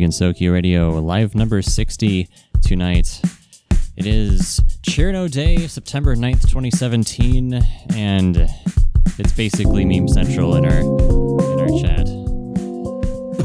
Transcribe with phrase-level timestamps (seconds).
[0.00, 2.26] to Radio, live number 60
[2.62, 3.20] tonight.
[3.94, 7.60] It is Cirno Day, September 9th, 2017,
[7.94, 8.48] and
[9.18, 12.06] it's basically Meme Central in our in our chat.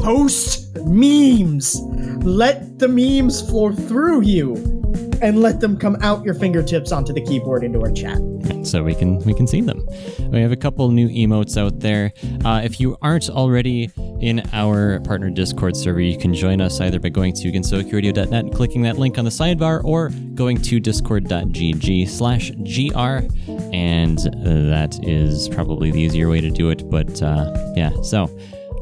[0.02, 1.82] Post memes.
[2.24, 4.77] Let the memes flow through you
[5.22, 8.18] and let them come out your fingertips onto the keyboard into our chat.
[8.62, 9.86] so we can we can see them.
[10.30, 12.12] We have a couple new emotes out there.
[12.44, 16.98] Uh, if you aren't already in our partner Discord server, you can join us either
[16.98, 22.08] by going to gensokyoradio.net and clicking that link on the sidebar, or going to discord.gg
[22.08, 23.26] slash gr,
[23.72, 26.88] and that is probably the easier way to do it.
[26.90, 28.26] But uh, yeah, so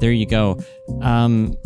[0.01, 0.59] there you go.
[1.01, 1.57] Um,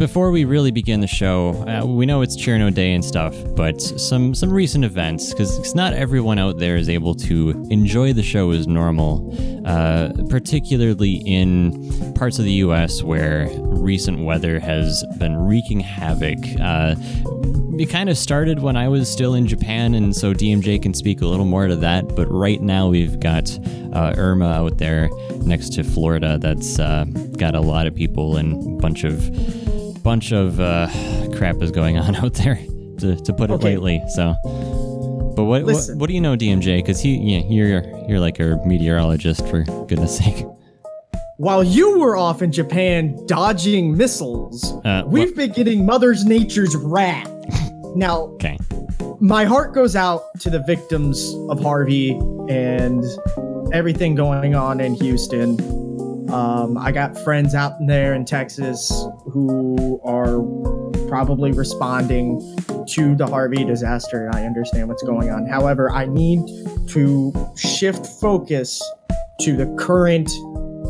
[0.00, 3.82] before we really begin the show, uh, we know it's Cirno Day and stuff, but
[3.82, 8.22] some some recent events because it's not everyone out there is able to enjoy the
[8.22, 9.30] show as normal,
[9.66, 13.02] uh, particularly in parts of the U.S.
[13.02, 16.38] where recent weather has been wreaking havoc.
[16.58, 16.94] Uh,
[17.78, 21.20] it kind of started when I was still in Japan, and so DMJ can speak
[21.20, 22.16] a little more to that.
[22.16, 23.50] But right now we've got
[23.92, 25.10] uh, Irma out there
[25.42, 26.38] next to Florida.
[26.38, 27.04] That's uh,
[27.36, 29.30] got a lot of people and a bunch of
[30.02, 30.88] bunch of uh,
[31.36, 32.56] crap is going on out there,
[32.98, 33.76] to, to put it Okay.
[33.76, 34.02] lightly.
[34.14, 34.34] So,
[35.36, 36.78] but what, what what do you know, DMJ?
[36.78, 40.44] Because he, yeah, you're you're like a meteorologist for goodness sake.
[41.36, 47.30] While you were off in Japan dodging missiles, Uh, we've been getting Mother's Nature's wrath.
[47.96, 48.58] now, Okay,
[49.20, 52.10] my heart goes out to the victims of Harvey
[52.50, 53.02] and
[53.72, 55.56] everything going on in Houston.
[56.32, 58.90] Um, I got friends out there in Texas
[59.24, 60.40] who are
[61.08, 62.40] probably responding
[62.88, 65.46] to the Harvey disaster, and I understand what's going on.
[65.46, 66.46] However, I need
[66.88, 68.80] to shift focus
[69.40, 70.30] to the current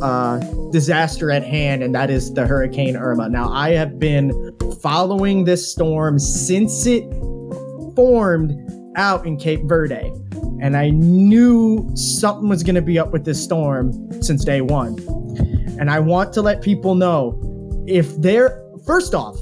[0.02, 0.38] uh,
[0.70, 3.28] disaster at hand, and that is the Hurricane Irma.
[3.28, 7.04] Now, I have been following this storm since it
[7.96, 8.52] formed
[8.96, 10.12] out in Cape Verde.
[10.60, 13.92] And I knew something was going to be up with this storm
[14.22, 14.96] since day one.
[15.80, 17.40] And I want to let people know
[17.88, 19.36] if they're, first off,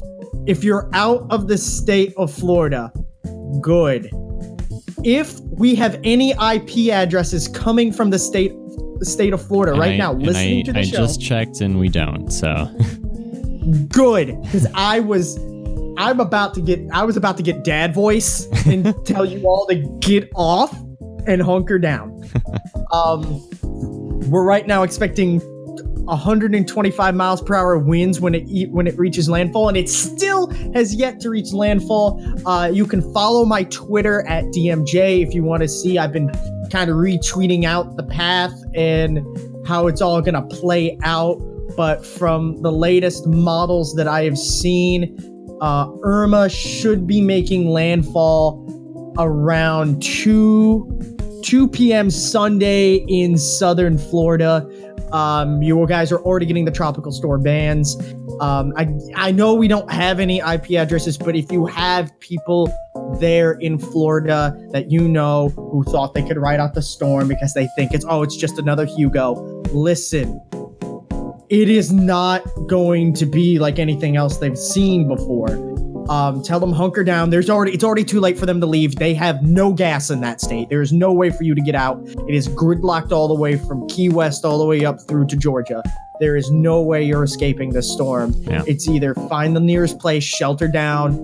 [0.46, 2.92] if you're out of the state of Florida,
[3.60, 4.08] good.
[5.04, 8.52] If we have any IP addresses coming from the state
[9.02, 11.60] state of Florida And right I- now, listening I, to the I show, just checked
[11.60, 12.30] and we don't.
[12.32, 12.66] So
[13.88, 15.36] good because I was
[15.98, 19.66] I'm about to get I was about to get dad voice and tell you all
[19.66, 20.76] to get off
[21.26, 22.14] and hunker down.
[22.92, 23.46] Um
[24.30, 25.40] we're right now expecting
[26.08, 30.94] 125 miles per hour winds when it when it reaches landfall and it still has
[30.94, 32.22] yet to reach landfall.
[32.46, 35.98] Uh, you can follow my Twitter at DMJ if you want to see.
[35.98, 36.30] I've been
[36.70, 39.20] kind of retweeting out the path and
[39.66, 41.36] how it's all going to play out.
[41.76, 45.16] But from the latest models that I have seen,
[45.60, 48.64] uh, Irma should be making landfall
[49.18, 52.10] around 2 2 p.m.
[52.10, 54.68] Sunday in southern Florida.
[55.12, 57.96] Um, you guys are already getting the tropical storm bans.
[58.40, 62.72] Um, I I know we don't have any IP addresses, but if you have people
[63.18, 67.54] there in Florida that you know who thought they could ride out the storm because
[67.54, 69.34] they think it's oh it's just another Hugo,
[69.72, 70.40] listen.
[71.48, 75.48] It is not going to be like anything else they've seen before.
[76.08, 77.30] Um, tell them hunker down.
[77.30, 78.96] There's already it's already too late for them to leave.
[78.96, 80.68] They have no gas in that state.
[80.70, 82.00] There is no way for you to get out.
[82.28, 85.36] It is gridlocked all the way from Key West all the way up through to
[85.36, 85.82] Georgia.
[86.20, 88.32] There is no way you're escaping this storm.
[88.38, 88.64] Yeah.
[88.66, 91.14] It's either find the nearest place, shelter down,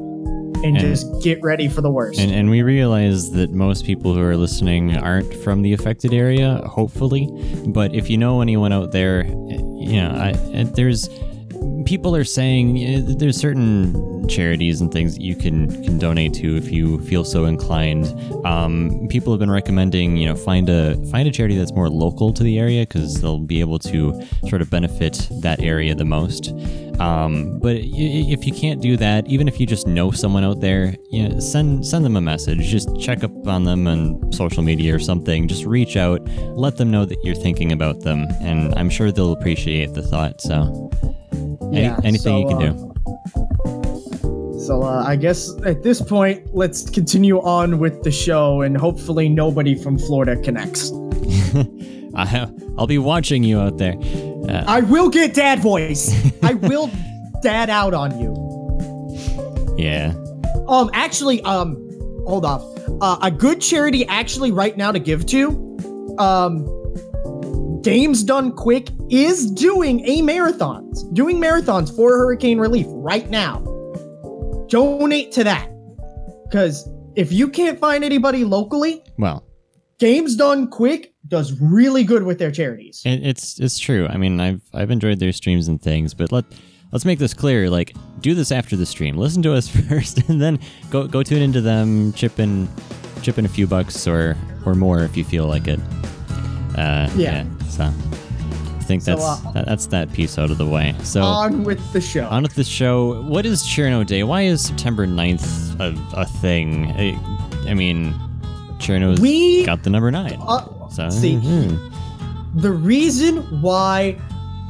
[0.63, 2.21] and, And- just get ready for the worst.
[2.21, 6.59] And, and we realize that most people who are listening aren't from the affected area,
[6.67, 7.29] hopefully.
[7.67, 11.09] But if you know anyone out there, you know, I, and there's
[11.85, 16.57] people are saying eh, there's certain charities and things that you can can donate to
[16.57, 18.07] if you feel so inclined.
[18.47, 22.33] Um, people have been recommending, you know, find a find a charity that's more local
[22.33, 26.53] to the area because they'll be able to sort of benefit that area the most.
[27.01, 30.95] Um, but if you can't do that, even if you just know someone out there,
[31.11, 32.61] you know, send send them a message.
[32.67, 35.49] Just check up on them on social media or something.
[35.49, 39.33] Just reach out, let them know that you're thinking about them, and I'm sure they'll
[39.33, 40.41] appreciate the thought.
[40.41, 40.91] So,
[41.73, 42.91] any- Yeah, anything you so, can uh, do.
[44.61, 49.29] So uh, I guess at this point, let's continue on with the show, and hopefully
[49.29, 50.91] nobody from Florida connects.
[52.17, 53.95] I, I'll be watching you out there.
[54.49, 56.15] Uh, I will get dad voice.
[56.43, 56.91] I will
[57.43, 59.75] dad out on you.
[59.77, 60.15] yeah.
[60.69, 61.75] Um, actually, um,
[62.27, 62.63] hold off.
[63.03, 65.49] Uh, a good charity actually right now to give to,
[66.19, 66.65] um,
[67.83, 73.61] Games Done Quick is doing a marathons, doing marathons for hurricane relief right now.
[74.69, 75.69] Donate to that.
[76.45, 79.45] Because if you can't find anybody locally, Well,
[79.99, 83.03] Games Done Quick does really good with their charities.
[83.05, 84.07] it, it's it's true.
[84.09, 86.45] I mean, I've I've enjoyed their streams and things, but let
[86.93, 87.71] let's make this clear.
[87.71, 89.17] Like, do this after the stream.
[89.17, 90.59] Listen to us first, and then
[90.91, 92.13] go go tune into them.
[92.15, 92.69] Chip in
[93.23, 95.81] chip in a few bucks or or more if you feel like it.
[96.77, 97.45] Uh, Yeah.
[97.71, 97.91] So
[98.85, 100.95] I think So, that's uh, that, that's that piece out of the way.
[101.03, 101.23] So.
[101.23, 102.27] On with the show.
[102.27, 103.23] On with the show.
[103.23, 104.25] What is Cirno Day?
[104.25, 106.89] Why is September 9th a, a thing?
[106.91, 107.19] I,
[107.67, 108.13] I mean,
[108.77, 110.37] Cirno's We- got the number nine.
[110.47, 111.91] Uh, so, see, mhm.
[112.61, 114.19] the reason why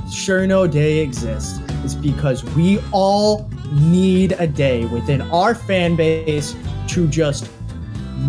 [0.07, 6.55] Cirno Day exists is because we all need a day within our fan base
[6.87, 7.51] to just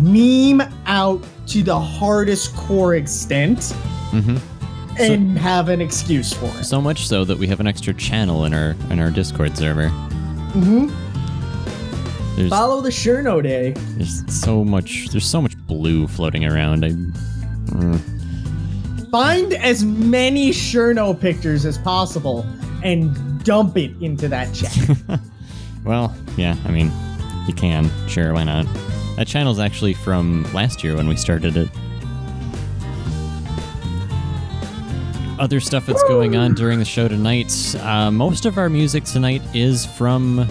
[0.00, 3.72] meme out to the hardest core extent
[4.10, 4.40] Mhm.
[4.98, 6.64] And have an excuse for it.
[6.64, 9.88] so much so that we have an extra channel in our in our Discord server.
[10.54, 10.88] Mm-hmm.
[12.36, 13.72] There's Follow the Cirno Day.
[13.96, 16.84] there's so much there's so much blue floating around.
[16.84, 18.00] I mm.
[19.10, 22.44] Find as many Cirno pictures as possible
[22.82, 25.20] and dump it into that chat.
[25.84, 26.56] well, yeah.
[26.66, 26.92] I mean,
[27.46, 28.34] you can sure.
[28.34, 28.66] Why not?
[29.16, 31.70] That channel's actually from last year when we started it.
[35.38, 37.52] Other stuff that's going on during the show tonight.
[37.82, 40.46] Uh, most of our music tonight is from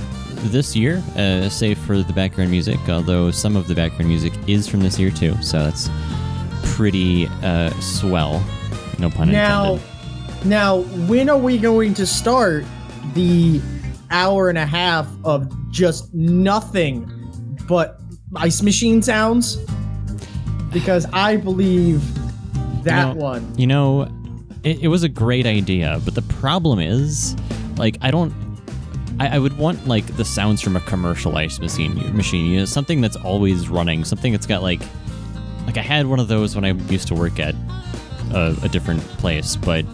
[0.51, 4.67] this year, uh, save for the background music, although some of the background music is
[4.67, 5.33] from this year too.
[5.41, 5.89] So that's
[6.75, 8.43] pretty uh, swell.
[8.99, 10.45] No pun Now, intended.
[10.45, 10.77] now,
[11.07, 12.63] when are we going to start
[13.15, 13.59] the
[14.11, 17.09] hour and a half of just nothing
[17.67, 17.99] but
[18.35, 19.57] ice machine sounds?
[20.71, 22.03] Because I believe
[22.83, 23.53] that You know- one.
[23.57, 24.07] You know,
[24.65, 27.35] it, it was a great idea, but the problem is,
[27.77, 28.33] like, I don't.
[29.17, 31.95] I, I would want like the sounds from a commercial ice machine.
[32.17, 34.81] Machine, you know, something that's always running, something that's got like,
[35.65, 37.55] like I had one of those when I used to work at
[38.33, 39.55] a, a different place.
[39.55, 39.85] But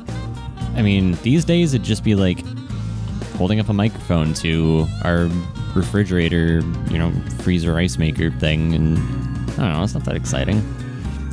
[0.75, 2.39] I mean, these days it'd just be like
[3.35, 5.29] holding up a microphone to our
[5.75, 7.11] refrigerator, you know,
[7.41, 8.97] freezer ice maker thing, and
[9.51, 10.63] I don't know, it's not that exciting.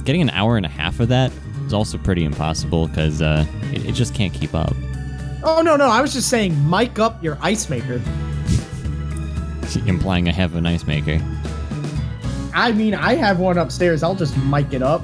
[0.05, 1.33] Getting an hour and a half of that
[1.69, 4.75] is also pretty impossible because uh, it, it just can't keep up.
[5.45, 8.03] Oh no, no, I was just saying, mic up your ice maker.
[9.87, 11.21] Implying I have an ice maker.
[12.55, 14.03] I mean, I have one upstairs.
[14.03, 15.03] I'll just mic it up,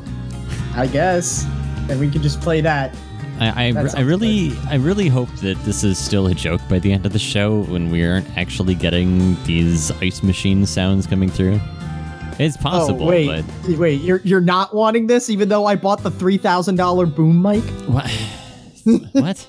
[0.74, 1.44] I guess,
[1.88, 2.96] and we can just play that.
[3.38, 6.78] I, I, That I really I really hope that this is still a joke by
[6.78, 11.28] the end of the show when we aren't actually getting these ice machine sounds coming
[11.28, 11.60] through.
[12.38, 15.76] It's oh, possible, oh wait, but wait, you're you're not wanting this, even though I
[15.76, 17.62] bought the three thousand dollar boom mic.
[17.88, 18.10] what?
[19.12, 19.46] what?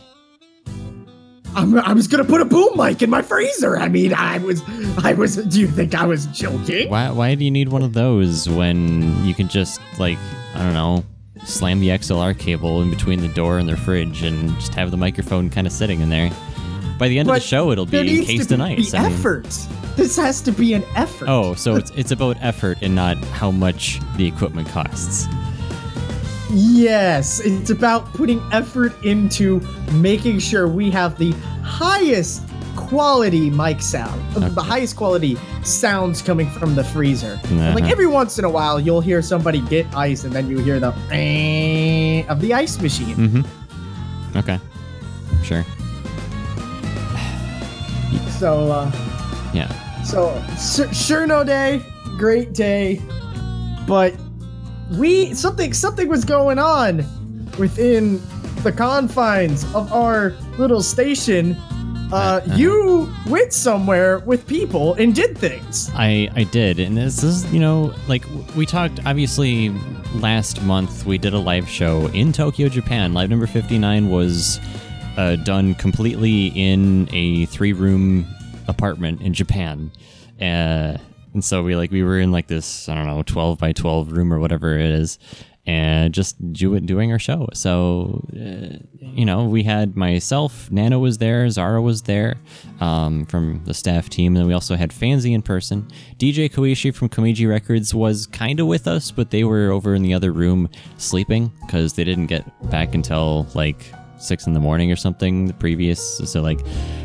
[1.56, 3.78] I'm, I was gonna put a boom mic in my freezer.
[3.78, 4.62] I mean, I was,
[5.04, 5.38] I was.
[5.38, 6.90] Do you think I was joking?
[6.90, 10.18] Why why do you need one of those when you can just like
[10.54, 11.06] I don't know
[11.46, 14.98] slam the XLR cable in between the door and the fridge and just have the
[14.98, 16.32] microphone kind of sitting in there.
[16.98, 18.94] By the end of the show, it'll be encased in be ice.
[18.94, 19.48] I mean- effort.
[19.98, 21.28] This has to be an effort.
[21.30, 25.28] Oh, so it's it's about effort and not how much the equipment costs.
[26.52, 29.60] yes, it's about putting effort into
[29.94, 31.32] making sure we have the
[31.64, 32.44] highest
[32.76, 37.40] quality mic sound, uh, the highest quality sounds coming from the freezer.
[37.52, 37.92] Like Uh-huh.
[37.92, 40.94] every once in a while, you'll hear somebody get ice, and then you hear the
[41.12, 43.16] "eh" of the ice machine.
[43.16, 44.38] Mm-hmm.
[44.38, 44.60] Okay.
[45.44, 45.66] Sure.
[48.40, 48.72] So.
[48.72, 48.92] uh
[49.54, 49.70] Yeah.
[50.04, 50.88] So sure,
[51.28, 51.82] Cirno day,
[52.18, 53.02] great day,
[53.88, 54.14] but
[54.92, 56.98] we something something was going on
[57.58, 58.22] within
[58.64, 61.56] the confines of our little station.
[62.14, 62.56] Uh, Uh-huh.
[62.56, 65.90] you went somewhere with people and did things.
[65.96, 68.24] I I did, and this is you know like
[68.56, 69.70] we talked obviously
[70.22, 73.14] last month we did a live show in Tokyo, Japan.
[73.16, 74.60] Live number fifty nine was
[75.18, 78.26] uh, done completely in a three room
[78.68, 79.92] apartment in Japan,
[80.42, 80.98] uh,
[81.34, 84.12] and so we like we were in like this I don't know twelve by twelve
[84.12, 85.20] room or whatever it is.
[85.68, 87.50] And just do it, doing our show.
[87.56, 92.36] So, uh, you know, we had myself, Nano was there, Zara was there
[92.82, 95.88] um, from the staff team, and then we also had Fanzy in person.
[96.20, 100.04] DJ Koishi from Komiji Records was kind of with us, but they were over in
[100.04, 104.92] the other room sleeping because they didn't get back until like six in the morning
[104.92, 106.18] or something the previous.
[106.30, 106.60] So like,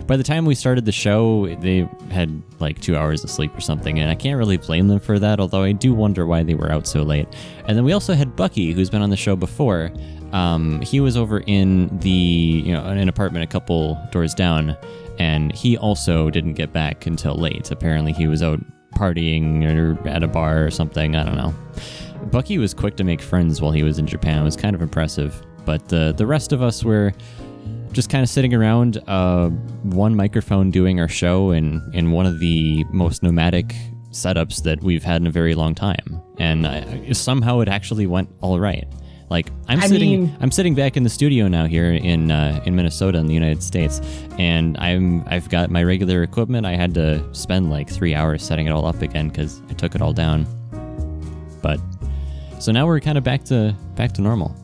[0.06, 3.60] by the time we started the show, they had like two hours of sleep or
[3.60, 5.40] something, and I can't really blame them for that.
[5.40, 7.28] Although I do wonder why they were out so late.
[7.66, 9.92] And then we also had Bucky, who's been on the show before.
[10.32, 14.76] um, he was over in the you know in an apartment a couple doors down,
[15.18, 17.70] and he also didn't get back until late.
[17.70, 18.60] Apparently, he was out
[18.94, 21.16] partying or at a bar or something.
[21.16, 21.54] I don't know.
[22.30, 24.42] Bucky was quick to make friends while he was in Japan.
[24.42, 25.42] It was kind of impressive.
[25.70, 27.12] But the the rest of us were
[27.92, 29.50] just kind of sitting around uh,
[29.84, 33.72] one microphone doing our show in in one of the most nomadic
[34.10, 36.20] setups that we've had in a very long time.
[36.38, 38.84] And I, somehow it actually went all right.
[39.28, 42.60] Like I'm I sitting, mean- I'm sitting back in the studio now here in uh,
[42.66, 44.00] in Minnesota in the United States,
[44.40, 46.66] and I'm I've got my regular equipment.
[46.66, 49.94] I had to spend like three hours setting it all up again because I took
[49.94, 50.46] it all down.
[51.62, 51.78] But
[52.58, 54.56] so now we're kind of back to back to normal.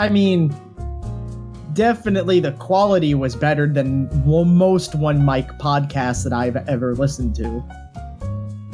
[0.00, 0.48] I mean,
[1.74, 7.62] definitely the quality was better than most one mic podcasts that I've ever listened to.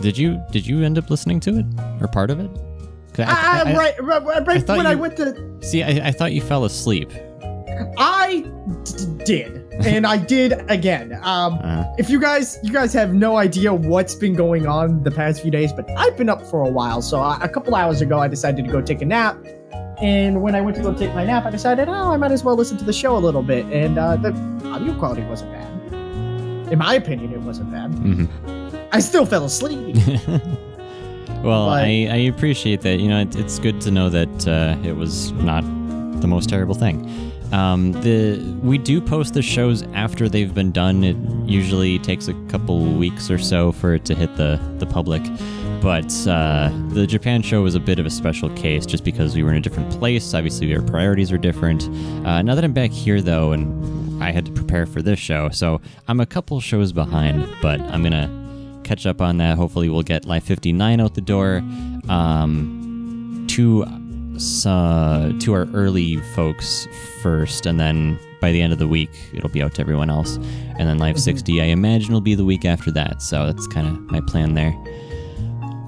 [0.01, 1.67] Did you did you end up listening to it
[2.01, 2.51] or part of it?
[3.19, 6.33] I- Ah, I- I- right, right, right, when I went to, See, I, I thought
[6.33, 7.11] you fell asleep.
[7.99, 8.45] I
[8.85, 11.19] d- did, and I did again.
[11.23, 15.11] Um, Uh, if you guys, you guys have no idea what's been going on the
[15.11, 17.01] past few days, but I've been up for a while.
[17.03, 19.37] So I, a couple hours ago, I decided to go take a nap.
[20.01, 22.45] And when I went to go take my nap, I decided, oh, I might as
[22.45, 23.65] well listen to the show a little bit.
[23.67, 24.31] And uh, the
[24.67, 26.73] audio quality wasn't bad.
[26.73, 27.91] In my opinion, it wasn't bad.
[27.93, 28.29] mhm.
[28.93, 29.97] I still fell asleep.
[31.43, 32.99] well, But- I, I appreciate that.
[33.01, 35.63] You know, it, it's good to know that uh, it was not
[36.21, 37.09] the most terrible thing.
[37.53, 41.05] Um, the we do post the shows after they've been done.
[41.05, 41.17] It
[41.49, 45.23] usually takes a couple weeks or so for it to hit the the public.
[45.87, 49.45] But uh, the Japan show was a bit of a special case just because we
[49.45, 50.35] were in a different place.
[50.35, 51.85] Obviously, our priorities are different.
[52.27, 55.49] Uh, now that I'm back here, though, and I had to prepare for this show,
[55.51, 59.57] so I'm a couple shows behind, but I'm gonna catch up on that.
[59.57, 61.59] Hopefully, we'll get Live 59 out the door.
[62.09, 66.89] Um, to uh, to our early folks
[67.23, 70.35] first, and then by the end of the week, it'll be out to everyone else.
[70.35, 73.23] And then Live 60, I imagine, will be the week after that.
[73.23, 74.75] So that's kind of my plan there.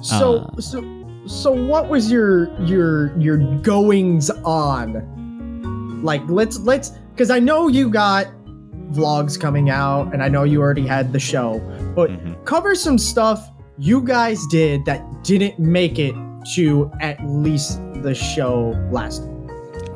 [0.02, 0.60] So, Uh.
[0.60, 0.84] so,
[1.26, 6.00] so, what was your your your goings on?
[6.02, 8.26] Like, let's let's, because I know you got
[8.92, 11.60] vlogs coming out, and I know you already had the show,
[11.94, 12.44] but Mhm.
[12.44, 16.14] cover some stuff you guys did that didn't make it
[16.54, 19.22] to at least the show last.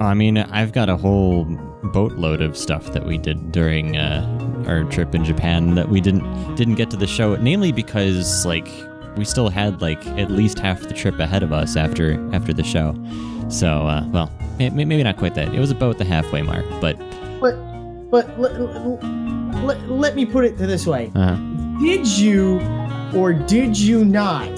[0.00, 1.46] I mean, I've got a whole
[1.92, 4.26] boatload of stuff that we did during uh,
[4.66, 6.24] our trip in Japan that we didn't
[6.56, 7.36] didn't get to the show.
[7.36, 8.68] Namely, because like
[9.16, 12.64] we still had like at least half the trip ahead of us after after the
[12.64, 12.94] show.
[13.48, 15.54] So, uh, well, may- may- maybe not quite that.
[15.54, 16.96] It was about the halfway mark, but
[17.40, 17.56] But,
[18.10, 18.58] but let,
[19.64, 21.36] let, let me put it this way: uh,
[21.80, 22.60] Did you
[23.14, 24.50] or did you not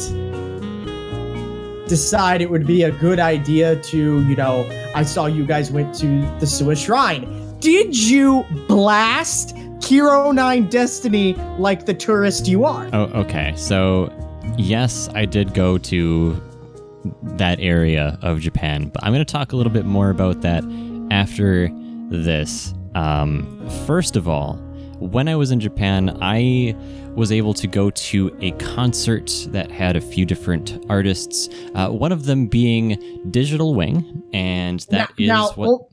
[1.88, 5.94] decide it would be a good idea to, you know, I saw you guys went
[5.96, 6.06] to
[6.40, 7.58] the Suwa Shrine.
[7.60, 12.88] Did you blast Kero 9 Destiny like the tourist you are?
[12.92, 13.52] Oh, okay.
[13.56, 14.06] So,
[14.56, 16.42] yes, I did go to
[17.22, 20.64] that area of Japan, but I'm going to talk a little bit more about that
[21.10, 21.68] after
[22.10, 22.74] this.
[22.94, 24.54] Um, first of all,
[24.98, 26.74] when I was in Japan, I
[27.14, 32.12] was able to go to a concert that had a few different artists, uh, one
[32.12, 35.68] of them being Digital Wing, and that is now, now, what.
[35.68, 35.88] oh,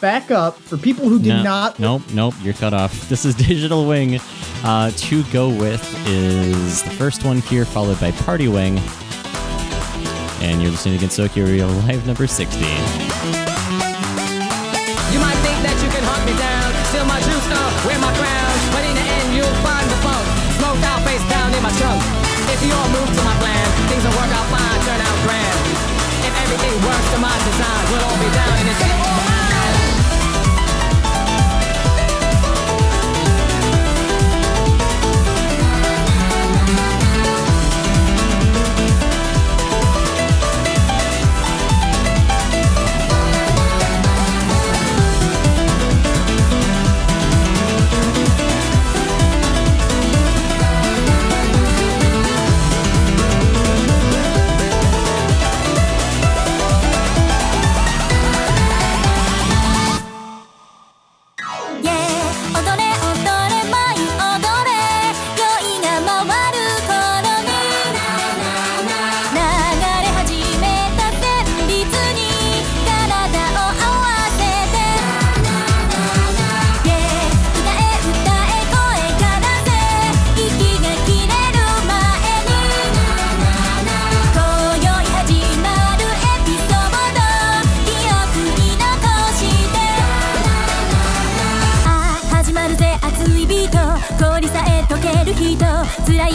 [0.00, 1.78] back up for people who did No, not.
[1.78, 2.92] Nope, nope, you're cut off.
[3.12, 4.20] This is Digital Wing.
[4.64, 8.78] Uh, to go with is the first one here, followed by Party Wing.
[10.40, 13.41] And you're listening to Gensokyo Real Live number 60.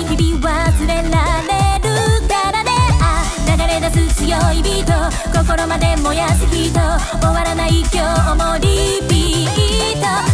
[0.04, 2.72] 日々忘れられるからね。
[3.02, 4.94] あ流れ出す強いビート。
[5.38, 6.74] 心まで燃やす人。
[6.74, 10.27] 終わらない今日もリピート。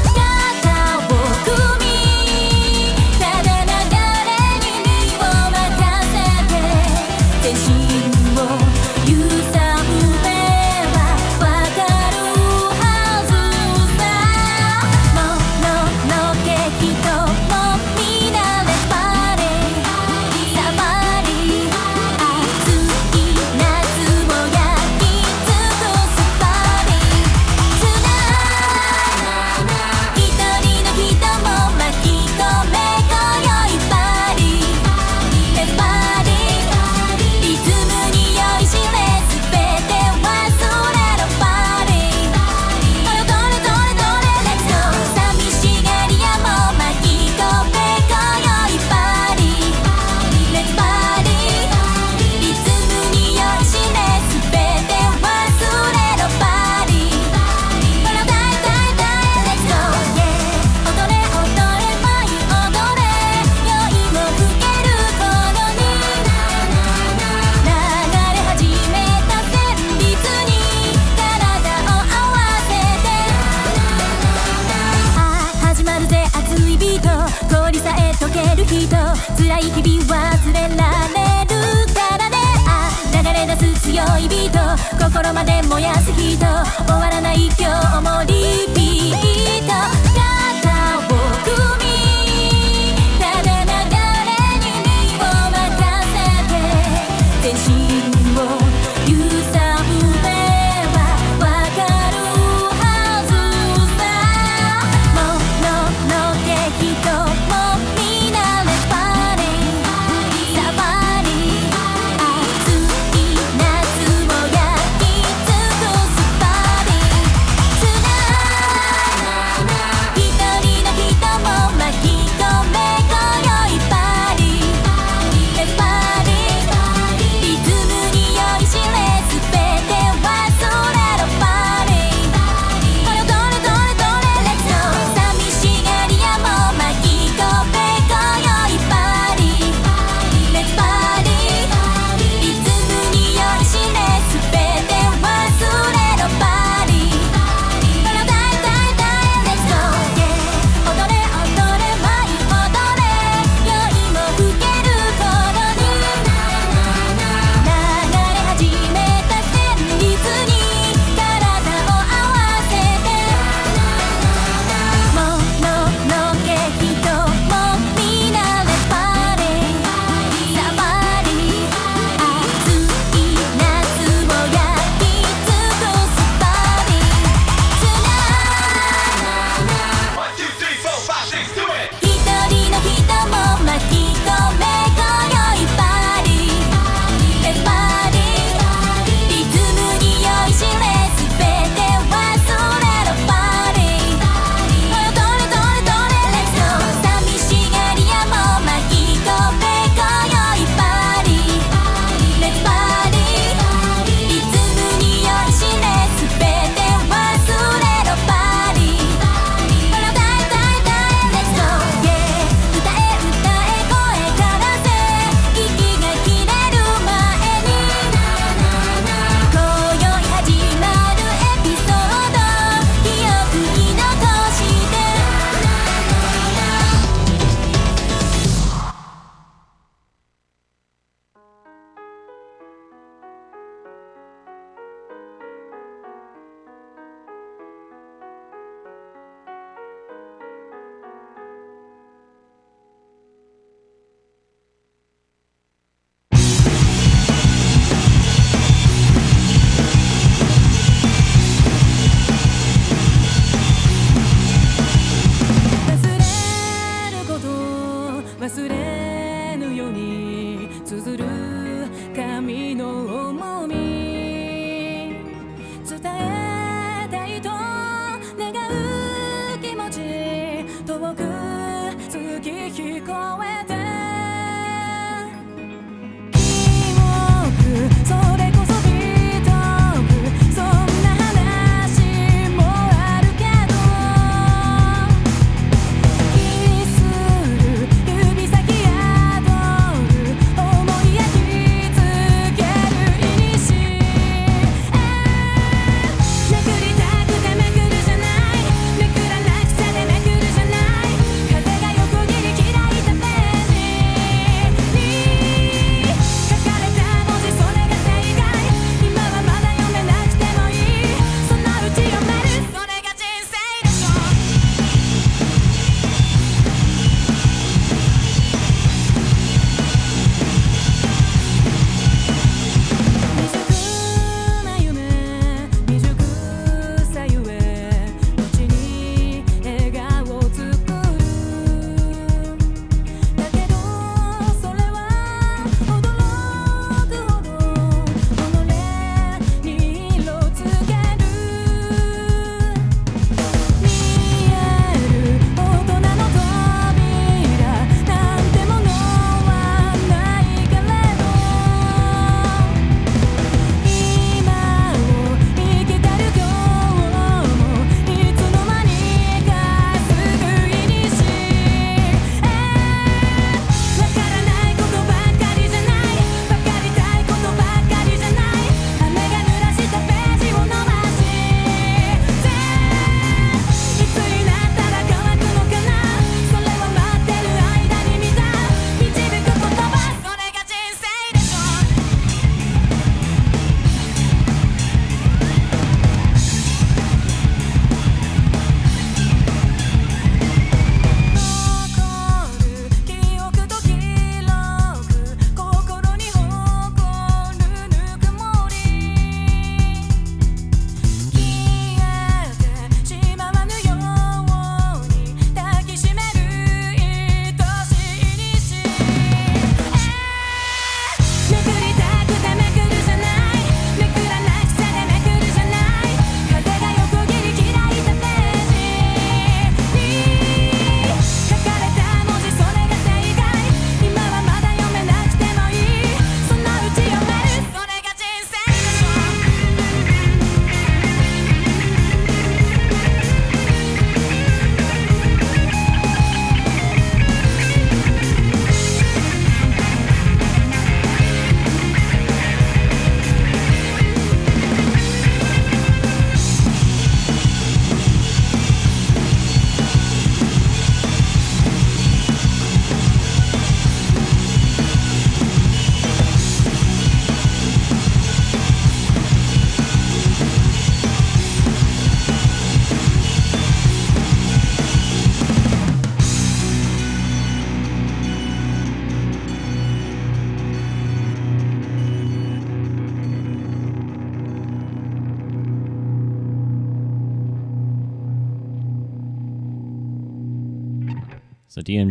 [85.32, 86.48] まで燃やす人終
[86.96, 88.73] わらない今日もリ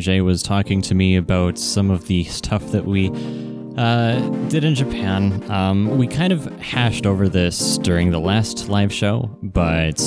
[0.03, 3.09] DMJ was talking to me about some of the stuff that we
[3.77, 5.49] uh, did in Japan.
[5.49, 10.03] Um, we kind of hashed over this during the last live show, but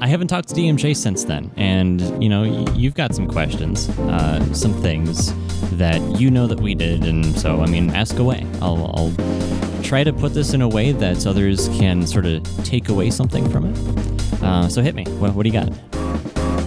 [0.00, 1.52] I haven't talked to DMJ since then.
[1.56, 5.34] And, you know, you've got some questions, uh, some things
[5.72, 7.04] that you know that we did.
[7.04, 8.46] And so, I mean, ask away.
[8.62, 12.88] I'll, I'll try to put this in a way that others can sort of take
[12.88, 14.42] away something from it.
[14.42, 15.04] Uh, so hit me.
[15.18, 15.70] What, what do you got?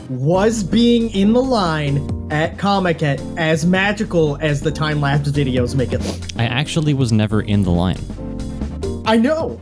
[0.09, 5.75] Was being in the line at Comic Con as magical as the time lapse videos
[5.75, 6.21] make it look?
[6.37, 7.99] I actually was never in the line.
[9.05, 9.59] I know,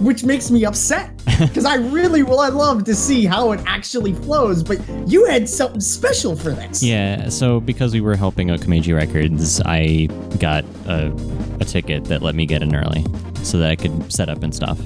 [0.00, 2.40] which makes me upset because I really will.
[2.40, 6.82] I love to see how it actually flows, but you had something special for this.
[6.82, 10.06] Yeah, so because we were helping out Kameji Records, I
[10.38, 11.12] got a,
[11.60, 13.04] a ticket that let me get in early
[13.42, 14.78] so that I could set up and stuff.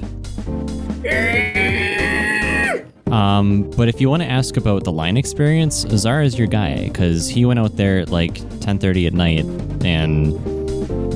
[3.11, 6.87] Um, but if you want to ask about the line experience, Zara is your guy
[6.87, 9.45] because he went out there at like 10:30 at night,
[9.85, 10.33] and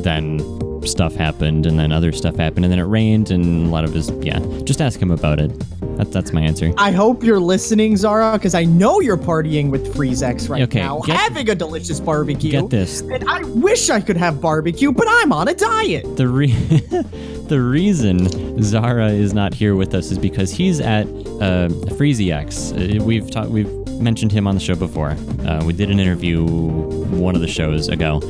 [0.03, 0.39] then
[0.87, 3.93] stuff happened, and then other stuff happened, and then it rained, and a lot of
[3.93, 4.39] his yeah.
[4.63, 5.51] Just ask him about it.
[5.97, 6.71] That, that's my answer.
[6.77, 11.01] I hope you're listening, Zara, because I know you're partying with FreezeX right Okay, now,
[11.01, 12.51] get- having a delicious barbecue.
[12.51, 13.01] Get this.
[13.01, 16.15] And I wish I could have barbecue, but I'm on a diet.
[16.15, 16.51] the re-
[17.51, 22.71] the reason Zara is not here with us is because he's at uh, FreezyX.
[22.71, 25.17] Uh, we've we've mentioned him on the show before.
[25.45, 28.21] Uh, we did an interview one of the shows ago,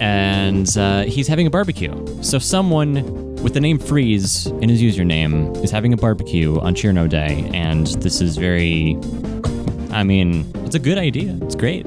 [0.00, 1.92] and uh, he's having a barbecue.
[2.22, 7.06] So someone with the name Freeze in his username is having a barbecue on Cirno
[7.06, 8.96] Day, and this is very.
[9.90, 11.38] I mean, it's a good idea.
[11.42, 11.84] It's great.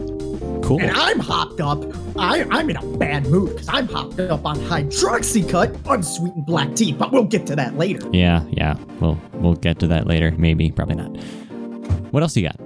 [0.66, 0.82] Cool.
[0.82, 1.84] And I'm hopped up.
[2.18, 6.92] I, I'm in a bad mood because I'm hopped up on hydroxycut unsweetened black tea,
[6.92, 8.10] but we'll get to that later.
[8.12, 8.76] Yeah, yeah.
[9.00, 10.32] We'll we'll get to that later.
[10.38, 11.16] Maybe, probably not.
[12.12, 12.60] What else you got?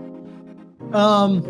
[0.95, 1.43] Um,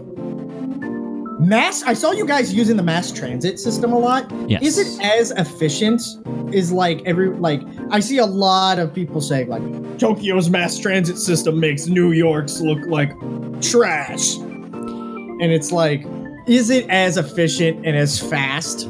[1.39, 1.83] mass.
[1.83, 4.31] I saw you guys using the mass transit system a lot.
[4.49, 4.63] Yes.
[4.63, 6.01] Is it as efficient?
[6.51, 11.19] Is like every like I see a lot of people saying like Tokyo's mass transit
[11.19, 13.11] system makes New York's look like
[13.61, 16.03] trash, and it's like,
[16.49, 18.89] is it as efficient and as fast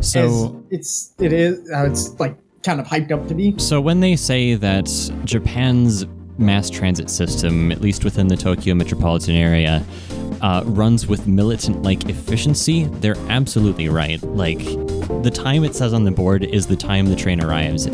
[0.00, 1.70] So as it's it is?
[1.70, 3.54] Uh, it's like kind of hyped up to be.
[3.58, 4.86] so when they say that
[5.24, 6.06] Japan's
[6.38, 9.84] mass transit system, at least within the Tokyo metropolitan area,
[10.40, 14.22] uh, runs with militant-like efficiency, they're absolutely right.
[14.22, 14.58] Like
[15.22, 17.86] the time it says on the board is the time the train arrives.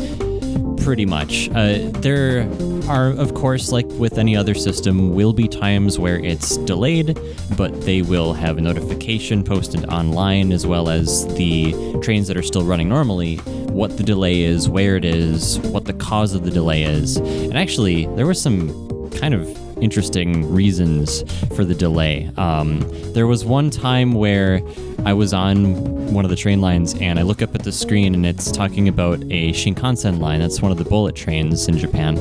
[0.83, 1.49] Pretty much.
[1.51, 2.49] Uh, there
[2.88, 7.19] are, of course, like with any other system, will be times where it's delayed,
[7.57, 12.43] but they will have a notification posted online as well as the trains that are
[12.43, 13.37] still running normally,
[13.69, 17.19] what the delay is, where it is, what the cause of the delay is.
[17.19, 21.23] And actually, there was some kind of interesting reasons
[21.55, 22.31] for the delay.
[22.37, 22.81] Um,
[23.12, 24.61] there was one time where
[25.05, 28.14] I was on one of the train lines and I look up at the screen
[28.14, 30.40] and it's talking about a Shinkansen line.
[30.40, 32.19] That's one of the bullet trains in Japan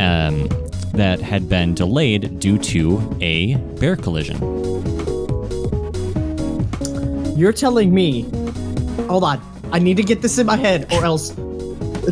[0.00, 0.48] um,
[0.92, 4.36] that had been delayed due to a bear collision.
[7.36, 8.22] You're telling me,
[9.06, 9.40] hold on,
[9.72, 11.30] I need to get this in my head or else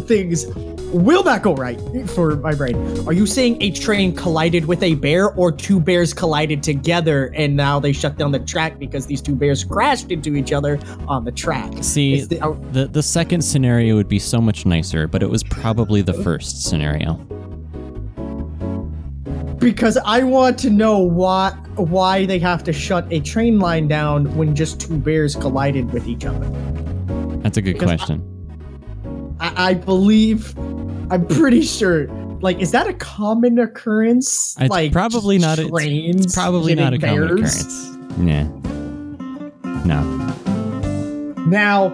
[0.00, 0.44] things
[0.94, 1.78] will not go right
[2.10, 2.76] for my brain.
[3.06, 7.56] Are you saying a train collided with a bear or two bears collided together and
[7.56, 10.78] now they shut down the track because these two bears crashed into each other
[11.08, 11.72] on the track?
[11.82, 16.00] See, the- the, the second scenario would be so much nicer, but it was probably
[16.02, 17.14] the first scenario.
[19.58, 24.34] because I want to know why why they have to shut a train line down
[24.36, 26.46] when just two bears collided with each other.
[27.40, 29.36] That's a good Because question.
[29.40, 30.54] I, I believe,
[31.10, 32.06] I'm pretty sure.
[32.40, 34.56] Like, is that a common occurrence?
[34.58, 35.58] It's like probably not.
[35.58, 37.96] A, Trains it's probably not a hitting common occurrence.
[38.18, 38.44] Yeah.
[39.84, 40.02] No.
[41.46, 41.88] Now,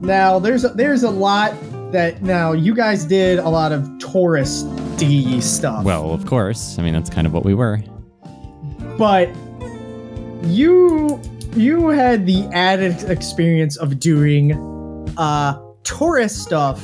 [0.00, 1.54] now there's a, there's a lot
[1.92, 5.84] that now you guys did a lot of touristy stuff.
[5.84, 6.78] Well, of course.
[6.78, 7.80] I mean, that's kind of what we were.
[8.98, 9.28] but
[10.44, 11.20] you
[11.54, 14.52] you had the added experience of doing
[15.16, 16.82] uh tourist stuff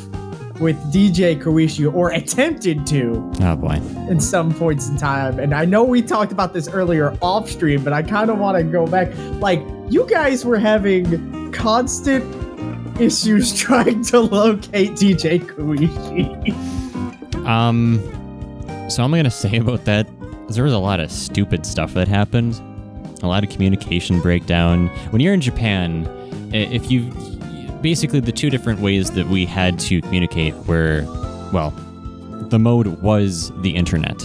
[0.60, 3.80] with DJ Koishi or attempted to Oh boy.
[4.10, 7.82] in some points in time and I know we talked about this earlier off stream
[7.84, 9.08] but I kind of want to go back
[9.40, 12.24] like you guys were having constant
[13.00, 16.54] issues trying to locate DJ Koishi
[17.46, 18.00] Um.
[18.90, 20.06] So I'm gonna say about that.
[20.48, 22.60] There was a lot of stupid stuff that happened.
[23.22, 24.88] A lot of communication breakdown.
[25.10, 26.06] When you're in Japan,
[26.52, 27.10] if you
[27.82, 31.04] basically the two different ways that we had to communicate were,
[31.52, 31.70] well,
[32.50, 34.24] the mode was the internet.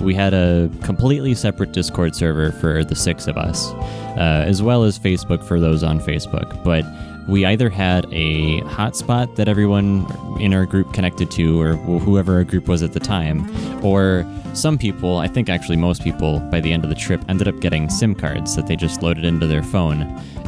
[0.00, 3.70] we had a completely separate Discord server for the six of us,
[4.16, 6.62] uh, as well as Facebook for those on Facebook.
[6.62, 6.84] But
[7.28, 10.06] we either had a hotspot that everyone
[10.40, 13.44] in our group connected to, or whoever our group was at the time,
[13.84, 17.48] or some people, I think actually most people, by the end of the trip, ended
[17.48, 20.02] up getting SIM cards that they just loaded into their phone,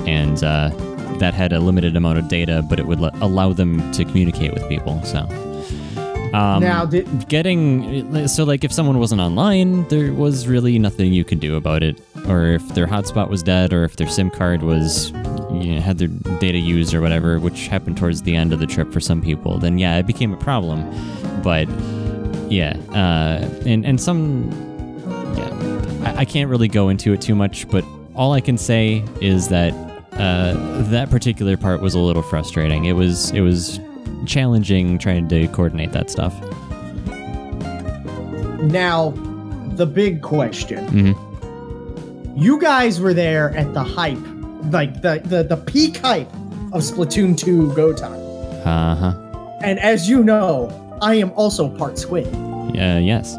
[0.07, 0.71] and uh,
[1.21, 4.53] that had a limited amount of data, but it would l- allow them to communicate
[4.53, 5.01] with people.
[5.05, 5.21] So.
[6.33, 11.25] Um, Now, did- getting so like if someone wasn't online, there was really nothing you
[11.25, 14.63] could do about it, or if their hotspot was dead, or if their SIM card
[14.63, 15.11] was
[15.53, 16.07] you know, had their
[16.39, 19.59] data used or whatever, which happened towards the end of the trip for some people.
[19.59, 20.85] Then yeah, it became a problem.
[21.43, 21.69] But
[22.49, 24.51] yeah, uh, and and some
[25.37, 29.05] yeah, I, I can't really go into it too much, but all I can say
[29.21, 29.73] is that
[30.13, 32.85] uh, that particular part was a little frustrating.
[32.87, 33.81] It was it was
[34.27, 36.35] challenging trying to coordinate that stuff.
[38.63, 39.11] Now,
[39.77, 40.87] the big question.
[40.89, 42.37] Mhm.
[42.37, 44.19] You guys were there at the hype,
[44.71, 46.31] like the, the, the peak hype
[46.73, 48.21] of Splatoon 2 Go Time.
[48.65, 49.15] Uh huh.
[49.63, 50.71] And as you know,
[51.03, 52.27] I am also part squid.
[52.75, 52.99] Yeah.
[52.99, 53.37] Yes.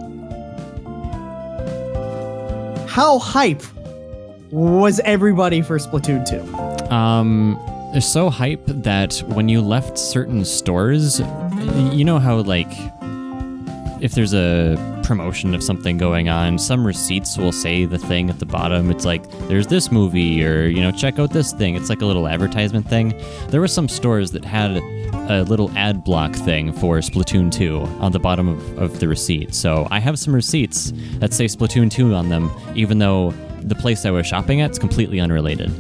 [2.90, 3.64] How hype
[4.52, 6.26] was everybody for Splatoon
[6.88, 6.94] 2?
[6.94, 7.60] Um,
[7.92, 11.20] they're so hype that when you left certain stores,
[11.92, 12.72] you know how like
[14.02, 18.40] if there's a promotion of something going on, some receipts will say the thing at
[18.40, 18.90] the bottom.
[18.90, 21.76] It's like there's this movie or you know check out this thing.
[21.76, 23.14] It's like a little advertisement thing.
[23.50, 24.78] There were some stores that had
[25.30, 29.54] a little ad block thing for Splatoon 2 on the bottom of, of the receipt.
[29.54, 33.34] So I have some receipts that say Splatoon 2 on them, even though
[33.68, 35.72] the place I was shopping at is completely unrelated.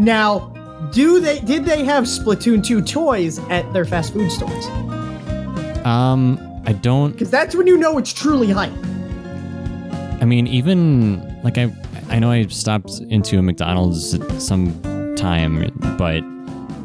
[0.00, 0.50] Now,
[0.92, 4.66] do they did they have Splatoon 2 toys at their fast food stores?
[5.84, 7.12] Um, I don't.
[7.12, 8.72] Because that's when you know it's truly hype.
[10.20, 11.72] I mean, even like I,
[12.08, 16.22] I know I stopped into a McDonald's at some time, but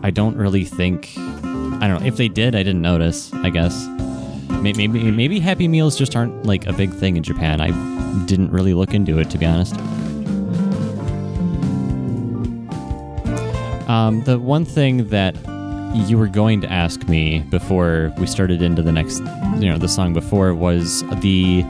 [0.06, 1.14] I don't really think.
[1.18, 2.56] I don't know if they did.
[2.56, 3.34] I didn't notice.
[3.34, 3.88] I guess
[4.62, 7.62] May- maybe maybe Happy Meals just aren't like a big thing in Japan.
[7.62, 7.70] I
[8.26, 9.76] didn't really look into it to be honest.
[13.90, 15.36] Um, the one thing that
[16.08, 19.20] you were going to ask me before we started into the next,
[19.58, 21.66] you know, the song before was the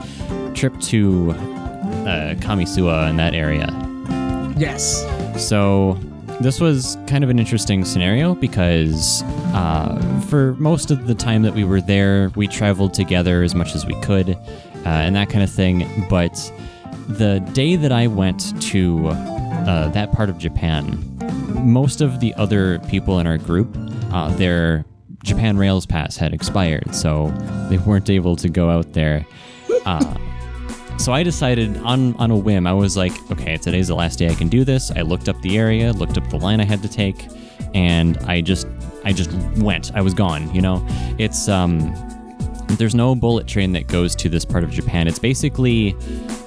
[0.53, 3.69] trip to uh, Kamisuwa in that area.
[4.57, 5.05] Yes.
[5.37, 5.97] So
[6.41, 11.53] this was kind of an interesting scenario because uh, for most of the time that
[11.53, 14.39] we were there, we traveled together as much as we could uh,
[14.85, 15.87] and that kind of thing.
[16.09, 16.35] But
[17.07, 21.08] the day that I went to uh, that part of Japan,
[21.59, 23.75] most of the other people in our group,
[24.11, 24.85] uh, their
[25.23, 27.29] Japan Rails Pass had expired, so
[27.69, 29.25] they weren't able to go out there.
[29.85, 30.17] Uh,
[30.97, 32.67] so I decided on on a whim.
[32.67, 34.91] I was like, okay, today's the last day I can do this.
[34.91, 37.27] I looked up the area, looked up the line I had to take,
[37.73, 38.67] and I just
[39.05, 39.93] I just went.
[39.95, 40.53] I was gone.
[40.53, 40.85] You know,
[41.17, 41.93] it's um,
[42.77, 45.07] there's no bullet train that goes to this part of Japan.
[45.07, 45.95] It's basically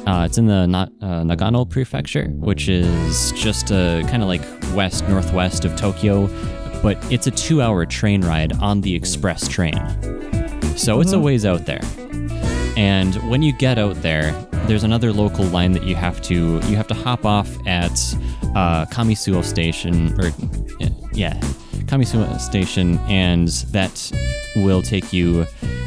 [0.07, 4.43] uh, it's in the Na- uh, Nagano Prefecture, which is just uh, kind of like
[4.75, 6.29] west northwest of Tokyo,
[6.83, 9.75] but it's a two-hour train ride on the express train.
[10.77, 11.83] So it's a ways out there.
[12.77, 14.33] And when you get out there,
[14.67, 17.93] there's another local line that you have to you have to hop off at
[18.55, 20.31] uh, Kamisuwa Station, or
[21.13, 21.39] yeah,
[21.83, 24.13] Kamisuwa Station, and that
[24.57, 25.47] will take you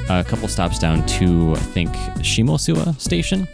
[0.09, 1.89] a couple stops down to I think
[2.19, 3.47] Shimosuwa Station.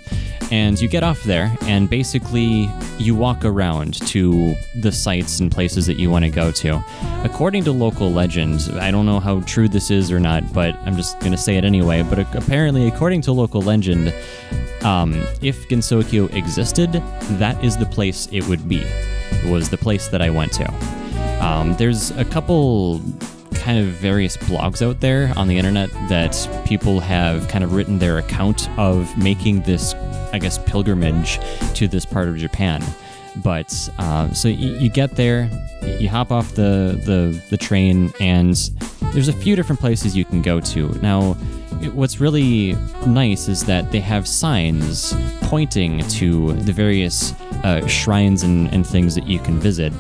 [0.52, 5.86] And you get off there, and basically you walk around to the sites and places
[5.86, 6.84] that you want to go to.
[7.24, 10.98] According to local legend, I don't know how true this is or not, but I'm
[10.98, 12.04] just going to say it anyway.
[12.04, 14.14] But apparently, according to local legend,
[14.84, 16.92] um, if Gensokyo existed,
[17.40, 18.82] that is the place it would be.
[18.82, 21.01] It was the place that I went to.
[21.42, 23.02] Um, there's a couple
[23.56, 26.36] kind of various blogs out there on the internet that
[26.66, 29.94] people have kind of written their account of making this,
[30.34, 31.40] I guess, pilgrimage
[31.76, 32.84] to this part of Japan.
[33.38, 35.50] But uh, so you, you get there,
[36.00, 38.56] you hop off the, the the train, and
[39.14, 40.90] there's a few different places you can go to.
[41.02, 41.34] Now,
[41.94, 42.74] what's really
[43.08, 45.14] nice is that they have signs
[45.44, 49.92] pointing to the various uh, shrines and, and things that you can visit,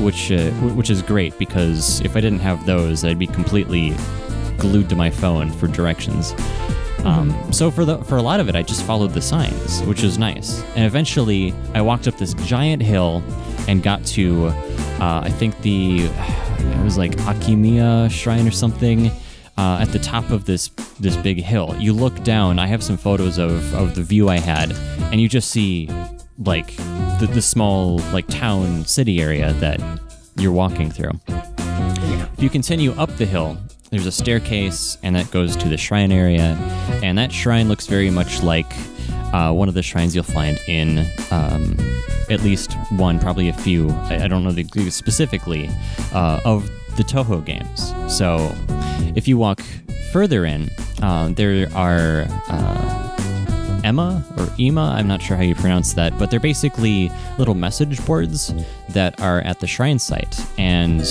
[0.00, 3.94] which uh, which is great because if I didn't have those, I'd be completely
[4.58, 6.34] glued to my phone for directions.
[7.04, 10.02] Um, so for the for a lot of it, I just followed the signs, which
[10.02, 10.62] was nice.
[10.74, 13.22] And eventually, I walked up this giant hill
[13.68, 14.46] and got to,
[15.00, 16.04] uh, I think the
[16.58, 19.10] it was like Akimiya Shrine or something.
[19.58, 20.68] uh, at the top of this
[21.00, 21.74] this big hill.
[21.78, 22.58] You look down.
[22.60, 24.72] I have some photos of of the view I had,
[25.10, 25.88] and you just see
[26.38, 26.76] like
[27.18, 29.80] the, the small like town city area that
[30.36, 31.10] you're walking through.
[32.36, 33.58] If you continue up the hill,
[33.90, 36.56] there's a staircase, and that goes to the shrine area,
[37.02, 38.70] and that shrine looks very much like
[39.32, 41.76] uh, one of the shrines you'll find in um,
[42.30, 43.90] at least one, probably a few.
[43.90, 45.70] I, I don't know the, specifically
[46.12, 47.94] uh, of the Touhou games.
[48.14, 48.54] So,
[49.14, 49.62] if you walk
[50.12, 50.70] further in,
[51.02, 52.26] uh, there are.
[53.88, 58.04] Emma or Ema, I'm not sure how you pronounce that, but they're basically little message
[58.04, 58.52] boards
[58.90, 60.38] that are at the shrine site.
[60.58, 61.02] And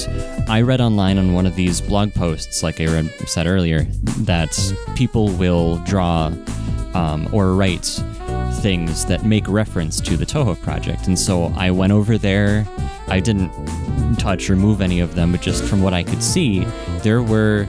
[0.47, 3.81] I read online on one of these blog posts, like I said earlier,
[4.25, 4.55] that
[4.95, 6.31] people will draw
[6.93, 7.99] um, or write
[8.61, 11.07] things that make reference to the Touhou project.
[11.07, 12.67] And so I went over there.
[13.07, 13.49] I didn't
[14.17, 16.59] touch or move any of them, but just from what I could see,
[17.01, 17.67] there were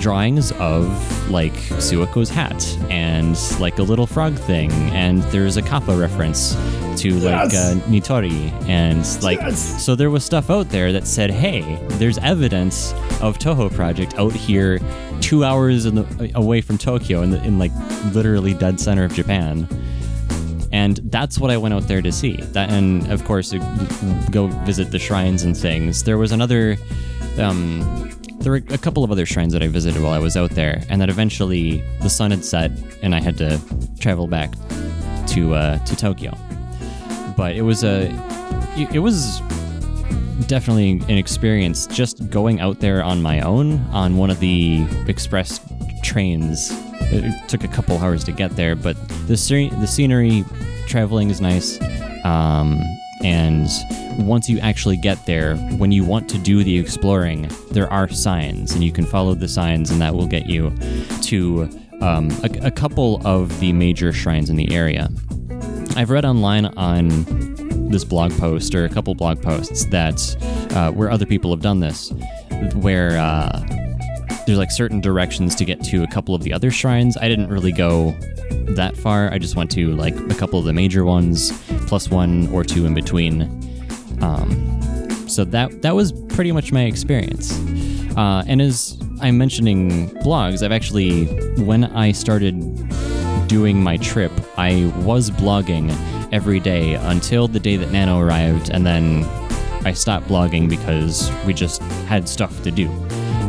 [0.00, 5.96] drawings of like Suwako's hat and like a little frog thing, and there's a Kappa
[5.96, 6.54] reference
[7.00, 7.54] to like Yes!
[7.54, 9.82] uh, Nitori, and like Yes!
[9.84, 14.32] so there was stuff out there that said, "Hey, there's evidence of Touhou Project out
[14.32, 14.80] here,
[15.20, 17.72] two hours in the, away from Tokyo, in, the, in like
[18.12, 19.68] literally dead center of Japan."
[20.72, 22.36] And that's what I went out there to see.
[22.36, 23.52] That, and of course,
[24.30, 26.04] go visit the shrines and things.
[26.04, 26.76] There was another.
[27.38, 28.08] Um,
[28.40, 30.82] there were a couple of other shrines that I visited while I was out there,
[30.88, 32.70] and that eventually the sun had set,
[33.02, 33.60] and I had to
[33.98, 34.52] travel back
[35.28, 36.36] to uh, to Tokyo.
[37.36, 38.10] But it was a,
[38.76, 39.40] it, was
[40.46, 45.60] definitely an experience just going out there on my own on one of the express
[46.02, 46.70] trains.
[47.12, 50.44] It took a couple hours to get there, but the the scenery,
[50.86, 51.80] traveling is nice.
[52.24, 52.82] Um,
[53.22, 53.68] and
[54.18, 58.72] once you actually get there, when you want to do the exploring, there are signs,
[58.72, 60.70] and you can follow the signs, and that will get you
[61.22, 61.68] to
[62.00, 65.08] um, a, a couple of the major shrines in the area.
[65.96, 67.08] I've read online on
[67.90, 70.36] this blog post or a couple blog posts that
[70.70, 72.12] uh, where other people have done this,
[72.74, 73.60] where uh,
[74.46, 77.16] there's like certain directions to get to a couple of the other shrines.
[77.16, 78.16] I didn't really go
[78.76, 79.32] that far.
[79.32, 81.52] I just went to like a couple of the major ones,
[81.86, 83.42] plus one or two in between.
[84.22, 84.70] Um,
[85.28, 87.52] so that that was pretty much my experience.
[88.16, 91.26] Uh, and as I'm mentioning blogs, I've actually
[91.62, 92.56] when I started
[93.48, 95.90] doing my trip, I was blogging
[96.32, 99.24] every day until the day that Nano arrived, and then
[99.84, 102.88] I stopped blogging because we just had stuff to do.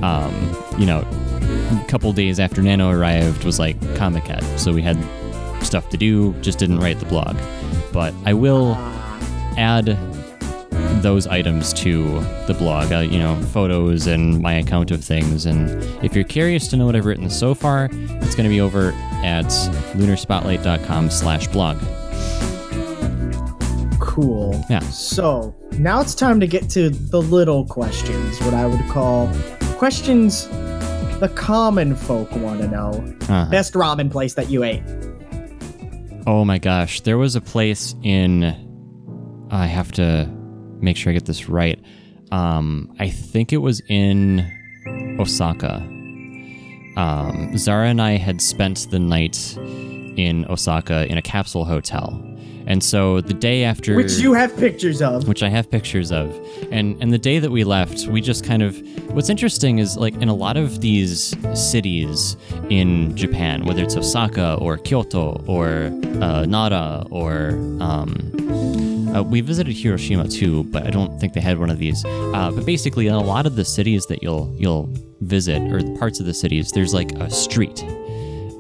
[0.02, 0.34] Um,
[0.78, 1.06] you know,
[1.42, 4.98] a couple days after Nano arrived was like Comiket, so we had
[5.64, 7.38] stuff to do, just didn't write the blog.
[7.92, 8.76] But I will
[9.58, 9.98] add
[11.02, 15.46] those items to the blog, uh, you know, photos and my account of things.
[15.46, 18.62] And if you're curious to know what I've written so far, it's going to be
[18.62, 18.92] over
[19.24, 19.46] at
[19.96, 21.80] lunarspotlight.com slash blog.
[24.00, 24.64] Cool.
[24.70, 24.80] Yeah.
[24.82, 29.32] So now it's time to get to the little questions, what I would call
[29.78, 30.48] questions
[31.22, 32.90] the common folk want to know.
[33.22, 33.48] Uh-huh.
[33.50, 34.82] Best ramen place that you ate.
[36.26, 39.48] Oh my gosh, there was a place in.
[39.52, 40.28] I have to
[40.82, 41.80] make sure I get this right.
[42.32, 44.52] Um, I think it was in
[45.20, 45.76] Osaka.
[46.98, 52.10] Um, Zara and I had spent the night in Osaka in a capsule hotel,
[52.72, 55.28] and so the day after, Which you have pictures of.
[55.28, 56.28] which I have pictures of.
[56.72, 58.72] And and the day that we left, we just kind of
[59.14, 62.38] what's interesting is like in a lot of these cities
[62.70, 65.92] in Japan, whether it's Osaka or Kyoto or
[66.22, 67.34] uh, Nara or
[67.90, 68.12] um,
[69.14, 72.06] uh, we visited Hiroshima too, but I don't think they had one of these.
[72.06, 74.88] Uh, but basically, in a lot of the cities that you'll you'll
[75.20, 77.84] visit or parts of the cities, there's like a street.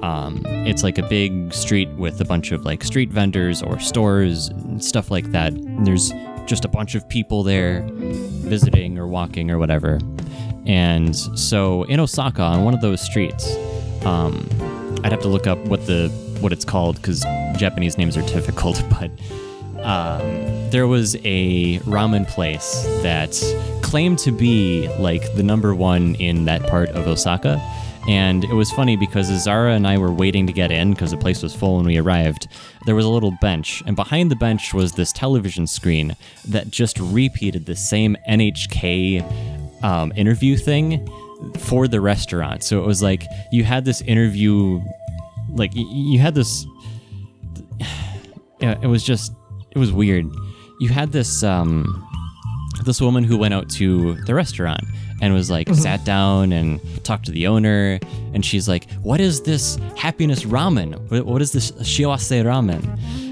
[0.02, 4.48] Um, it's like a big street with a bunch of like street vendors or stores
[4.48, 5.54] and stuff like that.
[5.54, 6.12] And there's
[6.46, 10.00] just a bunch of people there visiting or walking or whatever.
[10.66, 13.56] And so in Osaka, on one of those streets,
[14.06, 14.48] um,
[15.04, 17.24] I'd have to look up what the what it's called because
[17.56, 19.12] Japanese names are difficult, but
[19.84, 23.32] um, there was a ramen place that
[23.82, 27.60] claimed to be like the number one in that part of Osaka.
[28.08, 31.12] And it was funny because as Zara and I were waiting to get in because
[31.12, 32.48] the place was full when we arrived,
[32.86, 36.16] there was a little bench, and behind the bench was this television screen
[36.48, 41.08] that just repeated the same NHK um, interview thing
[41.60, 42.64] for the restaurant.
[42.64, 44.82] So it was like you had this interview,
[45.50, 46.66] like you had this
[48.60, 49.32] it was just
[49.72, 50.26] it was weird.
[50.80, 52.08] You had this um
[52.84, 54.84] this woman who went out to the restaurant
[55.22, 58.00] and was like sat down and talked to the owner
[58.34, 62.84] and she's like what is this happiness ramen what, what is this shiawase ramen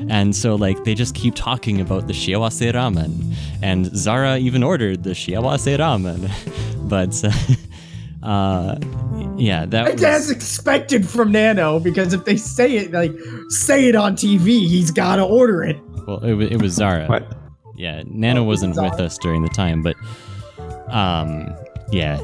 [0.10, 5.04] and so like they just keep talking about the shiawase ramen and zara even ordered
[5.04, 6.30] the shiawase ramen
[6.90, 7.12] but
[8.24, 8.76] uh
[9.38, 13.14] yeah that was, As expected from Nano, because if they say it, like,
[13.48, 15.78] say it on TV, he's got to order it.
[16.08, 17.36] well it, it was zara What?
[17.76, 18.90] yeah nano wasn't Zara.
[18.90, 19.96] with us during the time but
[20.94, 21.56] um
[21.92, 22.20] yeah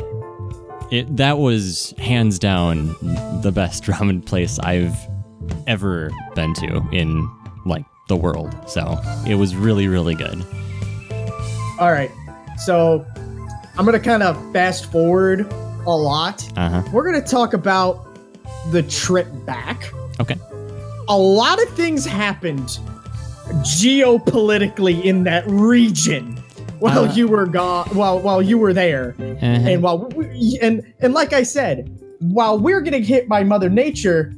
[0.91, 2.95] it that was hands down
[3.41, 4.95] the best ramen place i've
[5.68, 7.30] ever been to in
[7.66, 8.97] like the world so
[9.28, 10.43] it was really really good
[11.80, 12.11] All right.
[12.57, 13.05] So
[13.78, 15.41] I'm going to kind of fast forward
[15.86, 16.47] a lot.
[16.55, 18.18] uh-huh We're going to talk about
[18.72, 19.91] the trip back.
[20.22, 20.38] okay
[21.09, 22.80] A lot of things happened
[23.66, 26.41] geopolitically in that region
[26.80, 27.13] while Uh.
[27.13, 29.15] you were gone while while you were there.
[29.19, 29.45] Uh-huh.
[29.45, 34.34] And while we, and and like I said, while we're getting hit by Mother Nature,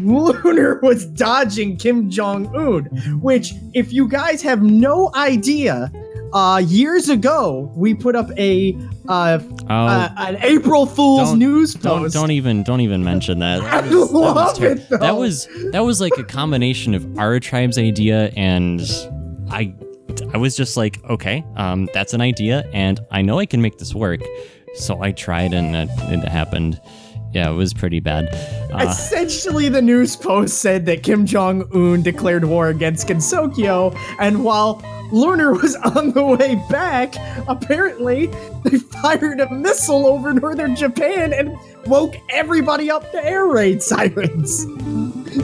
[0.00, 2.84] Lunar was dodging Kim Jong Un.
[3.20, 5.92] Which, if you guys have no idea,
[6.32, 8.74] uh, years ago we put up a
[9.08, 9.38] uh,
[9.68, 13.60] oh uh an April Fool's news don't don't even don't even mention that.
[13.62, 14.96] I That was, that was love ter- it, though.
[14.96, 18.80] That was that was like a combination of our tribe's idea and
[19.50, 19.74] I
[20.34, 23.78] I was just like, okay, um, that's an idea, and I know I can make
[23.78, 24.20] this work.
[24.74, 26.80] So I tried, and it, it happened.
[27.34, 28.28] Yeah, it was pretty bad.
[28.72, 34.44] Uh, Essentially, the news post said that Kim Jong Un declared war against Gensokyo, and
[34.44, 37.14] while Lunar was on the way back,
[37.48, 38.26] apparently
[38.64, 41.56] they fired a missile over northern Japan and
[41.86, 44.66] woke everybody up to air raid sirens.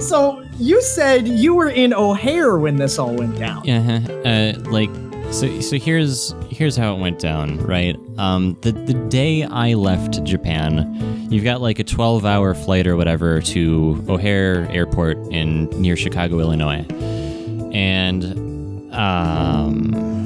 [0.07, 3.65] So you said you were in O'Hare when this all went down.
[3.65, 4.91] Yeah, uh, like
[5.33, 5.61] so.
[5.61, 7.97] So here's here's how it went down, right?
[8.17, 12.97] Um, the the day I left Japan, you've got like a 12 hour flight or
[12.97, 16.85] whatever to O'Hare Airport in near Chicago, Illinois,
[17.73, 18.25] and
[18.95, 20.19] um,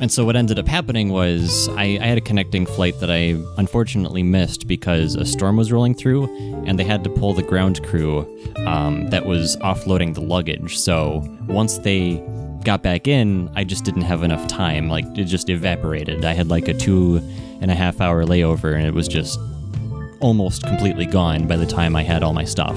[0.00, 3.36] and so what ended up happening was I, I had a connecting flight that I
[3.58, 6.24] unfortunately missed because a storm was rolling through,
[6.66, 8.20] and they had to pull the ground crew
[8.66, 10.78] um, that was offloading the luggage.
[10.78, 12.24] So once they
[12.64, 14.88] got back in, I just didn't have enough time.
[14.88, 16.24] Like it just evaporated.
[16.24, 17.20] I had like a two
[17.60, 19.38] and a half hour layover, and it was just
[20.20, 22.76] almost completely gone by the time I had all my stuff.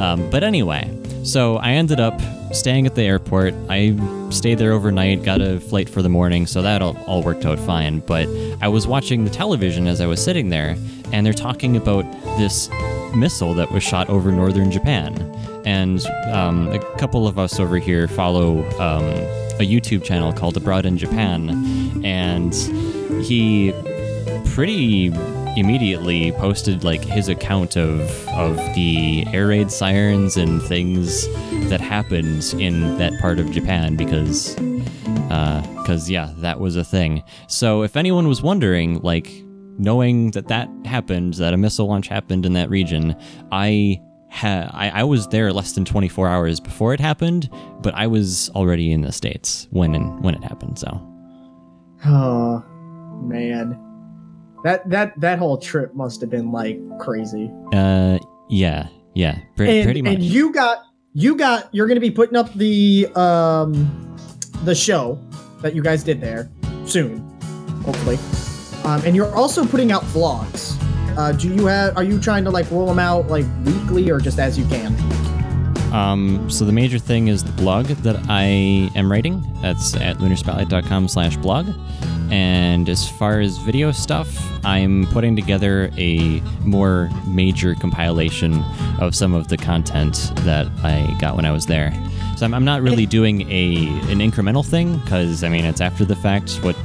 [0.00, 0.90] Um, but anyway,
[1.24, 2.20] so I ended up
[2.52, 3.54] staying at the airport.
[3.68, 3.96] I
[4.30, 7.58] stayed there overnight, got a flight for the morning, so that all, all worked out
[7.58, 8.00] fine.
[8.00, 8.28] But
[8.60, 10.76] I was watching the television as I was sitting there,
[11.12, 12.04] and they're talking about
[12.38, 12.70] this
[13.14, 15.14] missile that was shot over northern Japan.
[15.64, 19.04] And um, a couple of us over here follow um,
[19.60, 21.50] a YouTube channel called Abroad in Japan,
[22.04, 22.54] and
[23.24, 23.72] he
[24.46, 25.12] pretty
[25.56, 31.26] immediately posted like his account of of the air raid sirens and things
[31.68, 37.22] that happened in that part of Japan because because yeah that was a thing.
[37.48, 39.30] So if anyone was wondering like
[39.78, 43.16] knowing that that happened that a missile launch happened in that region
[43.50, 44.00] I
[44.30, 47.50] ha- I, I was there less than 24 hours before it happened
[47.82, 51.06] but I was already in the states when when it happened so.
[52.06, 52.64] Oh
[53.22, 53.78] man,
[54.64, 57.50] that that that whole trip must have been like crazy.
[57.72, 58.18] uh
[58.48, 60.14] yeah yeah and, pretty much.
[60.14, 64.16] and you got you got you're gonna be putting up the um
[64.64, 65.18] the show
[65.60, 66.50] that you guys did there
[66.86, 67.18] soon
[67.84, 68.18] hopefully.
[68.84, 70.79] Um and you're also putting out vlogs
[71.16, 74.18] uh do you have are you trying to like roll them out like weekly or
[74.20, 74.94] just as you can
[75.92, 78.44] Um, so the major thing is the blog that I
[78.94, 79.42] am writing.
[79.60, 81.66] That's at lunarspotlight.com slash blog.
[82.30, 84.28] And as far as video stuff,
[84.64, 88.62] I'm putting together a more major compilation
[89.00, 91.92] of some of the content that I got when I was there.
[92.36, 96.04] So I'm, I'm not really doing a an incremental thing because I mean it's after
[96.04, 96.52] the fact.
[96.62, 96.76] What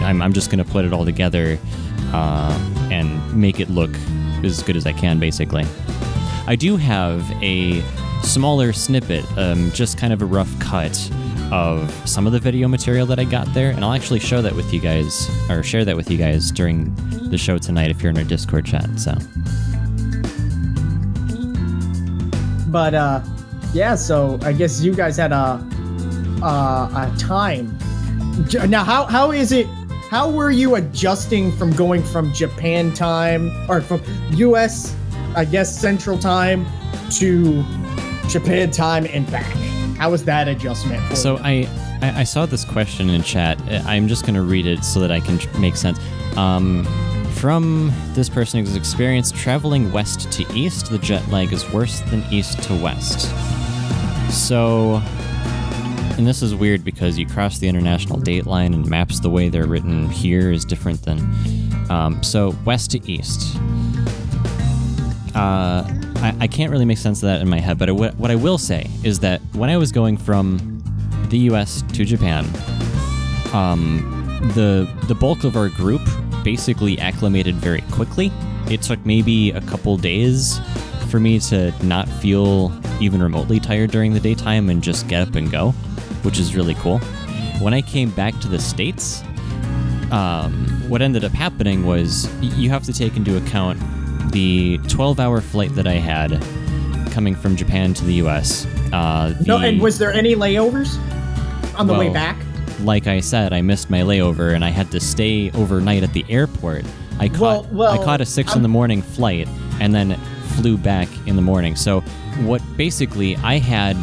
[0.00, 1.58] I'm, I'm just gonna put it all together
[2.14, 2.56] uh,
[2.92, 3.90] and make it look
[4.44, 5.64] as good as I can, basically.
[6.46, 7.80] I do have a
[8.22, 11.10] smaller snippet, um, just kind of a rough cut
[11.50, 14.54] of some of the video material that I got there, and I'll actually show that
[14.54, 16.94] with you guys, or share that with you guys during
[17.30, 18.88] the show tonight if you're in our Discord chat.
[18.98, 19.14] So,
[22.68, 23.20] but uh
[23.72, 25.64] yeah so i guess you guys had a
[26.42, 27.78] uh a time
[28.68, 29.68] now how how is it
[30.14, 34.00] how were you adjusting from going from japan time or from
[34.54, 34.94] us
[35.34, 36.64] i guess central time
[37.10, 37.64] to
[38.28, 39.52] japan time and back
[39.96, 41.38] how was that adjustment for so?
[41.38, 41.68] I,
[42.00, 43.60] I I saw this question in chat.
[43.68, 45.98] Uh, I'm just gonna read it so that I can make sense.
[46.36, 46.84] Um,
[47.34, 52.24] from this person who's experienced traveling west to east, the jet lag is worse than
[52.30, 53.30] east to west.
[54.30, 55.00] So,
[56.16, 59.48] and this is weird because you cross the international date line and maps the way
[59.48, 61.20] they're written here is different than.
[61.90, 63.56] Um, so, west to east.
[65.34, 65.84] Uh,
[66.16, 68.58] I, I can't really make sense of that in my head, but what I will
[68.58, 70.82] say is that when I was going from
[71.28, 72.44] the US to Japan,
[73.52, 76.02] um, the the bulk of our group
[76.44, 78.30] basically acclimated very quickly.
[78.70, 80.60] It took maybe a couple days
[81.10, 85.34] for me to not feel even remotely tired during the daytime and just get up
[85.34, 85.74] and go,
[86.24, 86.98] which is really cool.
[87.60, 89.22] When I came back to the states,
[90.10, 90.52] um,
[90.88, 93.78] what ended up happening was you have to take into account
[94.32, 96.42] the 12-hour flight that I had
[97.12, 98.66] coming from Japan to the U.S.
[98.92, 100.96] Uh, No, and was there any layovers
[101.78, 102.36] on the way back?
[102.80, 106.24] like I said, I missed my layover and I had to stay overnight at the
[106.28, 106.84] airport.
[107.20, 109.48] I caught Well- well, I caught a 6 in the morning flight
[109.80, 110.18] and then
[110.56, 111.76] flew back in the morning.
[111.76, 112.00] So
[112.42, 113.96] what basically I had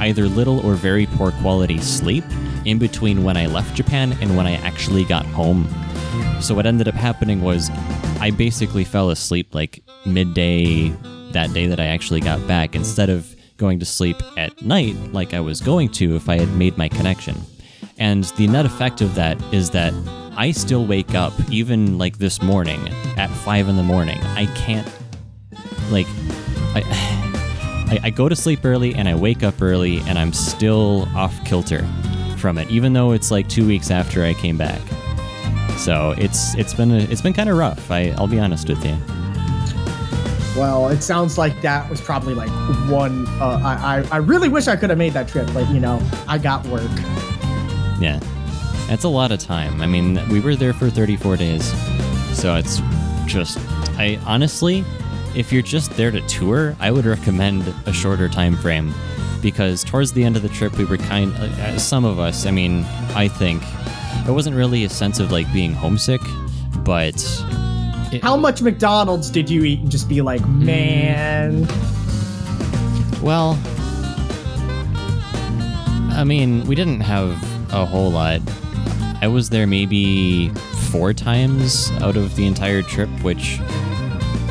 [0.00, 2.24] either little or very poor quality sleep
[2.64, 5.68] in between when I left Japan and when I actually got home.
[6.40, 7.70] So what ended up happening was
[8.20, 10.88] I basically fell asleep like midday
[11.32, 15.34] that day that I actually got back instead of going to sleep at night like
[15.34, 17.36] I was going to if I had made my connection.
[17.98, 19.92] And the net effect of that is that
[20.36, 22.80] I still wake up even like this morning
[23.16, 24.18] at 5 in the morning.
[24.22, 24.86] I can't
[25.90, 26.06] like
[26.74, 27.27] I
[27.90, 31.42] I, I go to sleep early and I wake up early and I'm still off
[31.44, 31.86] kilter
[32.36, 34.80] from it, even though it's like two weeks after I came back.
[35.78, 37.90] So it's it's been a, it's been kind of rough.
[37.90, 38.96] I I'll be honest with you.
[40.56, 42.50] Well, it sounds like that was probably like
[42.90, 43.26] one.
[43.40, 46.02] Uh, I, I I really wish I could have made that trip, but you know,
[46.26, 46.90] I got work.
[48.00, 48.18] Yeah,
[48.88, 49.80] that's a lot of time.
[49.80, 51.64] I mean, we were there for 34 days,
[52.36, 52.80] so it's
[53.26, 53.58] just
[53.98, 54.84] I honestly,
[55.34, 58.92] if you're just there to tour, I would recommend a shorter time frame
[59.40, 62.50] because towards the end of the trip we were kind uh, some of us i
[62.50, 63.62] mean i think
[64.26, 66.20] it wasn't really a sense of like being homesick
[66.82, 67.14] but
[68.12, 71.66] it, How much McDonald's did you eat and just be like, man?
[73.20, 73.58] Well,
[76.12, 77.30] I mean, we didn't have
[77.70, 78.40] a whole lot.
[79.20, 80.48] I was there maybe
[80.90, 83.60] four times out of the entire trip, which,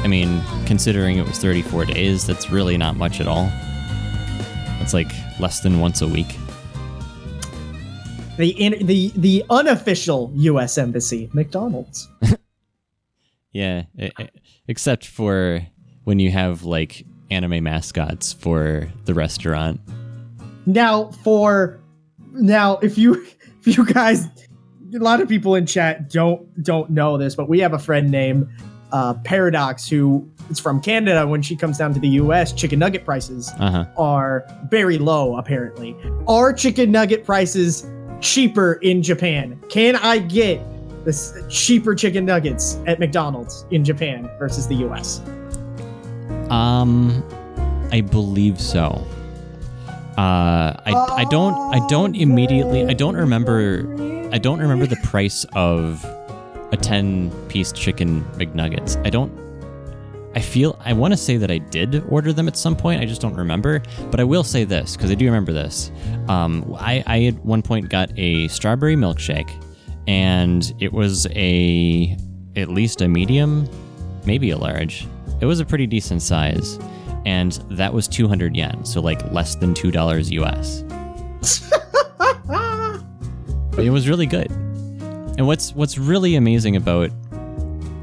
[0.03, 3.49] I mean, considering it was 34 days, that's really not much at all.
[4.81, 6.35] It's like less than once a week.
[8.37, 10.77] The in, the the unofficial U.S.
[10.77, 12.07] embassy, McDonald's.
[13.53, 14.27] Yeah, e- e-
[14.67, 15.65] except for
[16.03, 19.79] when you have like anime mascots for the restaurant.
[20.67, 21.79] Now for
[22.33, 23.25] now, if you
[23.65, 24.25] if you guys,
[24.93, 28.11] a lot of people in chat don't don't know this, but we have a friend
[28.11, 28.47] named
[28.91, 31.25] uh, Paradox who is from Canada.
[31.27, 33.85] When she comes down to the U.S., chicken nugget prices Uh huh.
[33.97, 35.37] are very low.
[35.37, 35.95] Apparently,
[36.27, 37.87] are chicken nugget prices
[38.21, 39.59] cheaper in Japan?
[39.69, 40.61] Can I get
[41.05, 45.21] this cheaper chicken nuggets at McDonald's in Japan versus the U.S.?
[46.49, 47.23] Um,
[47.91, 49.05] I believe so.
[50.17, 53.85] Uh, I, I don't I don't immediately I don't remember
[54.33, 56.03] I don't remember the price of
[56.71, 59.03] a ten piece chicken McNuggets.
[59.05, 59.31] I don't.
[60.35, 63.01] I feel I want to say that I did order them at some point.
[63.01, 63.81] I just don't remember.
[64.11, 65.91] But I will say this because I do remember this.
[66.27, 69.49] Um, I I at one point got a strawberry milkshake,
[70.07, 72.15] and it was a
[72.55, 73.67] at least a medium,
[74.25, 75.07] maybe a large.
[75.41, 76.79] It was a pretty decent size,
[77.25, 80.83] and that was 200 yen, so like less than two dollars US.
[83.71, 84.51] But it was really good.
[85.37, 87.11] And what's what's really amazing about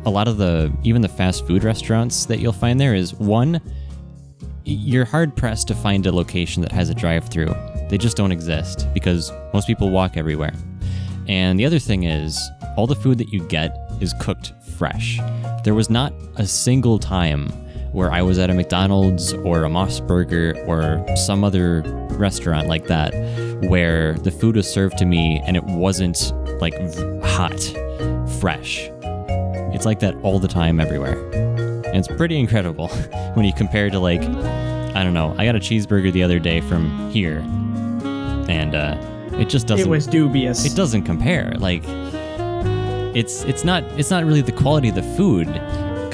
[0.06, 3.60] a lot of the even the fast food restaurants that you'll find there is one
[4.64, 7.54] you're hard pressed to find a location that has a drive-through.
[7.90, 10.54] They just don't exist because most people walk everywhere.
[11.28, 12.40] And the other thing is
[12.76, 15.18] all the food that you get is cooked fresh.
[15.64, 17.48] There was not a single time
[17.94, 21.82] where I was at a McDonald's or a MOS Burger or some other
[22.18, 23.14] restaurant like that
[23.68, 26.74] where the food was served to me and it wasn't like
[27.22, 27.58] hot,
[28.40, 28.90] fresh.
[29.72, 31.14] It's like that all the time everywhere.
[31.86, 32.88] And it's pretty incredible
[33.34, 35.34] when you compare to like I don't know.
[35.38, 37.38] I got a cheeseburger the other day from here
[38.48, 38.96] and uh
[39.38, 40.64] it just doesn't It was dubious.
[40.64, 41.54] it doesn't compare.
[41.58, 41.84] Like
[43.16, 45.46] it's it's not it's not really the quality of the food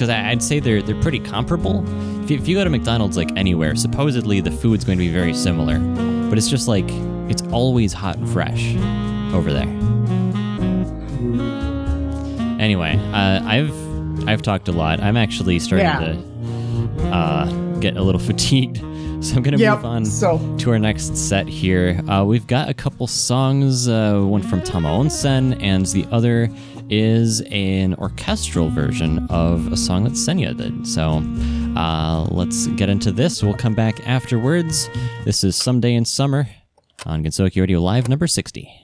[0.01, 1.84] because I'd say they're they're pretty comparable.
[2.24, 5.12] If you, if you go to McDonald's like anywhere, supposedly the food's going to be
[5.12, 5.78] very similar,
[6.30, 6.86] but it's just like
[7.28, 8.74] it's always hot and fresh
[9.34, 9.68] over there.
[12.59, 15.01] Anyway, uh, I've I've talked a lot.
[15.03, 16.16] I'm actually starting Yeah.
[17.01, 18.78] to uh, get a little fatigued,
[19.22, 22.01] so I'm gonna Yep, move on so- to our next set here.
[22.09, 23.86] Uh, we've got a couple songs.
[23.86, 26.48] Uh, one from Tama Onsen, and the other
[26.91, 30.86] is an orchestral version of a song that Senya did.
[30.86, 31.22] So
[31.80, 33.43] uh, let's get into this.
[33.43, 34.88] We'll come back afterwards.
[35.24, 36.49] This is Someday in Summer
[37.07, 38.80] on Gensokyo Radio Live number 60.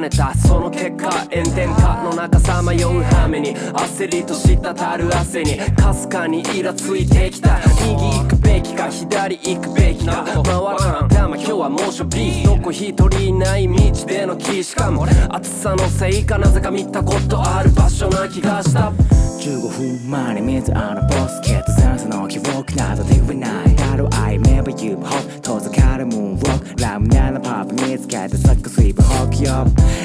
[0.00, 7.58] ねたその結果炎天下の中さまよう羽目に焦りとしたたる汗にかすかにイラついてきた。
[7.82, 10.24] 右行くべきか左行くべきか。
[10.24, 10.44] 回
[10.92, 11.08] らん。
[11.08, 19.19] だま今日は猛暑日どこ一人いない道での木しかも暑さのせいかなぜか見たことある場所な気がした。
[19.40, 29.64] 15分前に水あのボスケット酸素の記憶などで言えないだろ I remember you ホット遠ざかるムーンウォークラムナのパープ見つけてサックスイープホークよ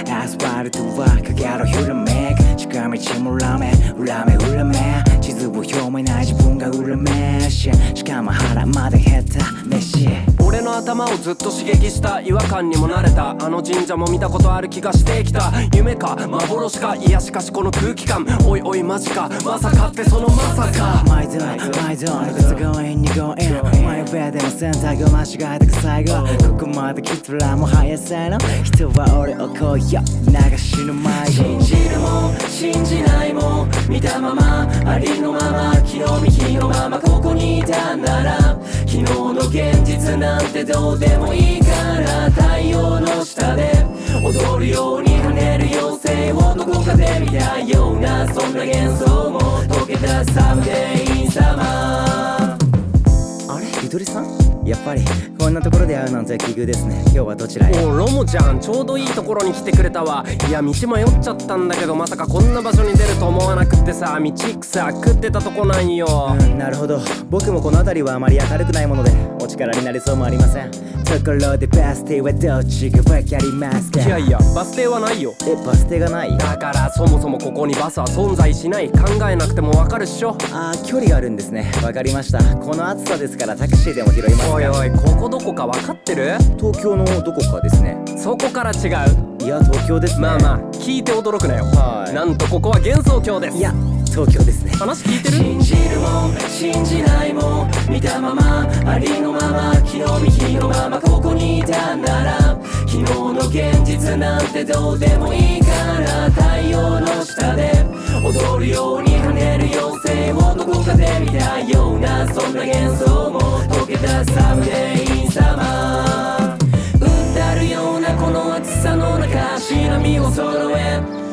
[0.09, 4.75] アスファルトは影のひらめく近道も裏目裏目裏目
[5.21, 10.07] 地図を読めない自分が裏目ししかも腹まで減った飯
[10.43, 26.13] 俺の頭をずっと刺激した違和感にも慣れたあの神社も見たことある気がしてきた夢か幻かいやしかしこの空気感おいおいマジかまさかってそのまさかマイゾーンマイゾーン靴強引に go in マイウェイでの選択を間違えたく最後
[26.57, 38.39] ここまで来たらもう早せの人は俺をこうよ流しの迷子信じるも信じないも見たままありのまま昨日見日のままここにいたなら
[38.87, 41.67] 昨日の現実なんてどうでもいいか
[41.99, 43.85] ら太陽の下で
[44.23, 53.65] 踊るように跳ねる妖精をどこかで見たようなそんな幻想も溶けたサムデイインサマーあれ？
[53.83, 54.64] ゆとりさん？
[54.65, 55.03] やっぱり
[55.39, 56.99] こんなところで会うなんて奇遇ですね。
[57.05, 57.85] 今日はどちらへ？
[57.85, 60.25] おロモちゃんちょうどいいところに来てくれたわ。
[60.49, 64.19] いや道迷っちゃったんだけどまさかこんな場所に出ると思わなくってさ。
[64.19, 66.35] 道草食ってたとこなんよ。
[66.39, 66.99] うんなるほど。
[67.29, 70.71] 僕もこの辺りはあまり明るくないものでお力になりそうもありません。
[70.71, 74.01] ところでバス停はどっちが分かりますか？
[74.01, 75.35] いやいやバス停はないよ。
[75.47, 76.35] えバス停がない？
[76.37, 78.89] だからそもそもここにバスは存在しない。
[78.89, 78.99] 考
[79.29, 80.31] えなくてもわかるっしょ。
[80.51, 81.71] あー距離があるんですね。
[81.83, 82.39] わかりました。
[82.55, 84.49] この暑さですからタクシーでも拾います。
[84.49, 86.37] かおいおいここどこかわかってる？
[86.57, 87.97] 東京のどこかですね。
[88.17, 89.43] そこから違う？
[89.43, 90.21] いや東京ですね。
[90.21, 91.65] まあまあ聞いて驚くなよ。
[91.65, 92.13] はい。
[92.13, 93.57] なんとここは幻想郷です。
[93.57, 93.73] いや
[94.05, 94.71] 東京ですね。
[94.71, 95.35] 話聞いてる？
[95.35, 105.67] 信じるも信じないも見たままありのまま昨日見日のままここにいたなら昨日の現実なんてどうでもいいか
[105.99, 107.85] ら太陽の下で。
[108.23, 113.39] 踊るように跳ねる妖精をどこかで見たようなそんな幻想も。
[113.65, 121.24] 溶けたサムデイインサマー歌るようなこの暑さの中しらみを揃え。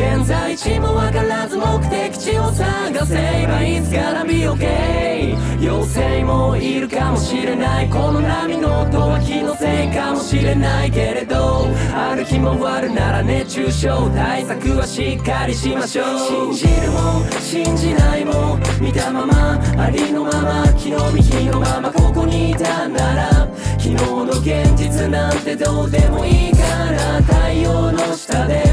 [0.00, 16.04] 現在地も分からず目的地を探せばいつから be OK 妖精もいるかもしれないこの波の音は気のせいかもしれないけれど歩き回るなら熱中症対策はしっかりしましょ
[16.48, 16.54] う。
[16.54, 23.30] 信じるも信じないも見たままありのまま昨日見日のままここにいたなら
[23.76, 26.58] 昨日の現実なんてどうでもいいか
[26.90, 28.64] ら太陽の下で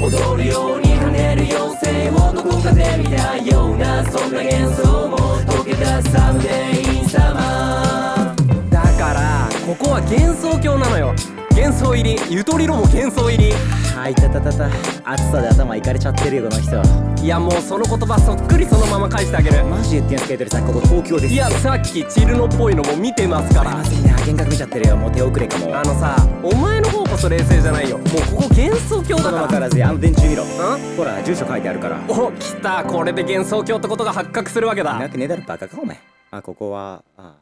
[0.00, 6.48] 踊るように跳ねる妖精をどこかで見たようなそんな幻想も溶けたサムデ
[6.82, 8.34] イン様
[8.70, 11.35] だからここは幻想郷なのよ。
[11.56, 12.20] 幻想入り。
[12.28, 13.50] ゆとりろも幻想入り。
[13.96, 14.68] はいたたたた。
[15.10, 19.64] 暑さで頭いかれちゃってるよこの人いやもうその言葉そっくりそのまま返してあげる。
[19.64, 21.32] マジで言ってんすかゆとりさんここ東京です。
[21.32, 23.74] いやさっきチルノっぽいのも見てますから。
[23.74, 24.96] まずいね幻覚見ちゃってるよ。
[24.98, 25.74] もう手遅れかも。
[25.74, 27.96] あのさお前の方こそ冷静じゃないよ。
[27.96, 29.38] もうここ幻想郷だから。
[29.40, 30.44] 分からずあの電柱見ろ。
[30.44, 30.96] ん？
[30.98, 31.98] ほら住所書いてあるから。
[32.06, 32.84] お来た。
[32.84, 34.92] これで幻想郷ってことが発覚するわけだ。
[34.92, 35.98] なわけねえだろバカかお前。
[36.32, 37.36] あここはあ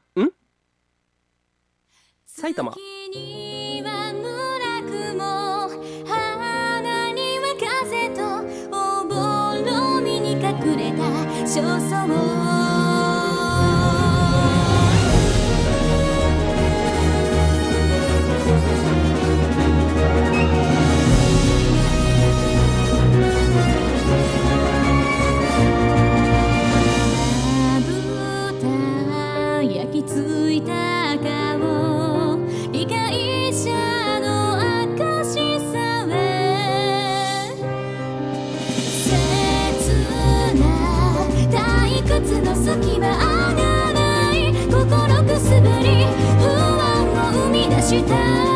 [2.26, 2.72] 埼玉
[11.54, 12.63] 少々
[42.66, 46.06] は上がない心くすぶり
[46.38, 48.53] 不安を生み出した。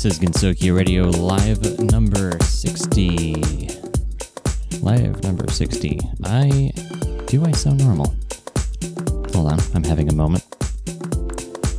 [0.00, 3.34] This is Gensokyo Radio Live number 60.
[4.80, 6.00] Live number 60.
[6.24, 6.72] I.
[7.26, 8.06] Do I sound normal?
[9.34, 10.42] Hold on, I'm having a moment.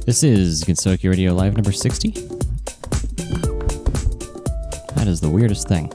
[0.05, 2.11] This is Gensokyo Radio Live number 60.
[4.93, 5.91] That is the weirdest thing.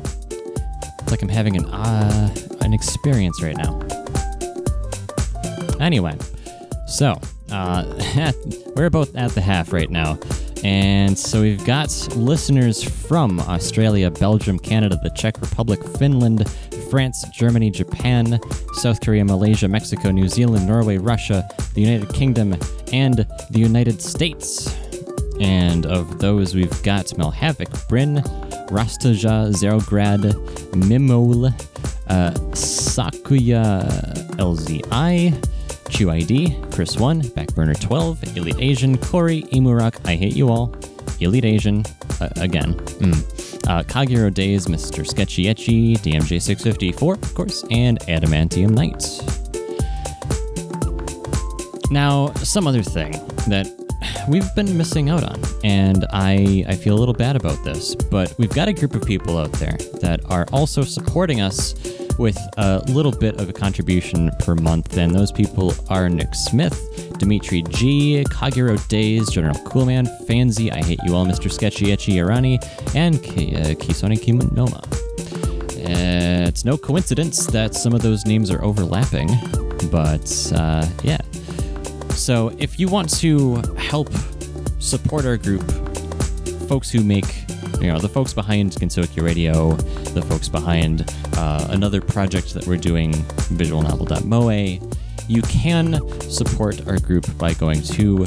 [1.03, 3.79] It's like I'm having an uh, an experience right now.
[5.79, 6.18] Anyway,
[6.89, 7.20] so
[7.53, 8.33] uh,
[8.74, 10.18] we're both at the half right now.
[10.65, 16.49] And so we've got listeners from Australia, Belgium, Canada, the Czech Republic, Finland,
[16.91, 18.41] France, Germany, Japan,
[18.75, 22.55] South Korea, Malaysia, Mexico, New Zealand, Norway, Russia, the United Kingdom,
[22.93, 24.75] and the United States.
[25.41, 28.23] And of those, we've got Melhavik, Bryn,
[28.69, 30.33] Rastaja, Zerograd,
[30.73, 31.53] Mimol,
[32.09, 33.87] uh, Sakuya
[34.37, 35.56] LZI,
[35.89, 40.74] QID, Chris 1, Backburner 12, Elite Asian, Corey, Imurak, I Hate You All,
[41.20, 41.84] Elite Asian,
[42.20, 43.68] uh, again, mm.
[43.68, 45.07] uh, Days, Mr.
[45.07, 49.03] Sketchy Etchy, DMJ654, of course, and Adamantium Knight.
[51.91, 53.12] Now, some other thing
[53.49, 53.66] that
[54.28, 58.34] we've been missing out on, and I, I feel a little bad about this, but
[58.39, 61.74] we've got a group of people out there that are also supporting us
[62.19, 67.14] with a little bit of a contribution per month, and those people are Nick Smith,
[67.19, 71.51] Dimitri G, Kagero Days, General Coolman, Fanzi, I Hate You All, Mr.
[71.51, 72.59] Sketchy Etchy Irani,
[72.95, 74.83] and K- uh, Kisone Kimonoma.
[75.85, 79.29] Uh, it's no coincidence that some of those names are overlapping,
[79.91, 81.19] but uh, yeah.
[82.11, 84.11] So if you want to help
[84.79, 85.62] support our group,
[86.69, 87.46] folks who make,
[87.81, 89.73] you know, the folks behind Gensokyo Radio,
[90.12, 94.91] the folks behind uh, another project that we're doing, visualnovel.moe,
[95.29, 98.19] you can support our group by going to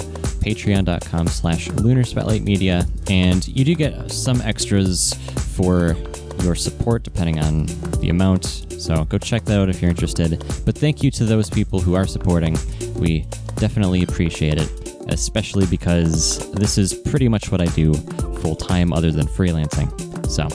[0.42, 5.14] patreon.com slash lunar spotlight media and you do get some extras
[5.56, 5.96] for
[6.44, 7.66] your support depending on
[8.00, 10.40] the amount so go check that out if you're interested.
[10.66, 12.58] But thank you to those people who are supporting.
[12.96, 13.26] We
[13.58, 14.79] definitely appreciate it
[15.12, 17.94] especially because this is pretty much what i do
[18.42, 19.90] full time other than freelancing
[20.30, 20.48] so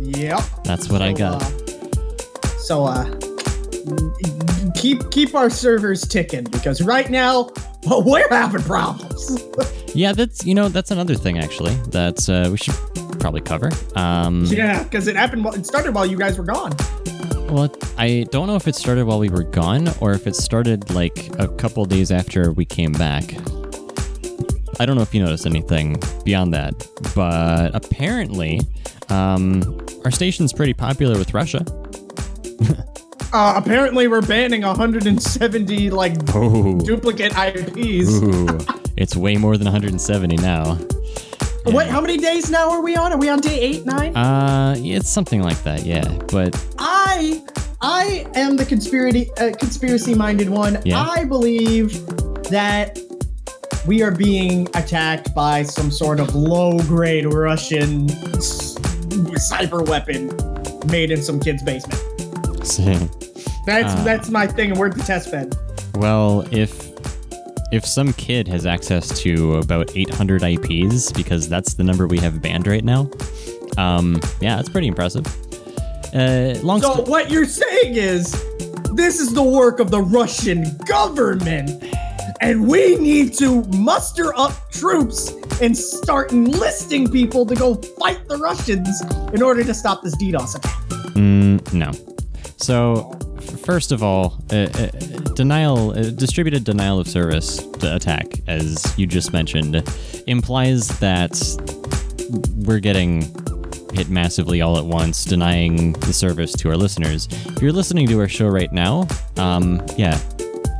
[0.00, 0.40] Yep.
[0.64, 3.04] that's what i got uh, so uh
[4.74, 7.50] keep keep our servers ticking because right now
[7.84, 9.42] well, we're having problems.
[9.94, 12.74] yeah that's you know that's another thing actually that uh, we should
[13.18, 15.44] probably cover um yeah, because it happened.
[15.54, 16.72] It started while you guys were gone.
[17.48, 20.90] Well, I don't know if it started while we were gone or if it started
[20.90, 23.34] like a couple days after we came back.
[24.80, 26.72] I don't know if you noticed anything beyond that,
[27.14, 28.60] but apparently,
[29.10, 31.64] um, our station's pretty popular with Russia.
[33.32, 38.08] Uh, apparently, we're banning 170 like Oh, duplicate IPs.
[38.10, 38.58] ooh,
[38.96, 40.74] it's way more than 170 now.
[41.66, 41.86] What?
[41.86, 43.12] How many days now are we on?
[43.12, 44.16] Are we on day eight, nine?
[44.16, 46.08] Uh, it's something like that, yeah.
[46.32, 47.40] But I
[47.80, 50.82] I am the conspiracy uh, conspiracy minded one.
[50.84, 51.00] Yeah.
[51.00, 51.92] I believe
[52.50, 52.98] that
[53.86, 60.28] we are being attacked by some sort of low grade Russian cyber weapon
[60.90, 62.00] made in some kid's basement.
[63.66, 64.02] That's Ah.
[64.04, 65.54] that's my thing, and we're the test bed.
[65.96, 66.88] well, if
[67.72, 72.42] if some kid has access to about 800 IPs, because that's the number we have
[72.42, 73.08] banned right now,
[73.78, 75.24] um, yeah, that's pretty impressive.
[76.12, 78.32] Uh, long So sto- what you're saying is
[78.94, 81.84] this is the work of the Russian government,
[82.40, 88.36] and we need to muster up troops and start enlisting people to go fight the
[88.38, 90.80] Russians in order to stop this DDoS attack.
[91.14, 91.90] Mm, no.
[92.56, 93.10] So,
[93.64, 94.86] first of all, uh, uh,
[95.34, 99.82] denial, uh, distributed denial of service attack, as you just mentioned,
[100.26, 101.38] implies that
[102.56, 103.22] we're getting
[103.92, 107.28] hit massively all at once, denying the service to our listeners.
[107.30, 110.18] If you're listening to our show right now, um, yeah,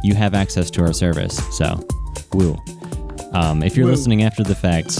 [0.02, 1.36] you have access to our service.
[1.56, 1.86] So,
[2.32, 2.56] woo.
[3.32, 3.92] Um, if you're Woo.
[3.92, 4.98] listening after the fact,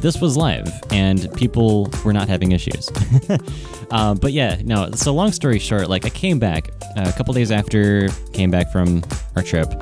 [0.00, 2.90] this was live and people were not having issues.
[3.90, 4.90] uh, but yeah, no.
[4.92, 8.72] So long story short, like I came back uh, a couple days after came back
[8.72, 9.02] from
[9.36, 9.72] our trip,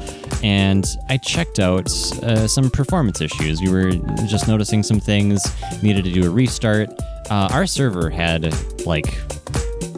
[0.42, 1.88] and I checked out
[2.22, 3.62] uh, some performance issues.
[3.62, 3.92] We were
[4.26, 5.42] just noticing some things,
[5.82, 6.90] needed to do a restart.
[7.30, 8.54] Uh, our server had
[8.84, 9.06] like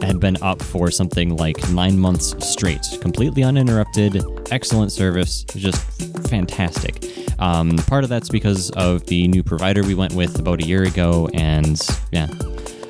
[0.01, 5.81] had been up for something like nine months straight, completely uninterrupted, excellent service, just
[6.27, 7.05] fantastic.
[7.39, 10.83] Um, part of that's because of the new provider we went with about a year
[10.83, 11.79] ago, and
[12.11, 12.27] yeah,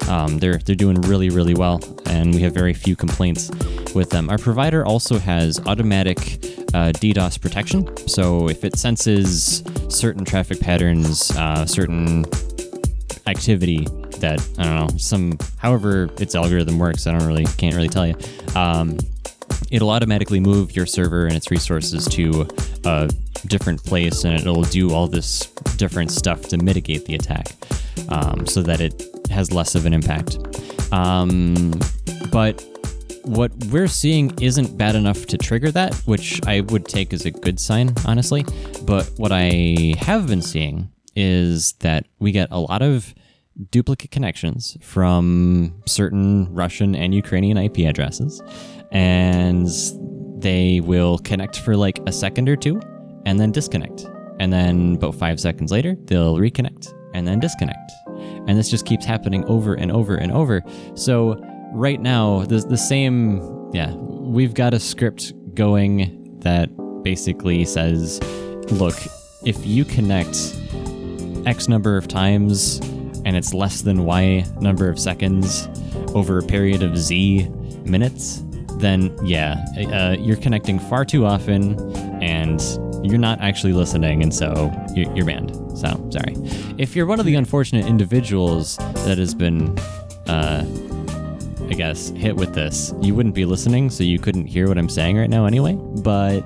[0.09, 3.49] um, they're they're doing really really well, and we have very few complaints
[3.95, 4.30] with them.
[4.30, 6.18] Our provider also has automatic
[6.74, 12.26] uh, DDoS protection, so if it senses certain traffic patterns, uh, certain
[13.28, 13.86] activity
[14.22, 18.08] that I don't know some however its algorithm works I don't really can't really tell
[18.08, 18.16] you
[18.56, 18.98] um,
[19.70, 22.48] it'll automatically move your server and its resources to
[22.86, 23.10] a
[23.48, 25.48] different place and it'll do all this
[25.78, 27.52] different stuff to mitigate the attack
[28.10, 30.38] um, so that it has less of an impact
[30.92, 31.72] um,
[32.32, 32.64] but
[33.24, 37.32] what we're seeing isn't bad enough to trigger that, which I would take as a
[37.32, 38.46] good sign, honestly.
[38.84, 43.14] But what I have been seeing is that we get a lot of
[43.70, 48.41] duplicate connections from certain Russian and Ukrainian IP addresses,
[48.91, 49.68] and
[50.41, 52.80] they will connect for like a second or two
[53.26, 54.08] and then disconnect.
[54.39, 57.91] And then about five seconds later, they'll reconnect and then disconnect.
[58.47, 60.64] And this just keeps happening over and over and over.
[60.95, 61.39] So
[61.74, 66.70] right now, the, the same, yeah, we've got a script going that
[67.04, 68.20] basically says,
[68.72, 68.95] look,
[69.45, 70.56] if you connect
[71.45, 72.80] X number of times
[73.26, 75.68] and it's less than Y number of seconds
[76.14, 77.48] over a period of Z
[77.86, 78.44] minutes,
[78.78, 81.80] then yeah, uh, you're connecting far too often
[82.22, 82.62] and
[83.04, 85.56] you're not actually listening, and so you're, banned.
[85.78, 86.36] So sorry.
[86.78, 89.78] If you're one of the unfortunate individuals that has been,
[90.28, 90.66] uh,
[91.68, 94.90] I guess, hit with this, you wouldn't be listening, so you couldn't hear what I'm
[94.90, 95.74] saying right now anyway.
[95.74, 96.44] But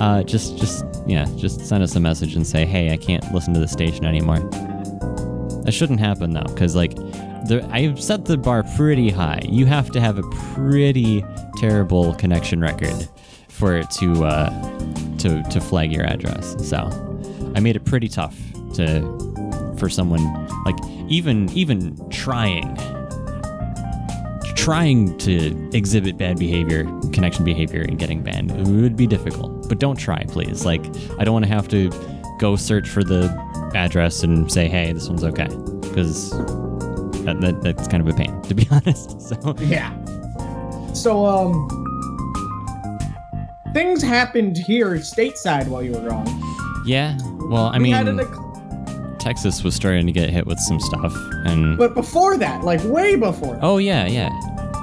[0.00, 3.54] uh, just, just yeah, just send us a message and say, hey, I can't listen
[3.54, 4.40] to the station anymore.
[5.64, 6.92] That shouldn't happen though, because like,
[7.70, 9.42] I've set the bar pretty high.
[9.48, 10.22] You have to have a
[10.54, 11.24] pretty
[11.56, 13.08] terrible connection record
[13.48, 14.50] for it to uh,
[15.18, 16.56] to to flag your address.
[16.68, 16.90] So
[17.54, 18.36] I made it pretty tough
[18.74, 19.02] to
[19.78, 20.22] for someone
[20.64, 20.76] like
[21.08, 22.76] even even trying
[24.56, 29.68] trying to exhibit bad behavior, connection behavior, and getting banned it would be difficult.
[29.68, 30.64] But don't try, please.
[30.64, 30.84] Like
[31.18, 31.90] I don't want to have to
[32.38, 33.28] go search for the
[33.74, 35.48] address and say, "Hey, this one's okay,"
[35.82, 36.30] because
[37.24, 39.20] that, that, that's kind of a pain, to be honest.
[39.20, 39.92] So Yeah.
[40.92, 41.68] So um
[43.72, 46.26] things happened here stateside while you were gone.
[46.84, 47.16] yeah,
[47.48, 48.20] well, I We mean,
[49.18, 51.14] Texas was starting to get hit with some stuff,
[51.46, 53.58] and but before that, like way before.
[53.62, 54.30] oh yeah, yeah.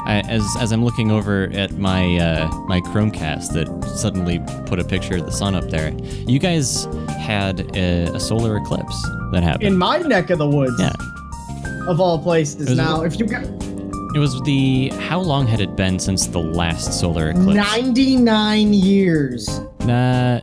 [0.10, 4.84] I, as as I'm looking over at my uh, my Chromecast that suddenly put a
[4.84, 5.94] picture of the sun up there,
[6.28, 6.86] you guys
[7.20, 9.00] had a, a solar eclipse
[9.32, 9.68] that happened.
[9.68, 10.94] in my neck of the woods, yeah,
[11.88, 12.76] of all places.
[12.76, 13.44] Now, if you got
[14.16, 17.54] it was the how long had it been since the last solar eclipse?
[17.54, 19.62] 99 years.
[19.82, 20.40] Nah,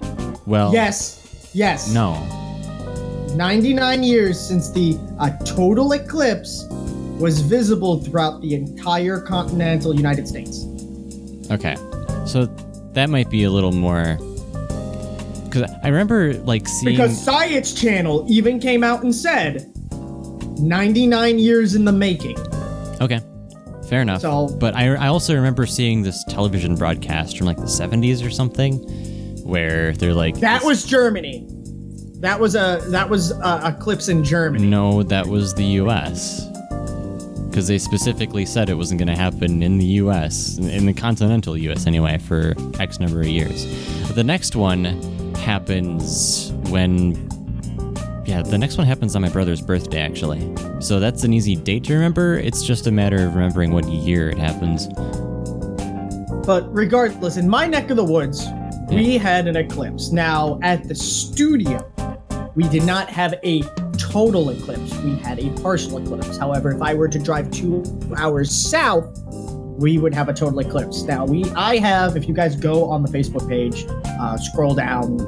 [0.47, 1.51] well, Yes.
[1.55, 1.93] Yes.
[1.93, 2.15] no,
[3.35, 6.69] 99 years since the uh, total eclipse
[7.19, 10.65] was visible throughout the entire continental United States.
[11.51, 11.77] Okay,
[12.27, 12.47] so
[12.93, 14.17] that might be a little more.
[15.45, 16.97] Because I remember like seeing.
[16.97, 19.73] Because Science Channel even came out and said
[20.59, 22.37] 99 years in the making.
[23.01, 23.21] Okay,
[23.89, 24.21] fair enough.
[24.23, 28.31] So- but I, I also remember seeing this television broadcast from like the 70s or
[28.31, 28.79] something,
[29.45, 30.41] where they're like.
[30.41, 31.47] That was Germany.
[32.21, 34.67] That was a that was a eclipse in Germany.
[34.67, 36.41] No, that was the U.S.
[37.57, 40.59] Because they specifically said it wasn't going to happen in the U.S.
[40.59, 41.87] in- in the continental U.S.
[41.87, 43.65] anyway for X number of years.
[44.15, 44.85] The next one
[45.37, 47.13] happens when.
[48.27, 50.55] Yeah, the next one happens on my brother's birthday, actually.
[50.81, 52.35] So that's an easy date to remember.
[52.39, 54.87] It's just a matter of remembering what year it happens.
[56.47, 58.47] But regardless, in my neck of the woods,
[58.91, 60.13] we had an eclipse.
[60.13, 61.91] Now, at the studio,
[62.55, 63.63] we did not have a
[64.11, 64.97] total eclipse.
[64.99, 66.37] We had a partial eclipse.
[66.37, 67.85] However, if I were to drive two
[68.17, 69.23] hours south,
[69.79, 71.03] we would have a total eclipse.
[71.03, 73.85] Now, we I have, if you guys go on the Facebook page,
[74.21, 75.21] uh, scroll down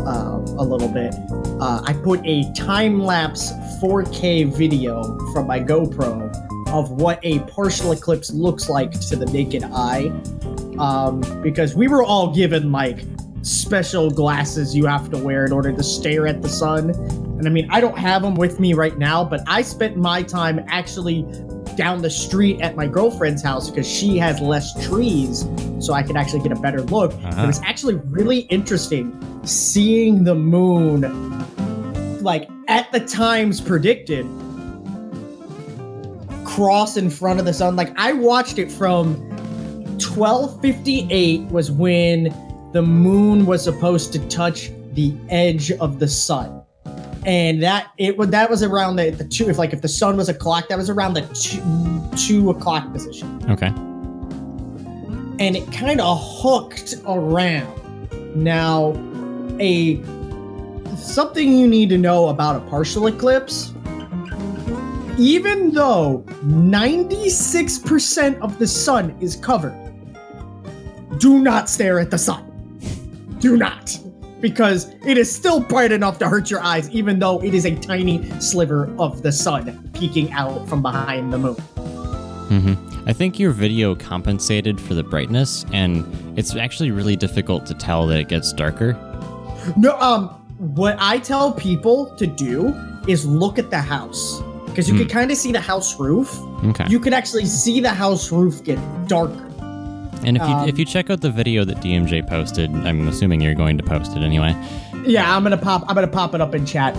[0.00, 1.14] uh, a little bit,
[1.60, 3.52] uh, I put a time lapse
[3.82, 5.02] 4K video
[5.32, 6.30] from my GoPro
[6.68, 10.06] of what a partial eclipse looks like to the naked eye
[10.78, 13.04] um, because we were all given like
[13.42, 16.92] special glasses you have to wear in order to stare at the sun.
[17.40, 20.22] And I mean, I don't have them with me right now, but I spent my
[20.22, 21.22] time actually
[21.74, 25.48] down the street at my girlfriend's house because she has less trees,
[25.78, 27.14] so I could actually get a better look.
[27.14, 27.42] Uh-huh.
[27.42, 31.00] It was actually really interesting seeing the moon,
[32.22, 34.26] like at the times predicted,
[36.44, 37.74] cross in front of the sun.
[37.74, 39.14] Like I watched it from
[39.96, 42.24] 1258 was when
[42.74, 46.60] the moon was supposed to touch the edge of the sun
[47.26, 50.16] and that it would that was around the, the two if like if the sun
[50.16, 51.60] was a clock that was around the two,
[52.16, 53.40] two o'clock position.
[53.50, 53.68] Okay.
[55.38, 57.76] and it kind of hooked around.
[58.34, 58.94] Now
[59.58, 60.02] a
[60.96, 63.72] something you need to know about a partial eclipse
[65.18, 69.76] even though 96% of the sun is covered
[71.18, 72.46] do not stare at the sun.
[73.40, 73.98] Do not
[74.40, 77.74] because it is still bright enough to hurt your eyes even though it is a
[77.76, 82.74] tiny sliver of the sun peeking out from behind the moon hmm
[83.06, 86.04] I think your video compensated for the brightness, and
[86.38, 88.92] it's actually really difficult to tell that it gets darker.
[89.76, 92.74] No, um, what I tell people to do
[93.08, 95.00] is look at the house because you Hmm.
[95.00, 96.38] can kind of see the house roof.
[96.66, 96.84] Okay.
[96.88, 99.49] You can actually see the house roof get darker.
[100.24, 103.40] And if you um, if you check out the video that DMJ posted, I'm assuming
[103.40, 104.54] you're going to post it anyway.
[105.06, 105.84] Yeah, I'm gonna pop.
[105.88, 106.94] I'm gonna pop it up in chat.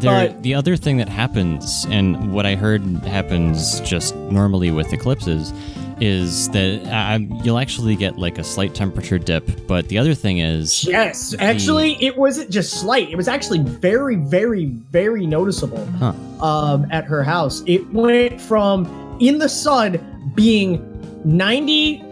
[0.00, 4.92] There, But- the other thing that happens, and what I heard happens just normally with
[4.92, 5.52] eclipses,
[6.00, 9.66] is that uh, you'll actually get like a slight temperature dip.
[9.68, 13.08] But the other thing is, Yes, actually, it wasn't just slight.
[13.10, 15.86] It was actually very, very, very noticeable.
[15.98, 16.12] Huh.
[16.42, 20.82] Um, at her house, it went from in the sun being
[21.24, 22.02] 92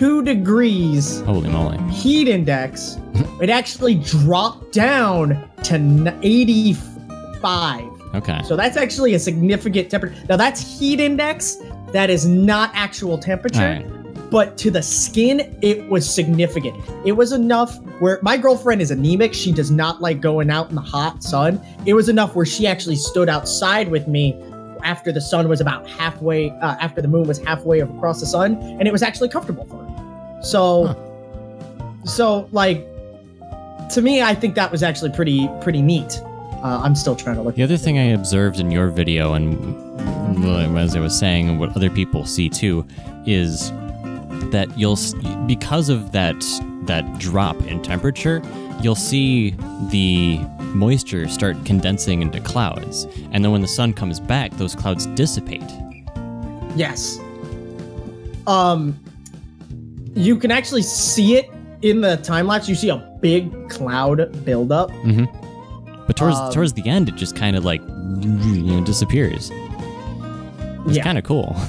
[0.00, 1.76] two degrees Holy moly.
[1.92, 2.96] heat index,
[3.42, 8.14] it actually dropped down to 85.
[8.14, 8.40] Okay.
[8.44, 10.16] So that's actually a significant temperature.
[10.26, 11.58] Now that's heat index.
[11.92, 13.58] That is not actual temperature.
[13.60, 14.30] Right.
[14.30, 16.82] But to the skin, it was significant.
[17.04, 19.34] It was enough where my girlfriend is anemic.
[19.34, 21.60] She does not like going out in the hot sun.
[21.84, 24.32] It was enough where she actually stood outside with me
[24.82, 28.56] after the sun was about halfway, uh, after the moon was halfway across the sun,
[28.56, 29.89] and it was actually comfortable for her.
[30.42, 30.96] So,
[32.04, 32.86] so like,
[33.90, 36.20] to me, I think that was actually pretty, pretty neat.
[36.62, 37.54] Uh, I'm still trying to look.
[37.54, 39.56] The other thing I observed in your video, and
[40.78, 42.86] as I was saying, and what other people see too,
[43.26, 43.70] is
[44.50, 44.98] that you'll
[45.46, 46.36] because of that
[46.84, 48.42] that drop in temperature,
[48.82, 49.54] you'll see
[49.90, 55.06] the moisture start condensing into clouds, and then when the sun comes back, those clouds
[55.06, 55.62] dissipate.
[56.76, 57.18] Yes.
[58.46, 58.98] Um,
[60.14, 61.46] you can actually see it
[61.82, 62.68] in the time lapse.
[62.68, 64.90] You see a big cloud buildup.
[66.06, 67.80] But towards Um, towards the end, it just kind of like
[68.20, 69.50] you know disappears.
[70.86, 71.04] It's Yeah.
[71.04, 71.56] kind of cool.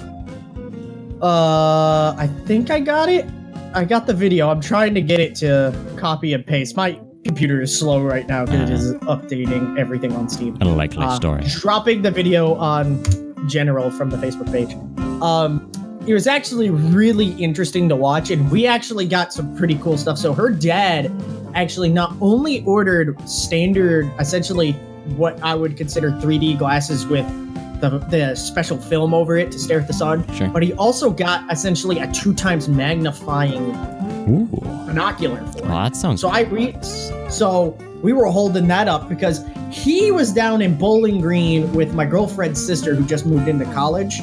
[1.21, 3.27] Uh, I think I got it.
[3.75, 4.49] I got the video.
[4.49, 6.75] I'm trying to get it to copy and paste.
[6.75, 10.57] My computer is slow right now because it is updating everything on Steam.
[10.61, 11.43] A likely Uh, story.
[11.47, 13.03] Dropping the video on
[13.47, 14.75] general from the Facebook page.
[15.21, 15.70] Um,
[16.07, 20.17] it was actually really interesting to watch, and we actually got some pretty cool stuff.
[20.17, 21.11] So her dad
[21.53, 24.71] actually not only ordered standard, essentially
[25.15, 27.25] what I would consider 3D glasses with
[27.81, 30.47] the, the special film over it to stare at the sun, Sure.
[30.49, 33.61] but he also got essentially a two times magnifying
[34.29, 34.45] Ooh.
[34.85, 35.63] binocular for.
[35.63, 36.21] Well, that sounds.
[36.21, 36.75] So I re-
[37.29, 42.05] so we were holding that up because he was down in Bowling Green with my
[42.05, 44.21] girlfriend's sister who just moved into college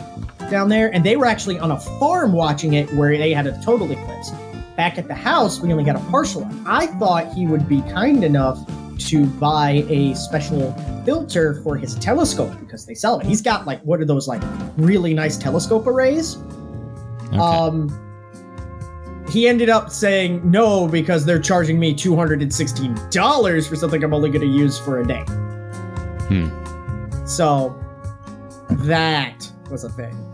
[0.50, 3.60] down there, and they were actually on a farm watching it where they had a
[3.62, 4.30] total eclipse.
[4.76, 6.64] Back at the house, we only got a partial one.
[6.66, 8.58] I thought he would be kind enough
[8.98, 10.72] to buy a special
[11.04, 13.26] filter for his telescope because they sell it.
[13.26, 14.42] He's got like what are those like
[14.76, 16.36] really nice telescope arrays?
[17.28, 17.38] okay.
[17.38, 18.04] Um,
[19.30, 23.76] he ended up saying no because they're charging me two hundred and sixteen dollars for
[23.76, 25.22] something I'm only going to use for a day.
[26.28, 27.24] Hmm.
[27.26, 27.78] So
[28.70, 30.27] that was a thing.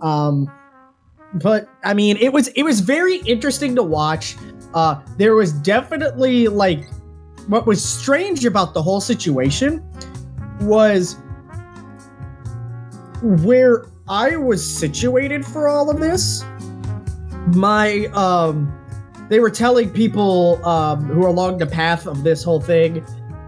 [0.00, 0.50] Um,
[1.34, 4.36] but I mean, it was it was very interesting to watch.
[4.74, 6.88] Uh, there was definitely like
[7.46, 9.84] what was strange about the whole situation
[10.60, 11.16] was
[13.22, 16.44] where I was situated for all of this.
[17.54, 18.76] My um
[19.28, 23.04] they were telling people um who are along the path of this whole thing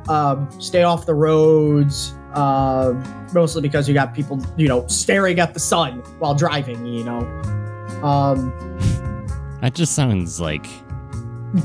[0.09, 2.93] um stay off the roads uh
[3.35, 7.19] mostly because you got people you know staring at the sun while driving you know
[8.03, 8.53] um
[9.61, 10.67] that just sounds like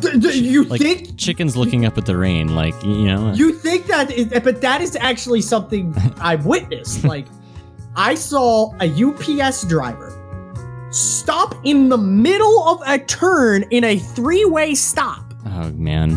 [0.02, 2.56] th- th- you like think chickens looking up at the rain.
[2.56, 3.34] Like you know.
[3.34, 7.03] You think that, is, but that is actually something I've witnessed.
[7.03, 7.27] Like,
[7.95, 10.14] I saw a UPS driver
[10.91, 16.15] stop in the middle of a turn in a three way stop oh man.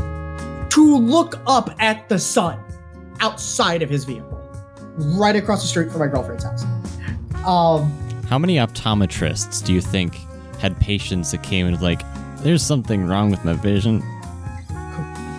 [0.69, 2.63] to look up at the sun
[3.21, 4.30] outside of his vehicle,
[5.01, 6.65] right across the street from my girlfriend's house.
[7.47, 7.91] Um,
[8.29, 10.17] How many optometrists do you think
[10.59, 12.03] had patients that came and was like,
[12.39, 14.03] "There's something wrong with my vision"?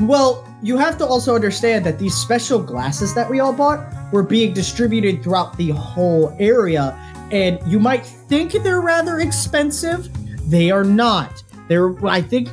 [0.01, 4.23] Well, you have to also understand that these special glasses that we all bought were
[4.23, 6.97] being distributed throughout the whole area,
[7.31, 10.09] and you might think they're rather expensive.
[10.49, 11.43] They are not.
[11.71, 12.49] They're, I think,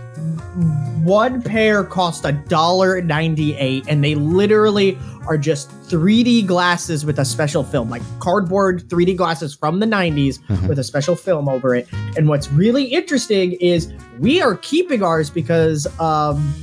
[1.03, 4.97] one pair cost a dollar ninety-eight, and they literally
[5.27, 10.39] are just 3D glasses with a special film, like cardboard 3D glasses from the 90s
[10.69, 11.86] with a special film over it.
[12.16, 16.55] And what's really interesting is we are keeping ours because um,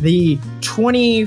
[0.00, 1.26] the 20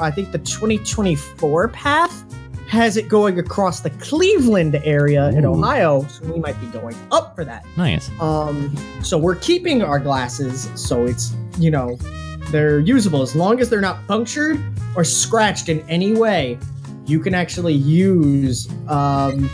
[0.00, 2.24] i think the 2024 path
[2.70, 7.34] has it going across the cleveland area in ohio so we might be going up
[7.34, 7.64] for that.
[7.76, 8.08] Nice.
[8.20, 11.98] um so we're keeping our glasses so it's you know
[12.52, 13.22] they're usable.
[13.22, 14.60] As long as they're not punctured
[14.96, 16.58] or scratched in any way
[17.06, 19.50] you can actually use um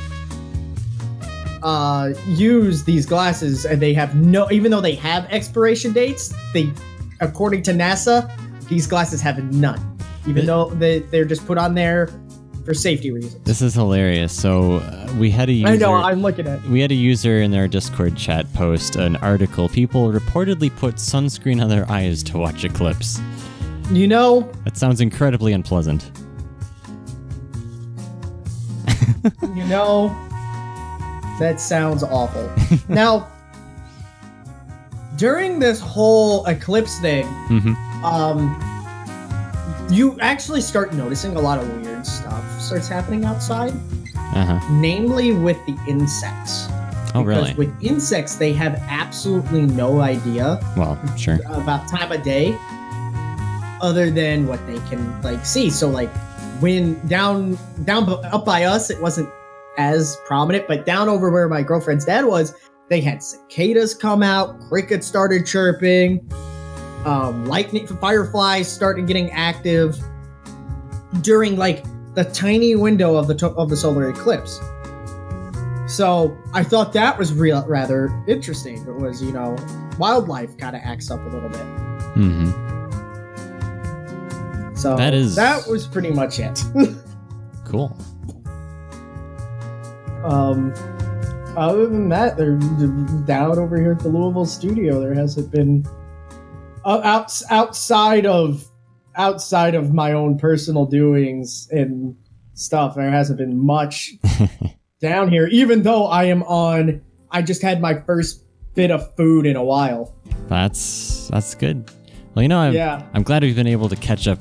[1.63, 6.71] uh use these glasses and they have no even though they have expiration dates they
[7.21, 8.31] according to nasa
[8.69, 9.81] these glasses have none.
[10.25, 12.11] Even Th- though they, they're just put on there
[12.67, 14.33] for safety reasons This is hilarious.
[14.39, 15.73] So uh, we had a user.
[15.73, 19.17] i know i'm looking at we had a user in their Discord chat post an
[19.17, 19.69] article.
[19.71, 23.21] People reportedly put sunscreen on their eyes to watch eclipse.
[23.91, 26.11] you know That sounds incredibly unpleasant.
[29.55, 30.09] you know
[31.41, 32.49] that sounds awful
[32.89, 33.29] now
[35.17, 37.73] during this whole eclipse thing, hmm
[38.05, 38.63] um,
[39.91, 41.96] you actually start noticing a lot of weird
[42.67, 43.73] starts happening outside,
[44.35, 44.61] Uh huh.
[44.71, 46.67] namely with the insects.
[47.15, 47.55] Oh, because really?
[47.55, 51.39] with insects, they have absolutely no idea Well, sure.
[51.49, 52.55] about time of day
[53.81, 55.71] other than what they can like see.
[55.71, 56.11] So like
[56.61, 59.29] when down down up by us, it wasn't
[59.79, 62.55] as prominent, but down over where my girlfriend's dad was,
[62.89, 66.27] they had cicadas come out, crickets started chirping,
[67.05, 69.97] um, lightning fireflies started getting active
[71.21, 71.85] during like
[72.17, 74.59] the tiny window of the to- of the solar eclipse.
[75.87, 78.79] So I thought that was real rather interesting.
[78.87, 79.55] It was you know
[79.99, 81.63] wildlife kind of acts up a little bit.
[82.15, 82.51] hmm
[84.75, 86.63] So That is- that was pretty much it.
[87.65, 87.97] Cool.
[90.25, 90.73] um,
[91.57, 92.57] other than that, they're
[93.27, 95.01] down over here at the Louisville studio.
[95.01, 95.85] There hasn't been
[96.85, 98.65] uh, outs outside of
[99.17, 102.17] outside of my own personal doings and
[102.55, 102.95] stuff.
[102.95, 104.13] There hasn't been much
[105.01, 105.47] down here.
[105.49, 108.45] Even though I am on, I just had my first
[108.75, 110.15] bit of food in a while.
[110.49, 111.91] That's that's good.
[112.35, 113.03] Well, you know, I'm Yeah.
[113.15, 114.39] I'm glad we've been able to catch up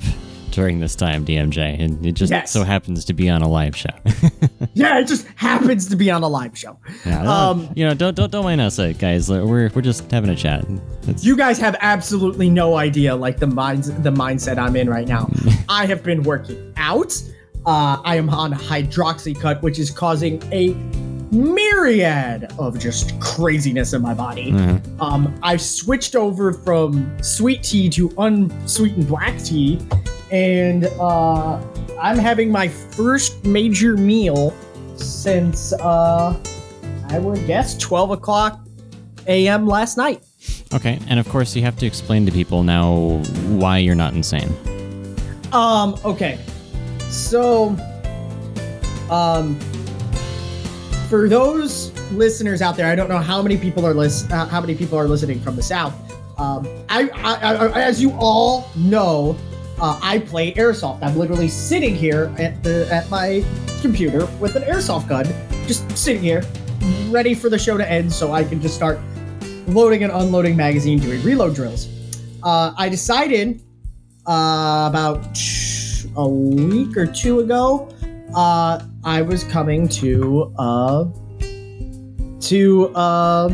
[0.56, 2.50] during this time, DMJ, and it just Yes.
[2.50, 3.90] so happens to be on a live show.
[4.74, 6.78] Yeah, it just happens to be on a live show.
[7.06, 9.30] yeah, Um, you know, don't don't don't mind us, uh, guys.
[9.30, 10.66] We're we're just having a chat.
[11.08, 15.08] It's, You guys have absolutely no idea, like the minds, the mindset I'm in right
[15.08, 15.30] now.
[15.70, 17.12] I have been working out.
[17.64, 20.74] Uh, I am on hydroxycut, which is causing a
[21.32, 24.52] myriad of just craziness in my body.
[24.52, 29.78] uh, Um, I've switched over from sweet tea to unsweetened black tea,
[30.30, 31.60] and uh,
[32.00, 34.54] I'm having my first major meal
[34.96, 36.36] since uh,
[37.08, 38.60] I would guess 12 o'clock
[39.26, 39.66] a.m.
[39.66, 40.22] last night.
[40.74, 44.54] okay, and of course, you have to explain to people now why you're not insane.
[45.52, 46.38] Um, okay.
[47.08, 47.76] So,
[49.10, 49.58] um,
[51.08, 54.60] for those listeners out there, I don't know how many people are list uh, how
[54.60, 55.94] many people are listening from the south.
[56.38, 59.36] Um, I, I, I as you all know,
[59.80, 61.02] uh, I play airsoft.
[61.02, 63.44] I'm literally sitting here at the at my
[63.80, 65.26] computer with an airsoft gun,
[65.66, 66.42] just sitting here,
[67.08, 68.98] ready for the show to end, so I can just start
[69.68, 71.88] loading and unloading magazine, doing reload drills.
[72.42, 73.62] Uh, I decided
[74.26, 75.38] uh, about
[76.16, 77.88] a week or two ago,
[78.34, 81.04] uh, I was coming to uh,
[82.40, 83.50] to uh,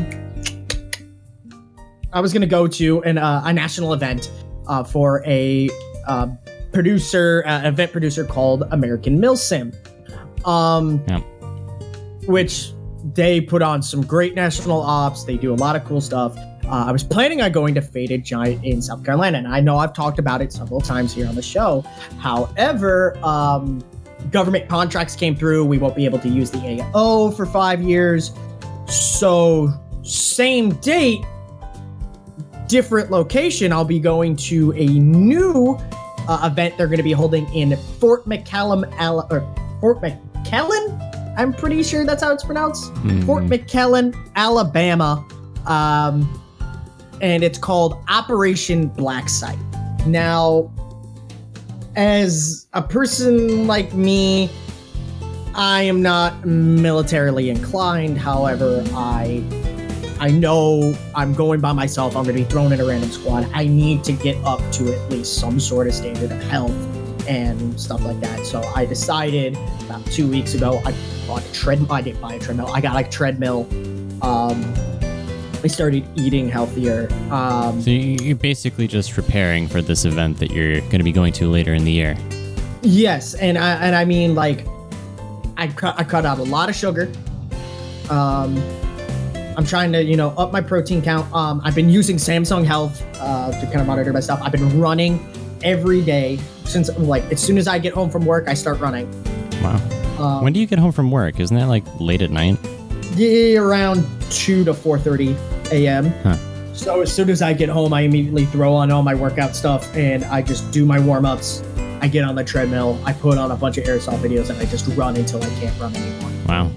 [2.13, 4.31] I was gonna go to an, a national event
[4.67, 5.69] uh, for a
[6.07, 6.29] uh,
[6.73, 9.75] producer, uh, event producer called American MilSim,
[10.47, 11.21] um, Yeah.
[12.27, 12.73] which
[13.15, 15.25] they put on some great national ops.
[15.25, 16.37] They do a lot of cool stuff.
[16.65, 19.79] Uh, I was planning on going to Faded Giant in South Carolina, and I know
[19.79, 21.85] I've talked about it several times here on the show.
[22.21, 23.83] However, um,
[24.31, 25.65] government contracts came through.
[25.65, 28.31] We won't be able to use the AO for five years.
[28.87, 29.73] So,
[30.03, 31.25] same date,
[32.73, 33.71] different location.
[33.71, 35.79] I'll be going to a new
[36.27, 39.41] uh, event they're going to be holding in Fort McCallum, Ala- or
[39.81, 41.35] Fort McKellen.
[41.37, 42.87] I'm pretty sure that's how it's pronounced.
[43.27, 43.51] Fort Mhm.
[43.51, 45.23] McKellen, Alabama.
[45.67, 46.41] Um,
[47.21, 49.59] and it's called Operation Black Site.
[50.07, 50.71] Now,
[51.95, 54.49] as a person like me,
[55.55, 58.17] I am not militarily inclined.
[58.19, 59.43] However, I
[60.23, 62.17] I know I'm going by myself.
[62.17, 63.51] I'm going to be thrown in a random squad.
[63.53, 66.71] I need to get up to at least some sort of standard of health
[67.29, 68.47] and stuff like that.
[68.47, 70.81] So I decided about two weeks ago.
[70.87, 70.95] I
[71.27, 71.93] bought a treadmill.
[71.93, 72.69] I didn't buy a treadmill.
[72.69, 73.67] I got a treadmill.
[74.23, 74.63] Um,
[75.65, 77.09] I started eating healthier.
[77.33, 81.11] Um, So you- you're basically just preparing for this event that you're going to be
[81.13, 82.17] going to later in the year.
[82.83, 84.67] Yes, and I and I mean like,
[85.57, 87.11] I cut I cut out a lot of sugar.
[88.09, 88.63] Um,
[89.57, 91.33] I'm trying to you know up my protein count.
[91.35, 94.41] Um, I've been using Samsung Health uh, to kind of monitor my stuff.
[94.43, 95.21] I've been running
[95.63, 99.07] every day since like as soon as I get home from work, I start running.
[99.63, 99.77] Wow.
[100.19, 101.41] Um, When do you get home from work?
[101.41, 102.59] Isn't that like late at night?
[103.15, 105.37] yeah, around two to four thirty
[105.71, 106.11] a.m.
[106.23, 106.37] Huh.
[106.75, 109.95] So as soon as I get home, I immediately throw on all my workout stuff
[109.95, 111.63] and I just do my warm ups.
[112.01, 112.99] I get on the treadmill.
[113.05, 115.79] I put on a bunch of airsoft videos and I just run until I can't
[115.79, 116.31] run anymore.
[116.49, 116.71] Wow.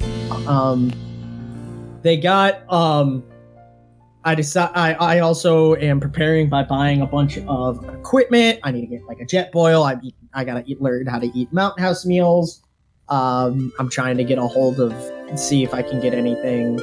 [0.51, 0.91] Um,
[2.05, 3.23] they got um,
[4.23, 8.59] I decide I I also am preparing by buying a bunch of equipment.
[8.63, 9.83] I need to get like a jet boil.
[9.83, 9.99] I
[10.33, 12.61] I gotta eat, learn how to eat mountain house meals.
[13.09, 14.93] Um, I'm trying to get a hold of
[15.39, 16.79] see if I can get anything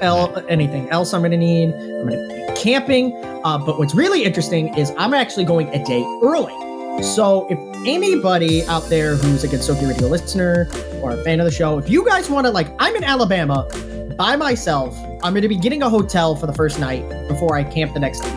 [0.00, 1.74] el- anything else I'm to need.
[1.74, 3.12] I'm to be camping.
[3.44, 6.54] Uh, but what's really interesting is I'm actually going a day early.
[7.02, 10.68] So if anybody out there who's a Gensokyo Radio listener
[11.02, 13.68] or a fan of the show, if you guys want to, like, I'm in Alabama
[14.18, 14.98] by myself.
[15.22, 18.00] I'm going to be getting a hotel for the first night before I camp the
[18.00, 18.30] next day.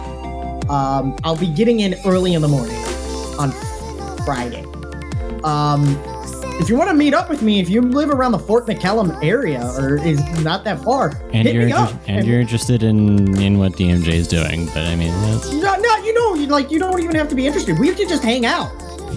[0.70, 2.76] Um, I'll be getting in early in the morning
[3.38, 3.52] on
[4.24, 4.64] Friday.
[5.44, 5.84] Um,
[6.62, 9.22] if you want to meet up with me, if you live around the Fort McCallum
[9.24, 11.90] area or is not that far, And hit you're me up.
[11.90, 15.76] inter- and you're interested in in what DMJ is doing, but I mean, that's no,
[15.76, 17.80] no, you know, like you don't even have to be interested.
[17.80, 18.70] We have to just hang out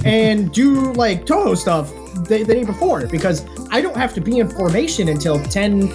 [0.07, 4.39] and do like Touhou stuff the, the day before because I don't have to be
[4.39, 5.93] in formation until 10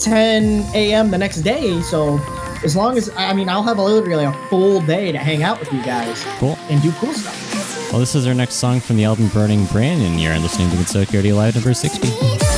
[0.00, 1.10] 10 a.m.
[1.10, 1.80] the next day.
[1.82, 2.18] So
[2.64, 5.60] as long as I mean, I'll have a literally a full day to hang out
[5.60, 6.58] with you guys cool.
[6.68, 7.92] and do cool stuff.
[7.92, 10.76] Well, this is our next song from the album Burning Brand, and you're listening to
[10.76, 12.49] Gensokyo Radio Live number 60.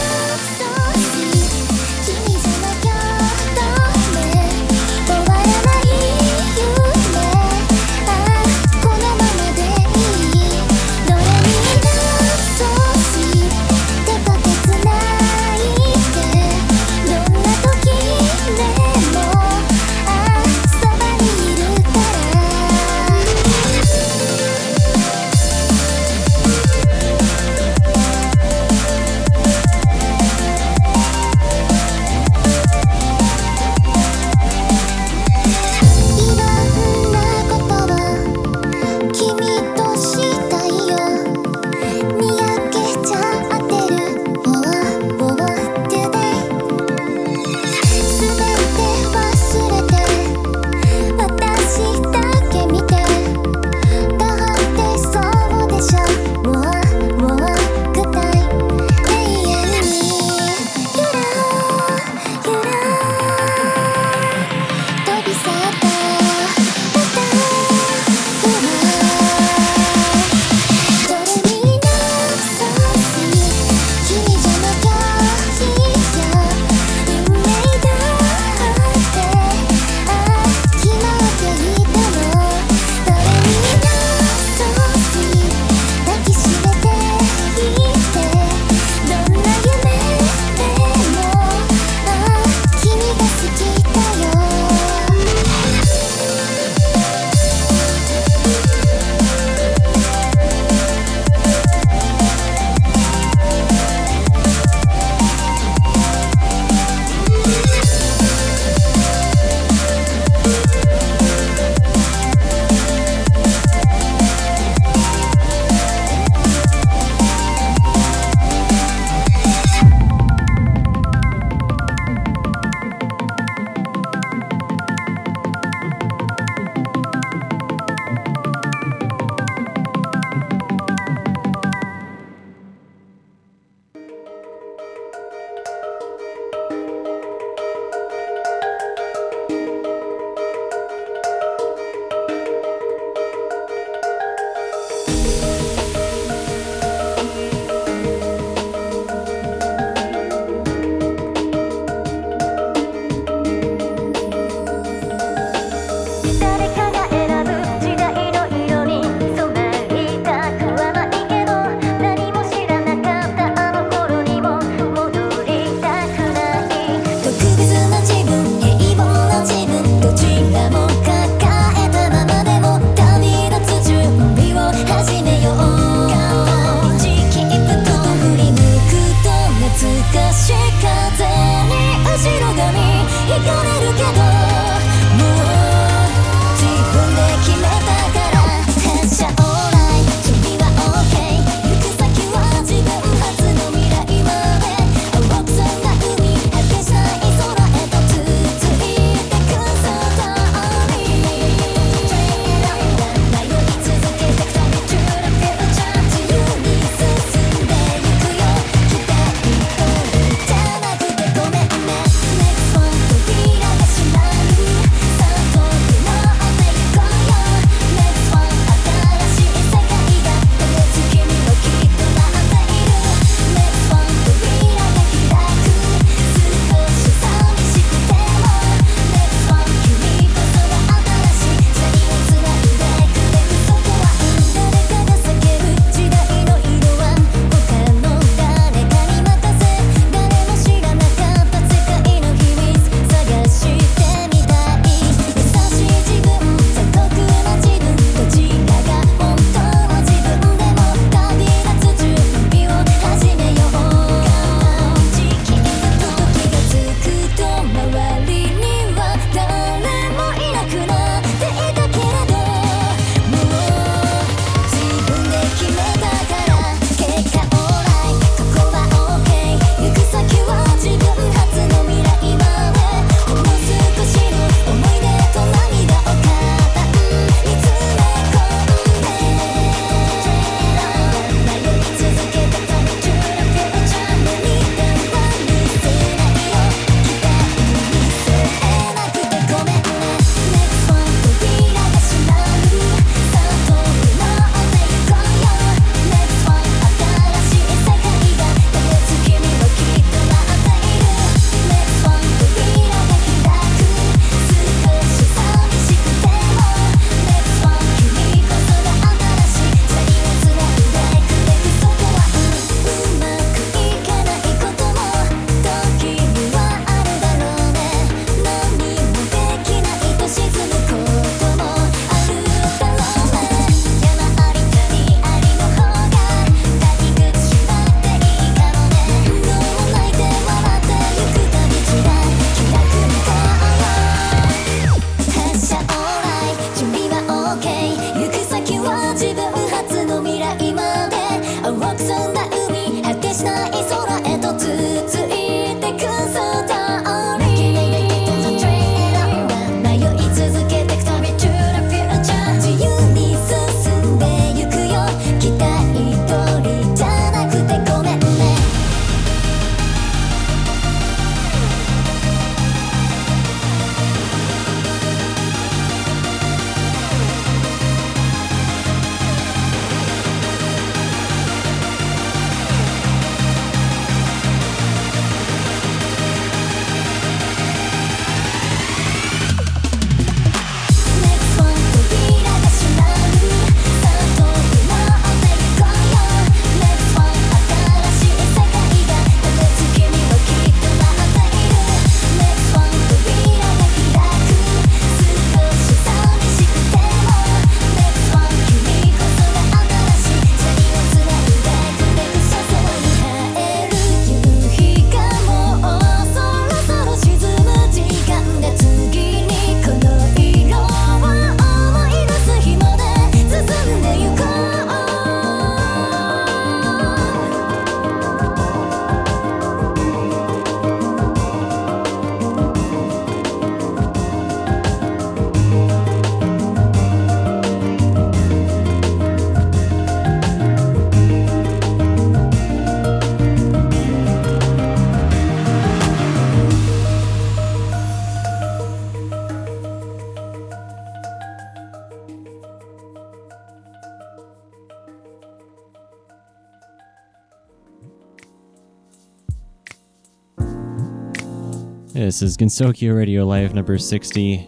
[452.33, 454.67] This is Gensokyo Radio Live number 60.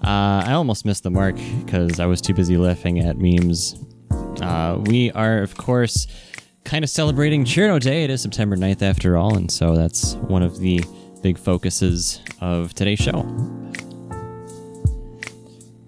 [0.00, 1.34] Uh, I almost missed the mark
[1.66, 3.74] because I was too busy laughing at memes.
[4.40, 6.06] Uh, we are, of course,
[6.62, 8.04] kind of celebrating Cirno Day.
[8.04, 10.84] It is September 9th after all, and so that's one of the
[11.20, 13.26] big focuses of today's show.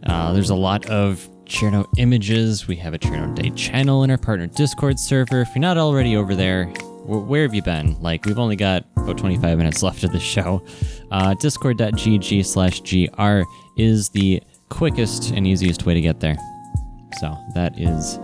[0.07, 2.67] Uh, there's a lot of Cirno images.
[2.67, 5.43] We have a Cirno Day channel in our partner Discord server.
[5.43, 6.73] If you're not already over there,
[7.07, 7.97] where have you been?
[8.01, 10.65] Like, we've only got about 25 minutes left of the show.
[11.11, 13.43] Uh, Discord.gg slash gr
[13.77, 16.37] is the quickest and easiest way to get there.
[17.21, 18.19] So that is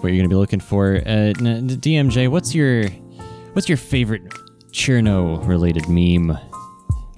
[0.00, 0.96] what you're going to be looking for.
[0.96, 2.88] Uh, DMJ, what's your
[3.52, 4.22] what's your favorite
[4.72, 6.38] Cirno related meme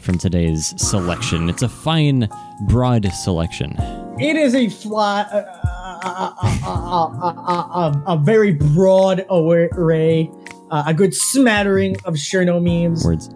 [0.00, 1.48] from today's selection?
[1.48, 2.28] It's a fine,
[2.68, 3.76] broad selection.
[4.18, 6.34] It is a fly, uh, uh,
[6.64, 10.30] uh, uh, a very broad array,
[10.70, 13.04] uh, a good smattering of Cirno memes.
[13.04, 13.30] Words.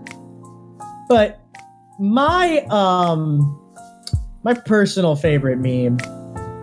[1.09, 1.41] But
[1.99, 3.61] my um,
[4.45, 5.99] my personal favorite meme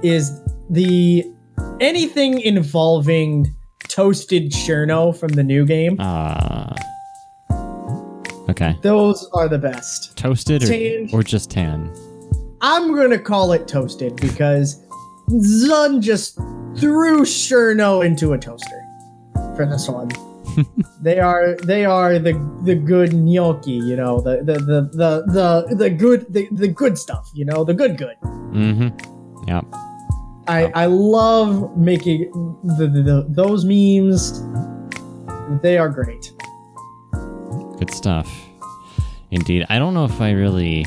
[0.03, 1.26] is the
[1.80, 3.53] anything involving
[3.88, 5.98] toasted Cirno from the new game.
[5.99, 6.74] Ah.
[8.49, 8.78] okay.
[8.82, 10.18] Those are the best.
[10.18, 11.10] Toasted Tan.
[11.14, 11.94] or, or just tan?
[12.62, 14.84] I'm gonna call it toasted because
[15.30, 16.36] Zun just
[16.78, 18.82] threw Cirno into a toaster
[19.56, 20.10] for this one.
[21.02, 22.34] They are they are the
[22.64, 26.98] the good gnocchi, you know, the the the the the, the good the, the good
[26.98, 28.15] stuff, you know, the good good.
[28.22, 29.48] Mm-hmm.
[29.48, 29.61] Yeah.
[30.48, 32.32] I I love making
[32.77, 34.44] the, the, the those memes.
[35.61, 36.34] They are great.
[37.80, 38.30] Good stuff.
[39.32, 39.65] Indeed.
[39.69, 40.86] I don't know if I really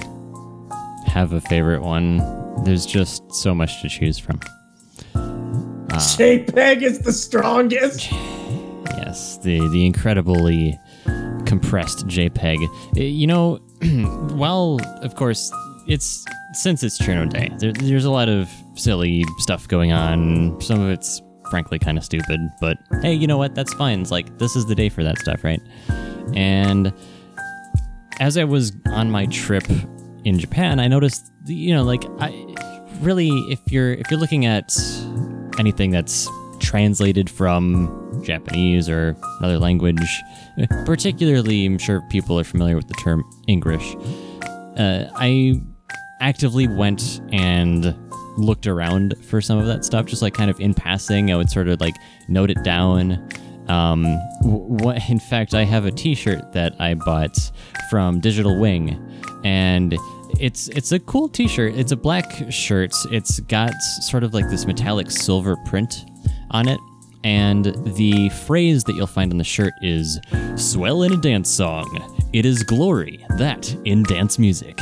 [1.07, 2.19] have a favorite one.
[2.65, 4.41] There's just so much to choose from.
[5.15, 8.13] JPEG is the strongest.
[9.05, 10.79] Yes, the the incredibly
[11.47, 12.57] compressed JPEG.
[12.97, 13.57] Uh, You know,
[14.35, 15.51] while of course
[15.87, 20.61] it's since it's Cirno Day, there, there's a lot of silly stuff going on.
[20.61, 23.55] Some of it's frankly kind of stupid, but hey, you know what?
[23.55, 24.01] That's fine.
[24.01, 25.61] It's like this is the day for that stuff, right?
[26.35, 26.93] And
[28.21, 29.65] as I was on my trip
[30.25, 32.29] in Japan, I noticed, you know, like I
[33.01, 34.77] really, if you're if you're looking at
[35.59, 37.87] anything that's translated from
[38.25, 40.23] Japanese or another language,
[40.85, 43.97] particularly, I'm sure people are familiar with the term English.
[44.79, 45.61] Uh, I
[46.21, 47.97] actively went and
[48.37, 51.33] looked around for some of that stuff, just like kind of in passing.
[51.33, 51.95] I would sort of like
[52.29, 53.29] note it down.
[53.69, 54.05] Um,
[54.43, 57.37] what, in fact, I have a T-shirt that I bought
[57.91, 58.99] from Digital Wing,
[59.45, 59.97] and
[60.41, 61.75] it's it's a cool T-shirt.
[61.75, 62.95] It's a black shirt.
[63.11, 63.73] It's got
[64.03, 66.07] sort of like this metallic silver print
[66.51, 66.81] on it,
[67.25, 67.67] and
[67.97, 70.19] the phrase that you'll find on the shirt is
[70.57, 71.87] "Swell in a dance song.
[72.33, 74.79] It is glory that in dance music."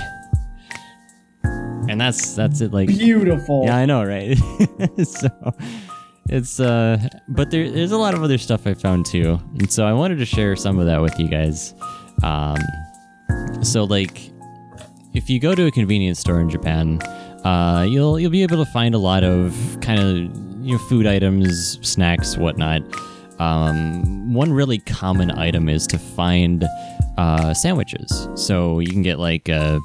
[1.88, 2.72] And that's that's it.
[2.72, 3.64] Like Beautiful.
[3.64, 4.36] yeah, I know, right?
[5.04, 5.28] so
[6.28, 6.98] it's uh
[7.28, 9.38] but there, there's a lot of other stuff I found too.
[9.58, 11.74] And so I wanted to share some of that with you guys.
[12.24, 12.58] Um
[13.62, 14.30] so like
[15.14, 17.00] if you go to a convenience store in Japan,
[17.44, 21.06] uh you'll you'll be able to find a lot of kind of you know food
[21.06, 22.82] items, snacks, whatnot.
[23.38, 26.66] Um one really common item is to find
[27.16, 28.28] uh sandwiches.
[28.34, 29.80] So you can get like a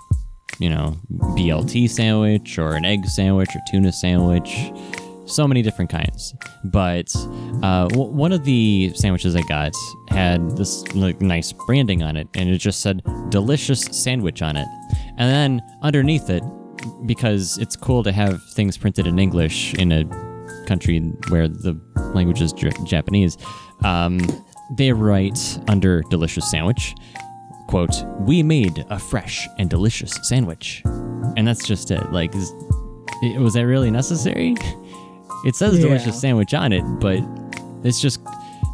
[0.59, 0.95] you know,
[1.35, 4.71] BLT sandwich or an egg sandwich or tuna sandwich.
[5.25, 6.35] So many different kinds.
[6.65, 7.11] But
[7.63, 9.73] uh, w- one of the sandwiches I got
[10.09, 14.67] had this like nice branding on it, and it just said "delicious sandwich" on it.
[15.17, 16.43] And then underneath it,
[17.05, 20.30] because it's cool to have things printed in English in a
[20.71, 20.99] country
[21.29, 21.73] where the
[22.15, 23.37] language is J- Japanese,
[23.83, 24.19] um,
[24.77, 26.95] they write under "delicious sandwich."
[27.67, 30.81] quote, we made a fresh and delicious sandwich.
[31.37, 32.03] And that's just it.
[32.11, 32.51] Like, is,
[33.23, 34.55] it- was that really necessary?
[35.45, 35.85] It says Yeah.
[35.87, 37.19] delicious sandwich on it, but
[37.85, 38.19] it's just,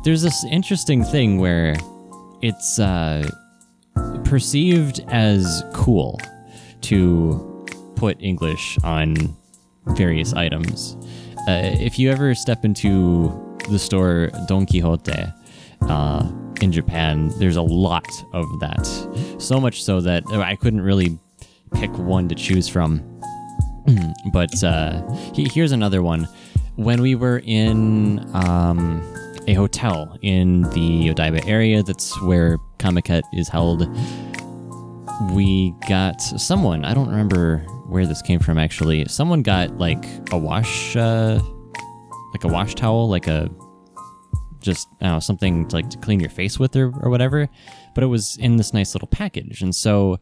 [0.04, 1.76] there's this interesting thing where
[2.42, 3.30] it's uh,
[4.24, 6.20] perceived as cool
[6.90, 7.66] to
[7.96, 9.14] put English on
[9.90, 10.98] various items.
[11.48, 15.34] Uh, if you ever step into the store Don Quijote,
[15.84, 16.30] uh,
[16.62, 18.86] in Japan, there's a lot of that.
[19.40, 21.18] So much so that I couldn't really
[21.74, 23.02] pick one to choose from.
[24.34, 25.02] but uh,
[25.34, 26.28] here's another one.
[26.76, 29.02] When we were in um,
[29.48, 33.88] a hotel in the Odaiba area, that's where Comiket is held,
[35.32, 39.06] we got someone, I don't remember where this came from actually.
[39.06, 41.40] Someone got like a wash, uh,
[42.34, 43.50] like a wash towel, like a
[44.60, 47.48] just I don't know something to, like to clean your face with or, or whatever
[47.94, 50.20] but it was in this nice little package and so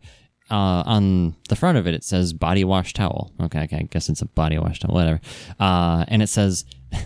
[0.51, 3.33] uh, on the front of it, it says body wash towel.
[3.41, 5.19] Okay, okay I guess it's a body wash towel, whatever.
[5.59, 6.99] Uh, and it says, I,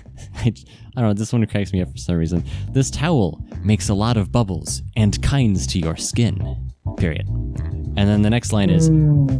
[0.45, 0.51] I
[0.95, 2.43] don't know, this one cracks me up for some reason.
[2.71, 6.71] This towel makes a lot of bubbles and kinds to your skin.
[6.97, 7.27] Period.
[7.27, 8.89] And then the next line is,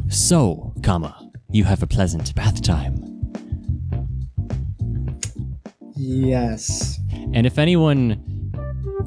[0.09, 3.05] so, comma, you have a pleasant bath time.
[5.95, 6.99] Yes.
[7.33, 8.25] And if anyone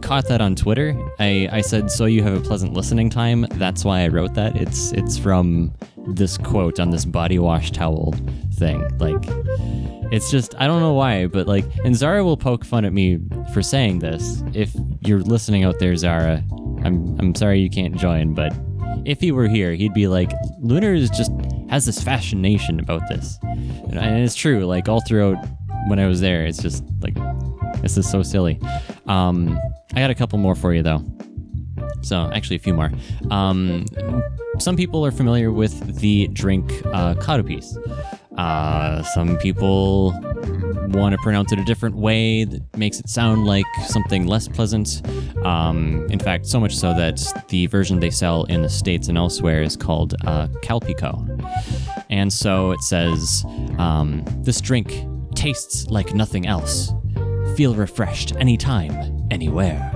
[0.03, 3.85] caught that on Twitter, I, I said, "So you have a pleasant listening time." That's
[3.85, 4.57] why I wrote that.
[4.57, 5.73] It's it's from
[6.09, 8.15] this quote on this body wash towel
[8.55, 8.87] thing.
[8.99, 9.25] Like,
[10.13, 13.19] it's just I don't know why, but like, and Zara will poke fun at me
[13.53, 14.43] for saying this.
[14.53, 16.43] If you're listening out there, Zara,
[16.85, 18.53] I'm I'm sorry you can't join, but
[19.05, 21.33] if he were here, he'd be like, Lunar is just
[21.71, 24.65] has this fascination about this, and it's true.
[24.65, 25.37] Like all throughout
[25.89, 27.15] when I was there, it's just like
[27.81, 28.61] this is so silly.
[29.07, 29.59] Um,
[29.95, 31.03] I got a couple more for you though.
[32.03, 32.91] So actually, a few more.
[33.31, 33.87] Um,
[34.59, 37.77] some people are familiar with the drink uh, Calpis.
[38.37, 40.13] Uh, some people
[40.89, 45.03] want to pronounce it a different way that makes it sound like something less pleasant.
[45.45, 49.19] Um, in fact, so much so that the version they sell in the states and
[49.19, 51.27] elsewhere is called uh, Calpico.
[52.11, 53.45] And so it says,
[53.79, 56.93] um, "This drink tastes like nothing else.
[57.57, 59.91] Feel refreshed anytime, anywhere."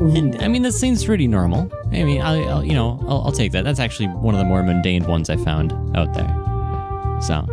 [0.00, 1.70] And, I mean, that seems pretty normal.
[1.92, 3.64] I mean, I, I'll, you know, I'll, I'll take that.
[3.64, 6.28] That's actually one of the more mundane ones I found out there.
[7.20, 7.46] So,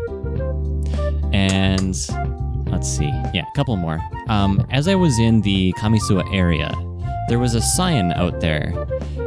[1.34, 1.94] and
[2.72, 4.00] let's see, yeah, a couple more.
[4.30, 6.72] Um, as I was in the Kamisuwa area,
[7.28, 8.74] there was a sign out there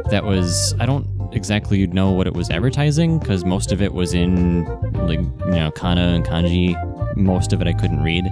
[0.09, 4.13] that was I don't exactly know what it was advertising because most of it was
[4.13, 4.65] in
[5.07, 6.75] like you know kana and kanji.
[7.17, 8.23] Most of it I couldn't read,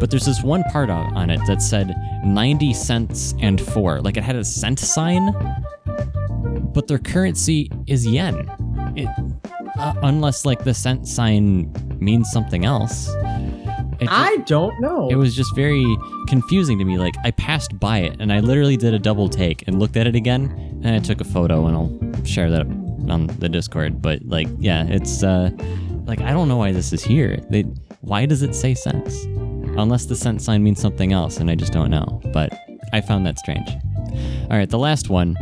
[0.00, 1.94] but there's this one part on it that said
[2.24, 4.00] 90 cents and four.
[4.00, 5.32] Like it had a cent sign,
[6.74, 8.50] but their currency is yen.
[8.96, 9.08] It,
[9.78, 13.08] uh, unless like the cent sign means something else.
[14.00, 15.08] Just- I don't know.
[15.08, 15.84] it was just very
[16.28, 16.98] confusing to me.
[16.98, 20.06] Like I passed by it and I literally did a double take and looked at
[20.06, 22.66] it again and I took a photo and I'll share that
[23.10, 24.00] on the Discord.
[24.02, 25.50] But like, yeah, it's uh
[26.06, 27.38] like I don't know why this is here.
[27.50, 27.62] They
[28.00, 29.24] why does it say sense?
[29.76, 32.20] Unless the cent sign means something else and I just don't know.
[32.32, 32.52] But
[32.92, 33.68] I found that strange.
[34.50, 35.36] All right, the last one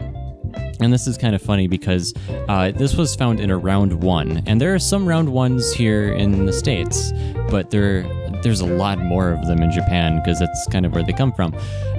[0.81, 2.13] and this is kind of funny because
[2.49, 6.13] uh, this was found in a round one, and there are some round ones here
[6.13, 7.13] in the states,
[7.51, 8.03] but there
[8.43, 11.33] there's a lot more of them in Japan because that's kind of where they come
[11.33, 11.55] from.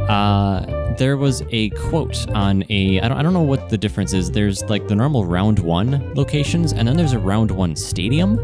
[0.10, 4.14] Uh, there was a quote on a I don't, I don't know what the difference
[4.14, 4.32] is.
[4.32, 8.40] There's like the normal round one locations, and then there's a round one stadium.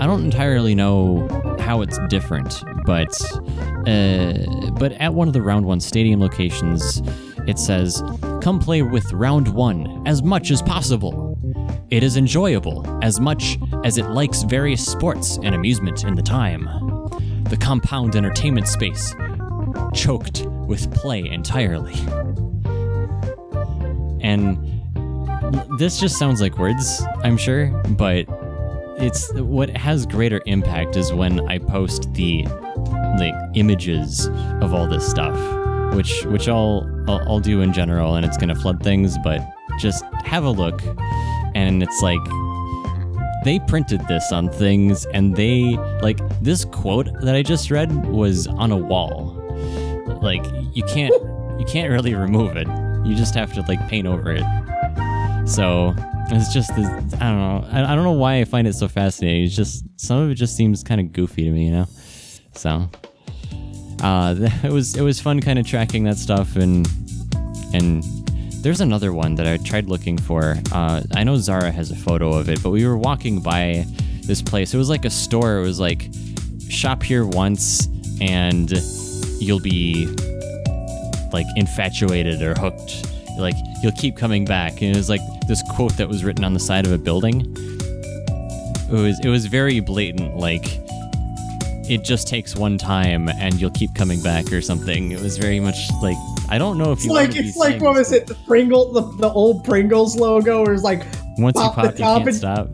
[0.00, 1.26] I don't entirely know
[1.60, 3.14] how it's different, but
[3.88, 7.02] uh, but at one of the round one stadium locations,
[7.46, 8.02] it says,
[8.42, 11.38] "Come play with round one as much as possible.
[11.90, 16.68] It is enjoyable as much as it likes various sports and amusement in the time.
[17.54, 19.14] The compound entertainment space
[19.94, 21.94] choked with play entirely."
[24.20, 24.58] And
[25.78, 28.26] this just sounds like words, I'm sure, but
[28.98, 32.42] it's what has greater impact is when I post the
[33.20, 34.26] like images
[34.60, 35.38] of all this stuff,
[35.94, 39.40] which which I'll I'll, I'll do in general, and it's gonna flood things, but
[39.78, 40.82] just have a look,
[41.54, 42.18] and it's like
[43.44, 48.46] they printed this on things, and they like this quote that I just read was
[48.46, 49.40] on a wall.
[50.22, 50.44] Like
[50.74, 51.14] you can't
[51.58, 52.66] you can't really remove it.
[53.06, 54.44] You just have to like paint over it.
[55.46, 55.94] So
[56.30, 56.86] it's just this,
[57.20, 57.68] I don't know.
[57.70, 59.44] I, I don't know why I find it so fascinating.
[59.44, 61.86] It's just some of it just seems kind of goofy to me, you know.
[62.54, 62.88] So
[64.02, 64.34] uh,
[64.64, 66.88] it was it was fun kind of tracking that stuff and
[67.74, 68.23] and
[68.64, 70.56] there's another one that I tried looking for.
[70.72, 73.84] Uh, I know Zara has a photo of it, but we were walking by
[74.22, 74.72] this place.
[74.72, 75.58] It was like a store.
[75.58, 76.08] It was like
[76.70, 77.86] shop here once
[78.22, 78.72] and
[79.38, 80.06] you'll be
[81.30, 83.06] like infatuated or hooked.
[83.38, 84.80] Like you'll keep coming back.
[84.80, 87.40] And it was like this quote that was written on the side of a building.
[88.88, 90.38] It was it was very blatant.
[90.38, 90.64] Like
[91.86, 95.12] it just takes one time and you'll keep coming back or something.
[95.12, 96.16] It was very much like
[96.48, 98.26] I don't know if it's you like it's like what was it?
[98.26, 101.04] The Pringle, the, the old Pringles logo, where it's like
[101.38, 102.68] Once you pop the pop, you top can't and- stop.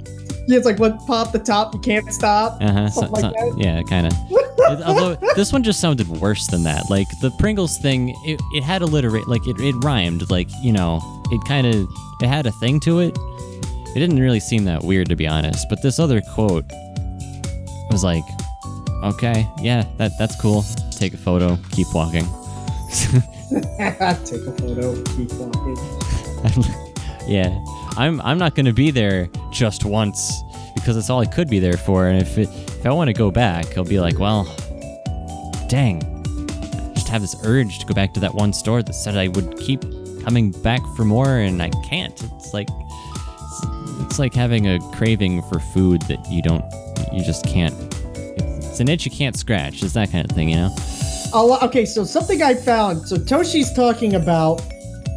[0.49, 2.61] yeah, it's like what pop the top, you can't stop.
[2.61, 2.89] Uh-huh.
[2.91, 4.13] so- something like so- yeah, kind of.
[4.87, 6.89] Although this one just sounded worse than that.
[6.91, 10.31] Like the Pringles thing, it, it had alliterate, like it, it rhymed.
[10.31, 11.01] Like you know,
[11.33, 11.89] it kind of
[12.21, 13.17] it had a thing to it.
[13.97, 15.69] It didn't really seem that weird to be honest.
[15.69, 16.65] But this other quote
[17.91, 18.23] was like,
[19.03, 20.65] okay, yeah, that that's cool.
[20.93, 22.27] Take a photo, keep walking.
[24.25, 25.77] Take a photo, keep walking.
[27.27, 27.59] yeah,
[27.97, 30.43] I'm I'm not gonna be there just once
[30.77, 32.07] because it's all I could be there for.
[32.07, 34.45] And if it, if I want to go back, I'll be like, well,
[35.69, 39.17] dang, I just have this urge to go back to that one store that said
[39.17, 39.83] I would keep
[40.23, 42.23] coming back for more, and I can't.
[42.23, 42.69] It's like
[44.03, 46.65] it's, like having a craving for food that you don't,
[47.13, 47.75] you just can't.
[48.15, 49.83] It's an itch you can't scratch.
[49.83, 50.75] It's that kind of thing, you know.
[51.33, 53.07] Oh, okay, so something I found.
[53.07, 54.63] So Toshi's talking about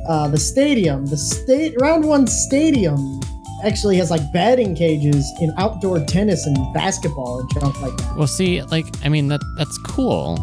[0.08, 1.06] uh, the stadium.
[1.06, 3.20] The state round one stadium
[3.64, 8.16] actually has like batting cages in outdoor tennis and basketball and junk like that.
[8.18, 10.38] Well, see, like, I mean, that that's cool,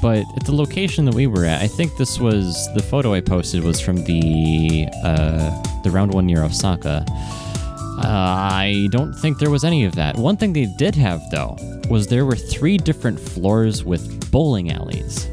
[0.00, 3.20] but at the location that we were at, I think this was the photo I
[3.20, 7.04] posted was from the uh, the round one near Osaka.
[8.04, 10.16] Uh, I don't think there was any of that.
[10.16, 11.56] One thing they did have though
[11.88, 15.28] was there were three different floors with bowling alleys.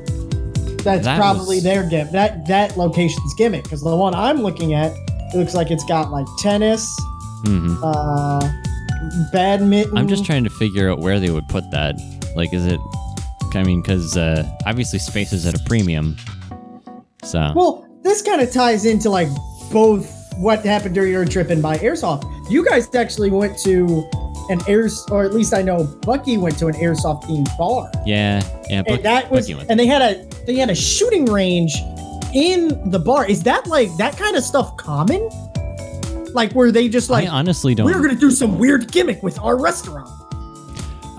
[0.84, 2.12] That's That probably was- their gimmick.
[2.12, 4.92] That that location's gimmick because the one I'm looking at,
[5.34, 6.88] it looks like it's got like tennis,
[7.46, 8.40] hmm uh,
[9.32, 9.98] badminton.
[9.98, 11.96] I'm just trying to figure out where they would put that.
[12.36, 12.80] Like, is it?
[13.56, 16.16] I mean, because uh, obviously space is at a premium.
[17.24, 19.28] So Well, this kind of ties into like
[19.72, 20.08] both
[20.40, 22.24] what happened during your trip and by airsoft.
[22.50, 24.10] You guys actually went to
[24.50, 28.42] an airs, or at least I know Bucky went to an airsoft themed bar, yeah,
[28.70, 28.82] yeah.
[28.82, 31.76] Buck- and that was, and they had a they had a shooting range
[32.34, 33.30] in the bar.
[33.30, 35.30] Is that like that kind of stuff common?
[36.34, 37.86] Like were they just like I honestly don't.
[37.86, 40.10] we're gonna do some weird gimmick with our restaurant.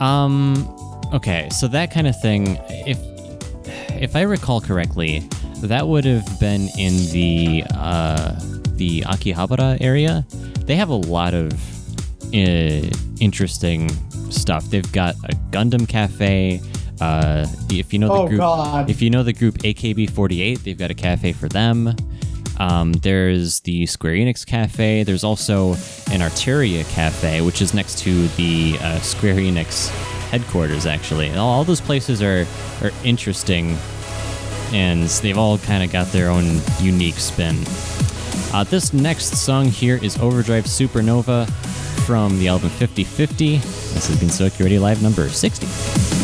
[0.01, 0.77] Um.
[1.13, 2.59] Okay, so that kind of thing.
[2.69, 2.99] If
[4.01, 5.29] if I recall correctly,
[5.63, 8.35] that would have been in the uh,
[8.81, 10.25] the Akihabara area.
[10.65, 11.53] They have a lot of
[12.33, 12.89] uh,
[13.21, 13.89] interesting
[14.31, 14.65] stuff.
[14.71, 16.61] They've got a Gundam cafe.
[17.01, 18.89] Uh, if you know the Oh, group, God.
[18.91, 21.95] if you know the group AKB48, they've got a cafe for them.
[22.59, 25.03] Um, there's the Square Enix Cafe.
[25.05, 25.73] There's also
[26.13, 29.89] an Arteria Cafe, which is next to the uh, Square Enix
[30.31, 31.29] headquarters, actually.
[31.29, 32.47] And all, all those places are,
[32.83, 33.77] are interesting,
[34.73, 37.57] and they've all kind of got their own unique spin.
[38.53, 41.49] Uh, this next song here is Overdrive Supernova
[42.05, 43.59] from the album 5050.
[43.59, 46.20] This has been Security Live number 60.「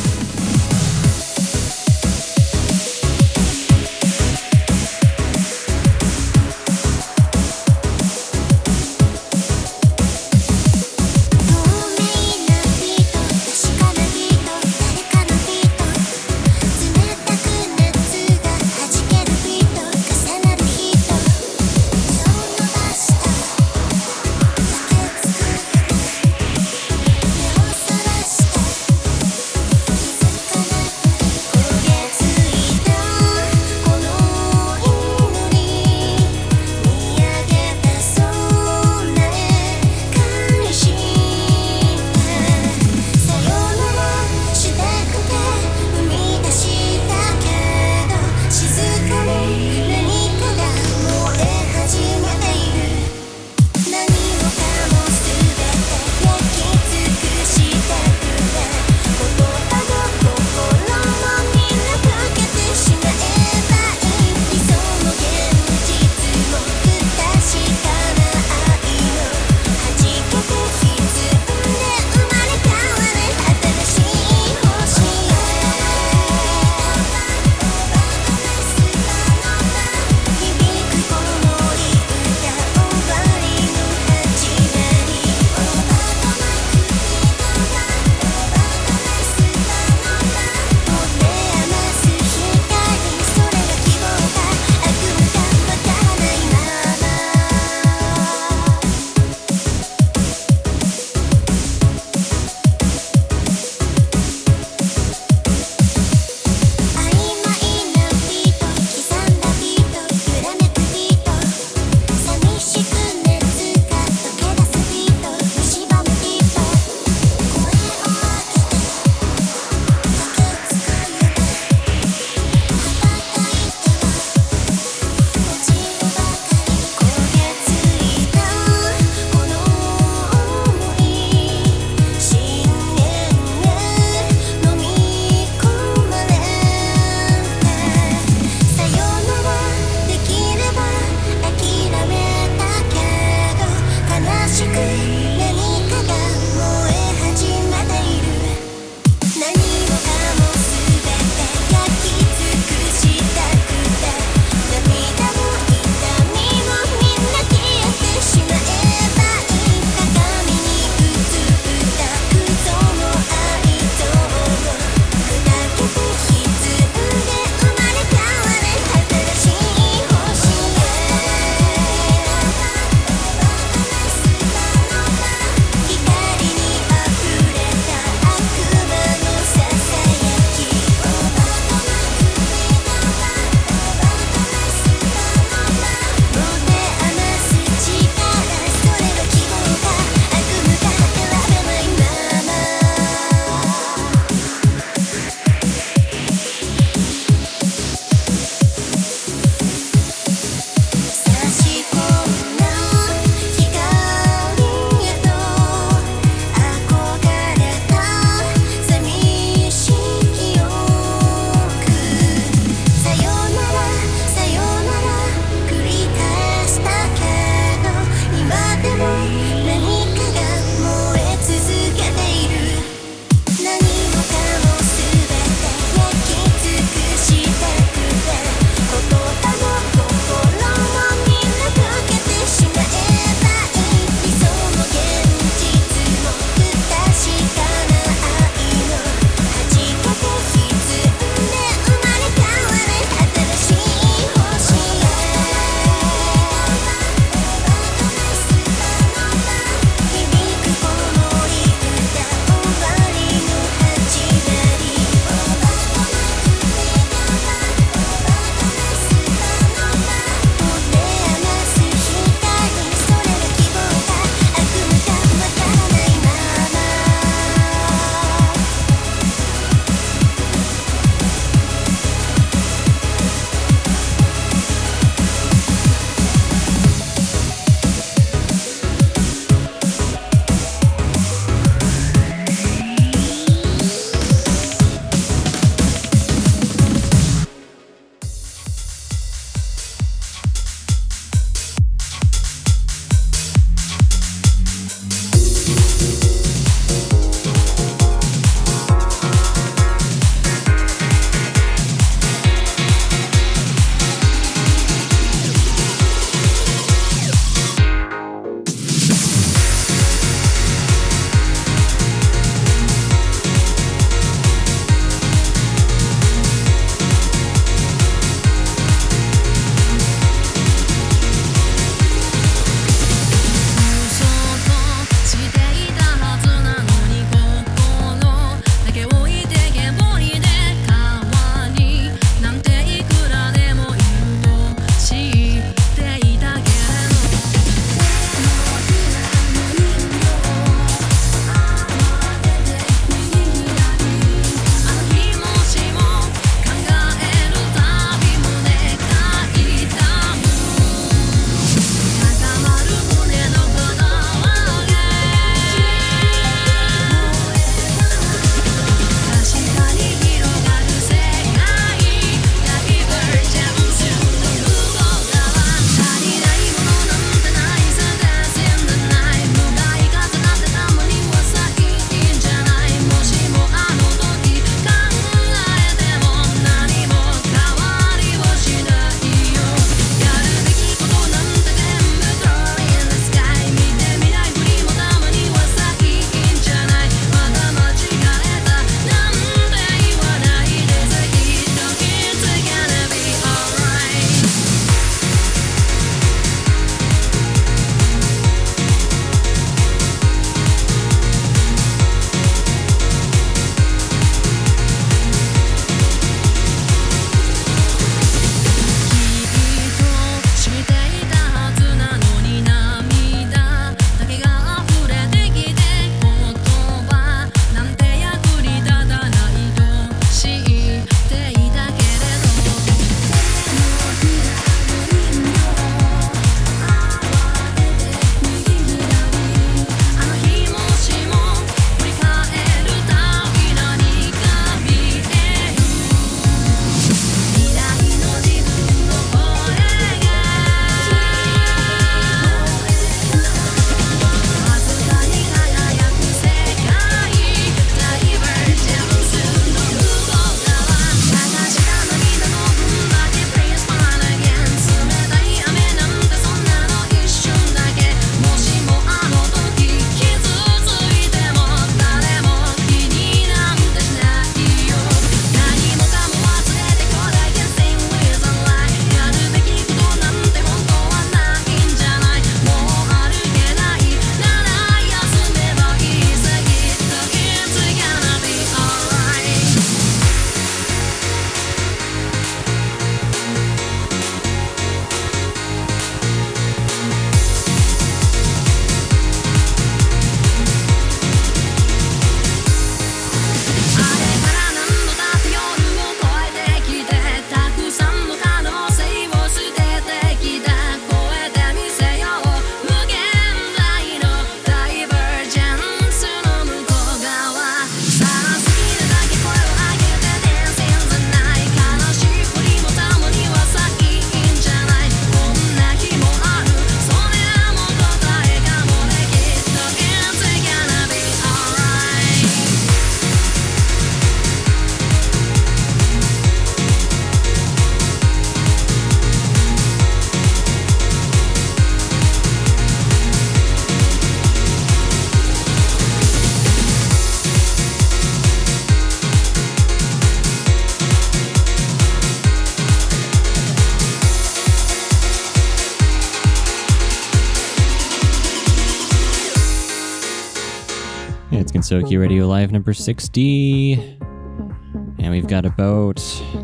[551.86, 553.92] Gensokyo Radio Live number 60.
[553.92, 556.18] And we've got about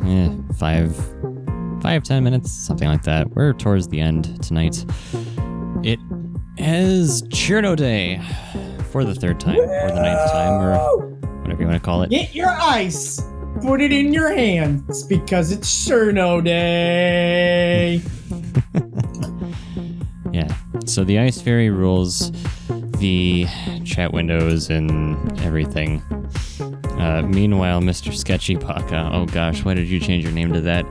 [0.04, 0.28] eh,
[0.58, 0.96] five,
[1.80, 3.30] five, ten minutes, something like that.
[3.30, 4.84] We're towards the end tonight.
[5.84, 6.00] It
[6.58, 8.20] is Cirno Day
[8.90, 10.76] for the third time, or the ninth time, or
[11.42, 12.10] whatever you want to call it.
[12.10, 13.22] Get your ice.
[13.60, 18.02] Put it in your hands because it's Cirno Day.
[20.32, 20.48] Yeah.
[20.86, 22.32] So the Ice Fairy rules
[23.02, 23.44] the
[23.93, 26.02] chat windows and everything.
[26.98, 28.14] Uh, meanwhile, Mr.
[28.14, 30.86] Sketchy Paka, oh gosh, why did you change your name to that?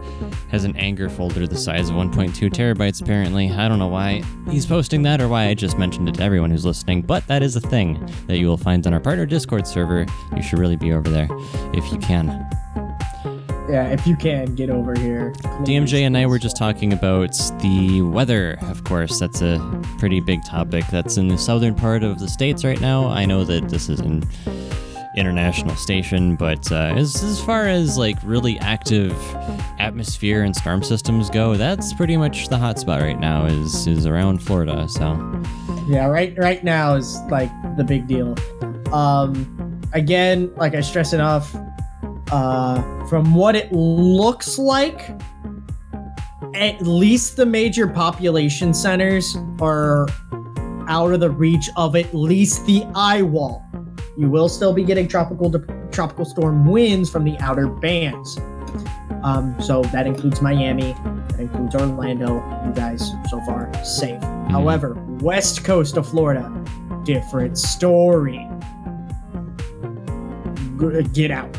[0.49, 3.49] Has an anger folder the size of 1.2 terabytes, apparently.
[3.49, 6.52] I don't know why he's posting that or why I just mentioned it to everyone
[6.52, 9.65] who's listening, but that is a thing that you will find on our partner Discord
[9.65, 10.06] server.
[10.36, 11.28] You should really be over there
[11.73, 12.48] if you can.
[13.72, 15.31] Yeah, if you can get over here.
[15.64, 17.31] DMJ and I were just talking about
[17.61, 19.18] the weather, of course.
[19.18, 20.84] That's a pretty big topic.
[20.91, 23.07] That's in the southern part of the states right now.
[23.07, 24.27] I know that this is an
[25.15, 29.14] international station, but uh, as, as far as like really active
[29.80, 33.45] atmosphere and storm systems go, that's pretty much the hot spot right now.
[33.45, 34.88] Is is around Florida.
[34.89, 35.14] So
[35.88, 38.35] Yeah, right right now is like the big deal.
[38.93, 41.56] Um again, like I stress enough,
[42.31, 45.09] uh from what it looks like,
[46.55, 50.07] at least the major population centers are
[50.87, 53.65] out of the reach of at least the eye wall.
[54.17, 55.51] You will still be getting tropical
[55.91, 58.37] tropical storm winds from the outer bands.
[59.23, 60.93] Um, so that includes Miami,
[61.29, 62.35] that includes Orlando.
[62.65, 64.21] You guys so far safe.
[64.49, 66.51] However, west coast of Florida,
[67.03, 68.47] different story.
[70.79, 71.55] G- Get out.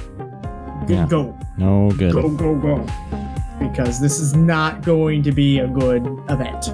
[0.88, 1.06] Yeah.
[1.08, 1.38] Go.
[1.58, 2.12] no good.
[2.12, 2.86] Go, go, go.
[3.58, 6.68] Because this is not going to be a good event.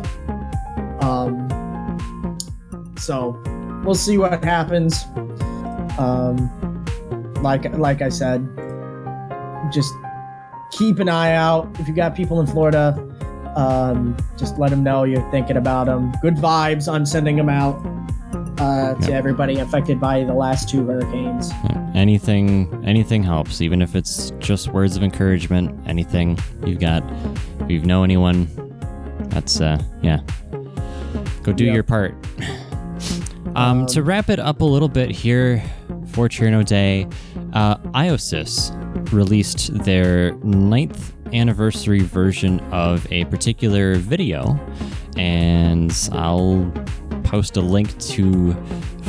[1.02, 2.39] Um,
[2.97, 3.40] so
[3.85, 5.05] we'll see what happens.
[5.98, 6.85] Um,
[7.43, 8.47] like like I said,
[9.72, 9.93] just
[10.72, 11.68] keep an eye out.
[11.78, 12.94] If you got people in Florida,
[13.56, 16.12] um, just let them know you're thinking about them.
[16.22, 17.80] Good vibes on sending them out
[18.59, 21.51] uh, to everybody affected by the last two hurricanes.
[21.94, 27.02] anything anything helps even if it's just words of encouragement anything you've got
[27.62, 28.47] if you know anyone
[29.30, 30.20] that's uh yeah
[31.43, 31.74] go do Yep.
[31.74, 32.14] your part
[33.56, 35.62] um, to wrap it up a little bit here
[36.09, 37.09] for Cirno Day,
[37.55, 44.59] uh, IOSYS released their ninth anniversary version of a particular video,
[45.16, 46.70] and I'll
[47.28, 48.55] post a link to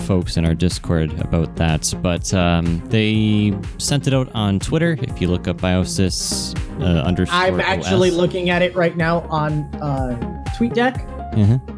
[0.05, 1.93] folks in our Discord about that.
[2.01, 4.97] But um, they sent it out on Twitter.
[5.01, 8.15] If you look up Biosis uh, underscore I'm actually OS.
[8.15, 11.33] looking at it right now on uh, TweetDeck.
[11.33, 11.75] Mhm.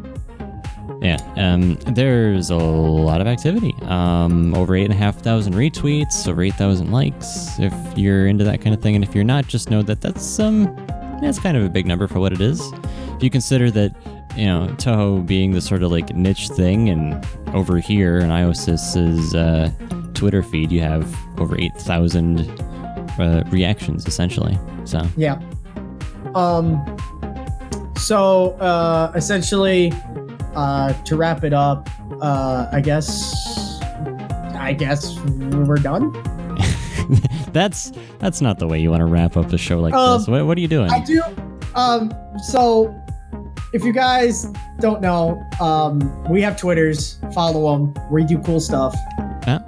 [1.02, 3.74] Yeah, um, there's a lot of activity.
[3.82, 7.58] Um, over eight and a half thousand retweets, over eight thousand likes.
[7.58, 10.38] If you're into that kind of thing, and if you're not, just know that that's
[10.38, 10.64] um,
[11.20, 12.60] that's kind of a big number for what it is.
[13.16, 13.92] If you consider that,
[14.36, 19.34] you know, Touhou being the sort of like niche thing, and over here in IOSYS's
[19.34, 19.70] uh,
[20.14, 22.40] Twitter feed, you have over eight thousand
[23.18, 24.58] uh, reactions essentially.
[24.84, 25.40] So Yeah.
[26.34, 26.80] Um.
[27.96, 29.92] So uh, essentially,
[30.54, 31.88] uh, to wrap it up,
[32.20, 33.80] uh, I guess,
[34.54, 36.10] I guess we're done.
[37.52, 40.28] that's that's not the way you want to wrap up a show like Um, this.
[40.28, 40.90] What, what are you doing?
[40.90, 41.22] I do.
[41.74, 42.12] Um.
[42.42, 42.94] So,
[43.72, 44.46] if you guys
[44.80, 47.18] don't know, um, we have Twitters.
[47.34, 47.94] Follow them.
[48.10, 48.94] We do cool stuff.
[49.46, 49.60] Yeah.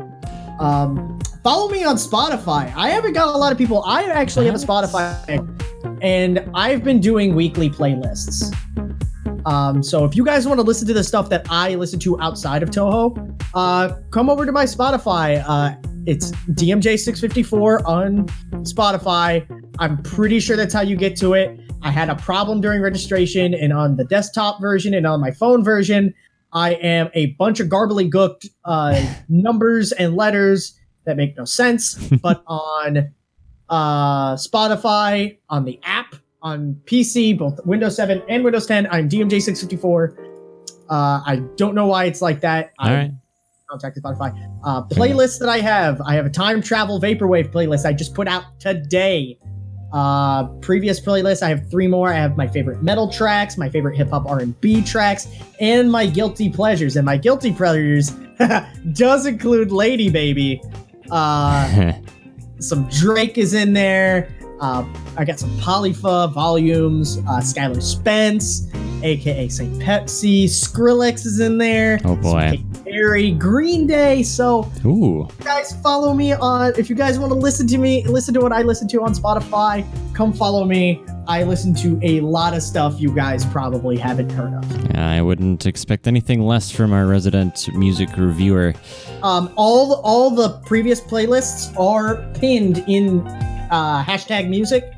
[0.60, 2.72] Um, follow me on Spotify.
[2.76, 3.82] I haven't got a lot of people.
[3.84, 8.54] I actually have a Spotify, and I've been doing weekly playlists.
[9.46, 12.20] Um, so if you guys want to listen to the stuff that I listen to
[12.20, 15.42] outside of Touhou, uh, come over to my Spotify.
[15.46, 15.76] Uh,
[16.06, 18.26] it's DMJ654 on
[18.64, 19.46] Spotify.
[19.78, 21.58] I'm pretty sure that's how you get to it.
[21.82, 25.62] I had a problem during registration, and on the desktop version and on my phone
[25.62, 26.14] version,
[26.52, 31.94] I am a bunch of garbly gooked uh, numbers and letters that make no sense.
[32.22, 33.12] but on
[33.68, 40.16] uh, Spotify, on the app, on PC, both Windows 7 and Windows 10, I'm DMJ654.
[40.88, 42.72] Uh, I don't know why it's like that.
[42.78, 43.10] All I right.
[43.74, 44.32] Contacted Spotify.
[44.62, 48.28] Uh, playlists that I have, I have a time travel vaporwave playlist I just put
[48.28, 49.38] out today.
[49.92, 52.12] Uh, previous playlist, I have three more.
[52.12, 55.28] I have my favorite metal tracks, my favorite hip hop R and B tracks,
[55.60, 56.96] and my guilty pleasures.
[56.96, 58.10] And my guilty pleasures
[58.92, 60.60] does include Lady Baby.
[61.10, 61.92] Uh,
[62.58, 64.28] some Drake is in there.
[64.60, 64.84] Uh,
[65.16, 67.18] I got some Polyphia volumes.
[67.18, 68.68] Uh, Skylar Spence,
[69.02, 70.44] aka Saint Pepsi.
[70.44, 72.00] Skrillex is in there.
[72.04, 72.62] Oh, boy.
[72.84, 74.22] Very Green Day.
[74.22, 75.28] So Ooh.
[75.40, 78.52] guys follow me on if you guys want to listen to me listen to what
[78.52, 83.00] i listen to on spotify come follow me i listen to a lot of stuff
[83.00, 88.08] you guys probably haven't heard of I wouldn't expect anything less from our resident music
[88.16, 88.74] reviewer.
[89.22, 93.24] um, all all the previous playlists are pinned in
[93.70, 94.92] uh, hashtag music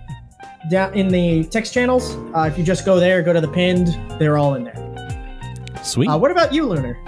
[0.71, 3.89] down in the text channels uh, if you just go there go to the pinned
[4.19, 4.83] they're all in there
[5.83, 6.09] Sweet.
[6.09, 6.99] uh, what about you lunar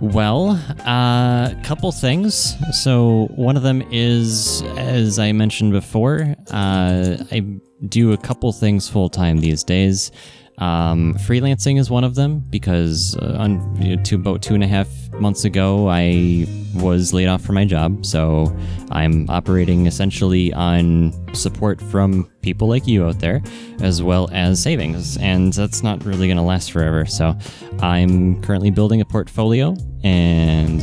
[0.00, 2.56] Well, a couple things.
[2.72, 7.46] So, one of them is, as I mentioned before, uh, I
[7.88, 10.10] do a couple things full time these days.
[10.58, 14.62] Um, freelancing is one of them because uh, on, you know, two, about two and
[14.62, 18.04] a half months ago, I was laid off from my job.
[18.04, 18.54] So,
[18.90, 23.42] I'm operating essentially on support from people like you out there,
[23.80, 25.16] as well as savings.
[25.16, 27.06] And that's not really going to last forever.
[27.06, 27.36] So,
[27.80, 29.74] I'm currently building a portfolio
[30.04, 30.80] and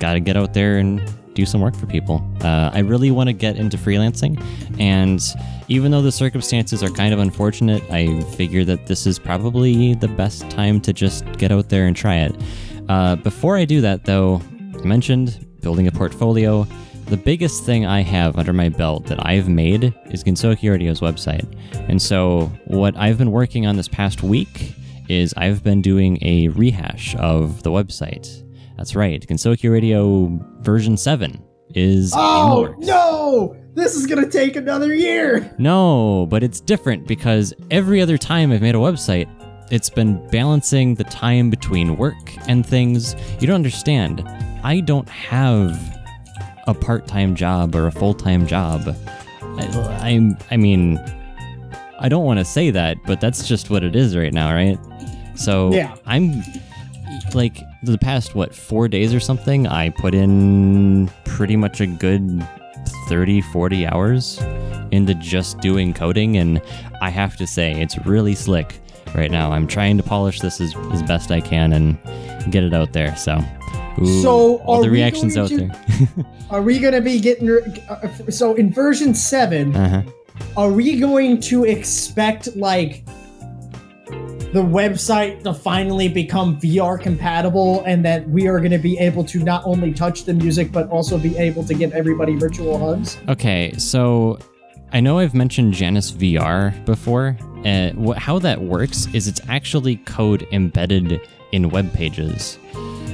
[0.00, 1.00] got to get out there and
[1.34, 2.22] do some work for people.
[2.42, 4.42] Uh, I really want to get into freelancing,
[4.78, 5.20] and
[5.68, 10.08] even though the circumstances are kind of unfortunate, I figure that this is probably the
[10.08, 12.36] best time to just get out there and try it.
[12.88, 14.42] Uh, before I do that, though,
[14.80, 16.66] I mentioned building a portfolio.
[17.06, 21.46] The biggest thing I have under my belt that I've made is Gensokyo Radio's website.
[21.88, 24.74] And so, what I've been working on this past week
[25.08, 28.42] is I've been doing a rehash of the website.
[28.80, 30.26] That's right, Gensokyo Radio
[30.60, 31.44] version 7
[31.74, 38.00] is oh no this is gonna take another year No, but it's different because every
[38.00, 39.28] other time I've made a website,
[39.70, 42.16] it's been balancing the time between work
[42.48, 43.14] and things.
[43.38, 44.26] You don't understand.
[44.64, 45.78] I don't have
[46.66, 48.96] a part-time job or a full-time job.
[49.42, 50.98] I, I'm I mean,
[51.98, 54.78] I don't want to say that, but that's just what it is right now, right?
[55.34, 55.94] So Yeah.
[56.06, 56.42] I'm
[57.34, 62.46] like the past what four days or something i put in pretty much a good
[63.08, 64.38] 30 40 hours
[64.90, 66.60] into just doing coding and
[67.00, 68.80] i have to say it's really slick
[69.14, 71.98] right now i'm trying to polish this as, as best i can and
[72.52, 73.42] get it out there so
[74.00, 77.48] ooh, So, all are the reactions out to- there Are we gonna be getting?
[77.88, 80.02] Uh, so in version seven, uh-huh.
[80.56, 83.04] are we going to expect like
[84.52, 89.24] the website to finally become VR compatible, and that we are going to be able
[89.24, 93.18] to not only touch the music but also be able to give everybody virtual hugs?
[93.28, 94.38] Okay, so
[94.92, 97.36] I know I've mentioned Janus VR before.
[97.64, 101.20] Uh, wh- how that works is it's actually code embedded
[101.52, 102.58] in web pages.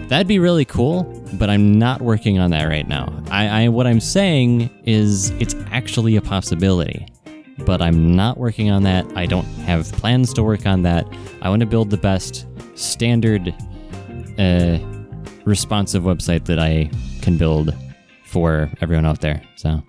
[0.09, 1.03] That'd be really cool,
[1.35, 3.13] but I'm not working on that right now.
[3.31, 7.07] I, I what I'm saying is it's actually a possibility,
[7.65, 9.07] but I'm not working on that.
[9.17, 11.07] I don't have plans to work on that.
[11.43, 13.55] I want to build the best standard
[14.39, 14.79] uh,
[15.45, 16.91] responsive website that I
[17.23, 17.75] can build
[18.25, 19.43] for everyone out there.
[19.57, 19.83] So.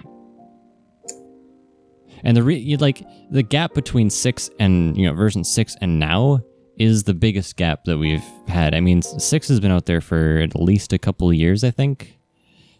[2.23, 6.39] And the re- like the gap between six and you know version six and now
[6.77, 8.73] is the biggest gap that we've had.
[8.75, 11.71] I mean, six has been out there for at least a couple of years, I
[11.71, 12.17] think.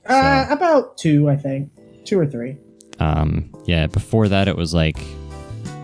[0.06, 1.72] Uh, about two, I think,
[2.06, 2.58] two or three.
[3.00, 4.98] Um, yeah, before that it was like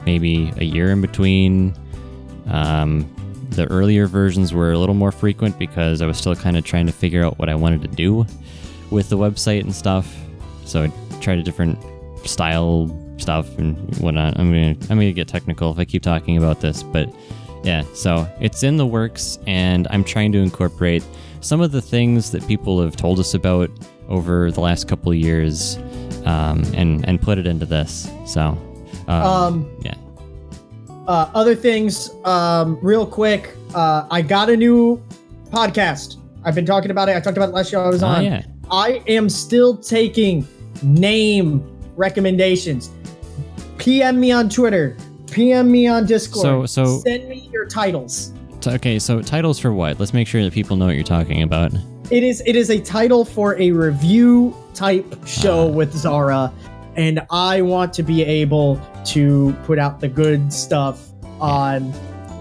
[0.05, 1.75] maybe a year in between.
[2.47, 3.09] Um,
[3.51, 6.87] the earlier versions were a little more frequent because I was still kind of trying
[6.87, 8.25] to figure out what I wanted to do
[8.89, 10.13] with the website and stuff.
[10.65, 11.77] So I tried a different
[12.27, 14.39] style stuff and whatnot.
[14.39, 17.13] I'm gonna I'm gonna get technical if I keep talking about this, but
[17.63, 17.83] yeah.
[17.93, 21.03] So it's in the works, and I'm trying to incorporate
[21.41, 23.69] some of the things that people have told us about
[24.09, 25.77] over the last couple years,
[26.25, 28.09] um, and and put it into this.
[28.25, 28.57] So,
[29.07, 29.95] um, Um, yeah.
[31.07, 33.55] uh, other things, um, real quick.
[33.75, 35.01] Uh, I got a new
[35.51, 36.17] podcast.
[36.45, 37.15] I've been talking about it.
[37.15, 38.23] I talked about it last show I was Oh, on.
[38.23, 38.43] yeah.
[38.71, 40.47] I am still taking
[40.81, 41.63] name
[41.95, 42.89] recommendations.
[43.77, 44.95] PM me on Twitter.
[45.31, 46.43] PM me on Discord.
[46.43, 48.31] So- so- send me your titles.
[48.61, 49.99] T- okay, so titles for what?
[49.99, 51.71] Let's make sure that people know what you're talking about.
[52.13, 55.71] It is it is a title for a review type show Ah.
[55.71, 56.53] with Zara,
[56.95, 61.09] and I want to be able to put out the good stuff
[61.41, 61.91] on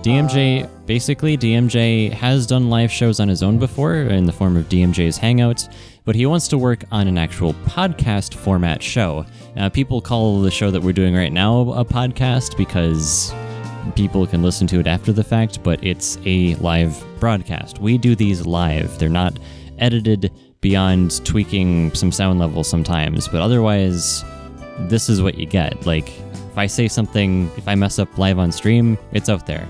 [0.03, 4.69] DMJ, basically, DMJ has done live shows on his own before in the form of
[4.69, 5.73] DMJ's Hangouts,
[6.05, 9.25] but he wants to work on an actual podcast format show.
[9.57, 13.33] Uh, people call the show that we're doing right now a podcast because
[13.95, 17.79] people can listen to it after the fact, but it's a live broadcast.
[17.79, 19.39] We do these live, they're not
[19.83, 24.25] edited beyond tweaking some sound levels sometimes, but otherwise,
[24.81, 25.85] this is what you get.
[25.85, 29.69] Like, if I say something, if I mess up live on stream, it's out there.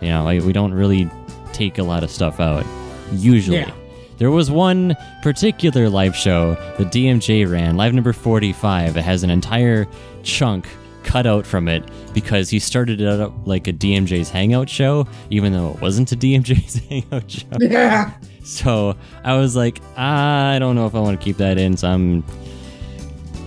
[0.00, 1.10] You know, like, we don't really
[1.52, 2.64] take a lot of stuff out.
[3.12, 3.58] Usually.
[3.58, 3.72] Yeah.
[4.18, 8.96] There was one particular live show that DMJ ran, live number 45.
[8.96, 9.88] It has an entire
[10.22, 10.68] chunk
[11.04, 15.52] cut out from it because he started it out like a DMJ's Hangout show, even
[15.52, 17.46] though it wasn't a DMJ's Hangout show.
[17.60, 18.12] Yeah.
[18.44, 21.76] So I was like, ah, I don't know if I want to keep that in.
[21.76, 22.24] So I'm.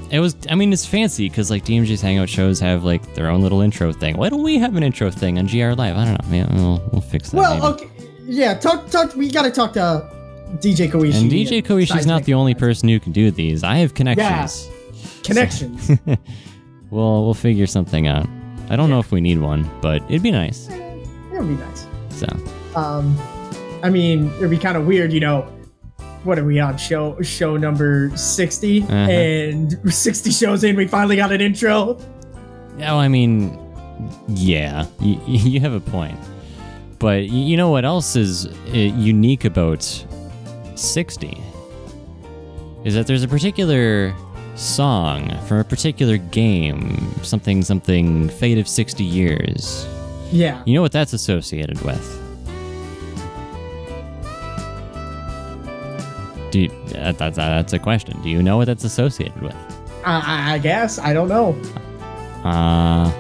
[0.10, 0.36] It was.
[0.50, 3.92] I mean, it's fancy because like DMJ's Hangout shows have like their own little intro
[3.92, 4.18] thing.
[4.18, 5.98] Why don't we have an intro thing on GR Live?
[5.98, 6.48] I don't know.
[6.54, 7.38] We'll, we'll fix that.
[7.38, 7.86] Well, maybe.
[7.86, 7.90] okay.
[8.26, 10.10] Yeah, talk talk we got to talk to
[10.56, 11.22] DJ Koishi.
[11.22, 13.64] And DJ Koishi's not the only person who can do these.
[13.64, 14.68] I have connections.
[14.68, 15.22] Yeah.
[15.24, 15.92] connections.
[16.90, 18.28] We'll we'll figure something out.
[18.70, 20.68] I don't know if we need one, but it'd be nice.
[20.70, 20.80] it
[21.32, 21.86] would be nice.
[22.10, 22.28] So
[22.76, 23.18] Um,
[23.84, 25.48] I mean, it'd be kind of weird, you know.
[26.24, 28.94] What are we on show show number 60 Uh-huh.
[28.94, 31.98] and 60 shows in we finally got an intro.
[32.78, 33.58] Yeah, I mean,
[34.28, 36.18] yeah, you, you have a point.
[37.00, 39.84] But you know what else is uh, unique about
[40.76, 41.38] 60?
[42.84, 44.14] Is that there's a particular
[44.58, 49.88] song from a particular game, something, something, Fate of 60 Years.
[50.32, 50.62] Yeah.
[50.66, 52.14] You know what that's associated with?
[56.52, 58.20] Do you, that, that, that's a question.
[58.22, 59.56] Do you know what that's associated with?
[60.06, 60.20] I,
[60.52, 61.50] I- I guess I don't know.
[62.44, 63.12] Uh,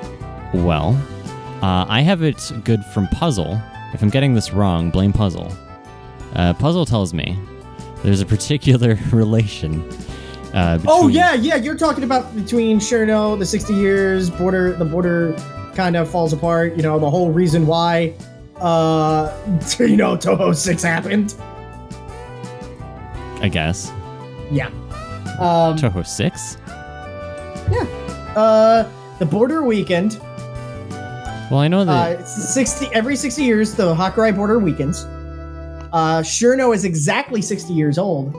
[0.53, 0.95] well,
[1.61, 3.61] uh, I have it good from Puzzle.
[3.93, 5.51] If I'm getting this wrong, blame Puzzle.
[6.35, 7.37] Uh, Puzzle tells me
[8.03, 9.87] there's a particular relation.
[10.53, 11.55] Uh, Oh yeah, yeah.
[11.55, 14.73] You're talking about between Cirno, the 60 years border.
[14.73, 15.33] The border
[15.75, 16.75] kind of falls apart.
[16.77, 18.13] You know the whole reason why,
[18.57, 19.31] uh,
[19.79, 21.35] you know Touhou Six happened.
[23.41, 23.91] I guess.
[24.51, 24.67] Yeah.
[25.39, 26.57] Um, Touhou 6?
[27.69, 27.83] Yeah.
[28.35, 30.17] uh, the border weekend.
[31.51, 32.19] Well, I know Uh, that.
[32.21, 33.75] it's 60 every 60 years.
[33.75, 35.03] The Hakurei border weakens.
[35.93, 38.33] Uh, Cirno is exactly 60 years old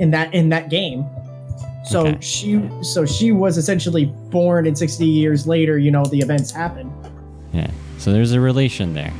[0.00, 1.06] in that in that game.
[1.84, 2.16] So Okay.
[2.20, 5.78] she so she was essentially born in 60 years later.
[5.78, 6.90] You know the events happen.
[7.52, 7.70] yeah.
[7.98, 9.12] So there's a relation there.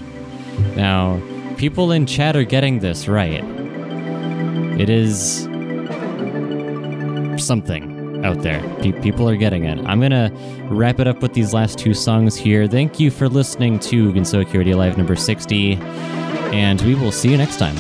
[0.76, 1.20] Now,
[1.56, 3.42] people in chat are getting this right.
[4.80, 5.48] It is
[7.44, 8.60] something out there.
[8.80, 9.78] Pe- people are getting it.
[9.86, 10.30] I'm gonna
[10.70, 12.66] wrap it up with these last two songs here.
[12.66, 15.74] Thank you for listening to Gensokyo Radio Live number 60,
[16.52, 17.76] and we will see you next time.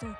[0.00, 0.14] 創教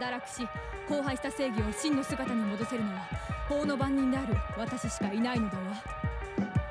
[0.00, 0.48] 堕落し
[0.88, 3.00] 荒廃した正義を真の姿に戻せるのは
[3.48, 5.64] 法の番人である私しかいないのだわ。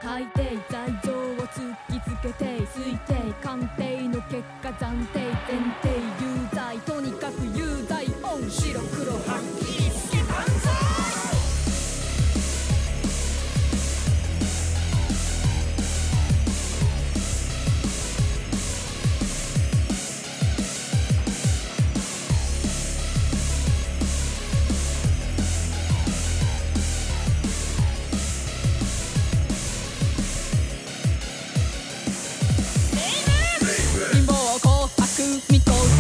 [0.02, 3.14] 海底罪状を突きつけて推定
[3.44, 6.19] 鑑定の結果暫定前提。
[35.48, 35.99] me cold.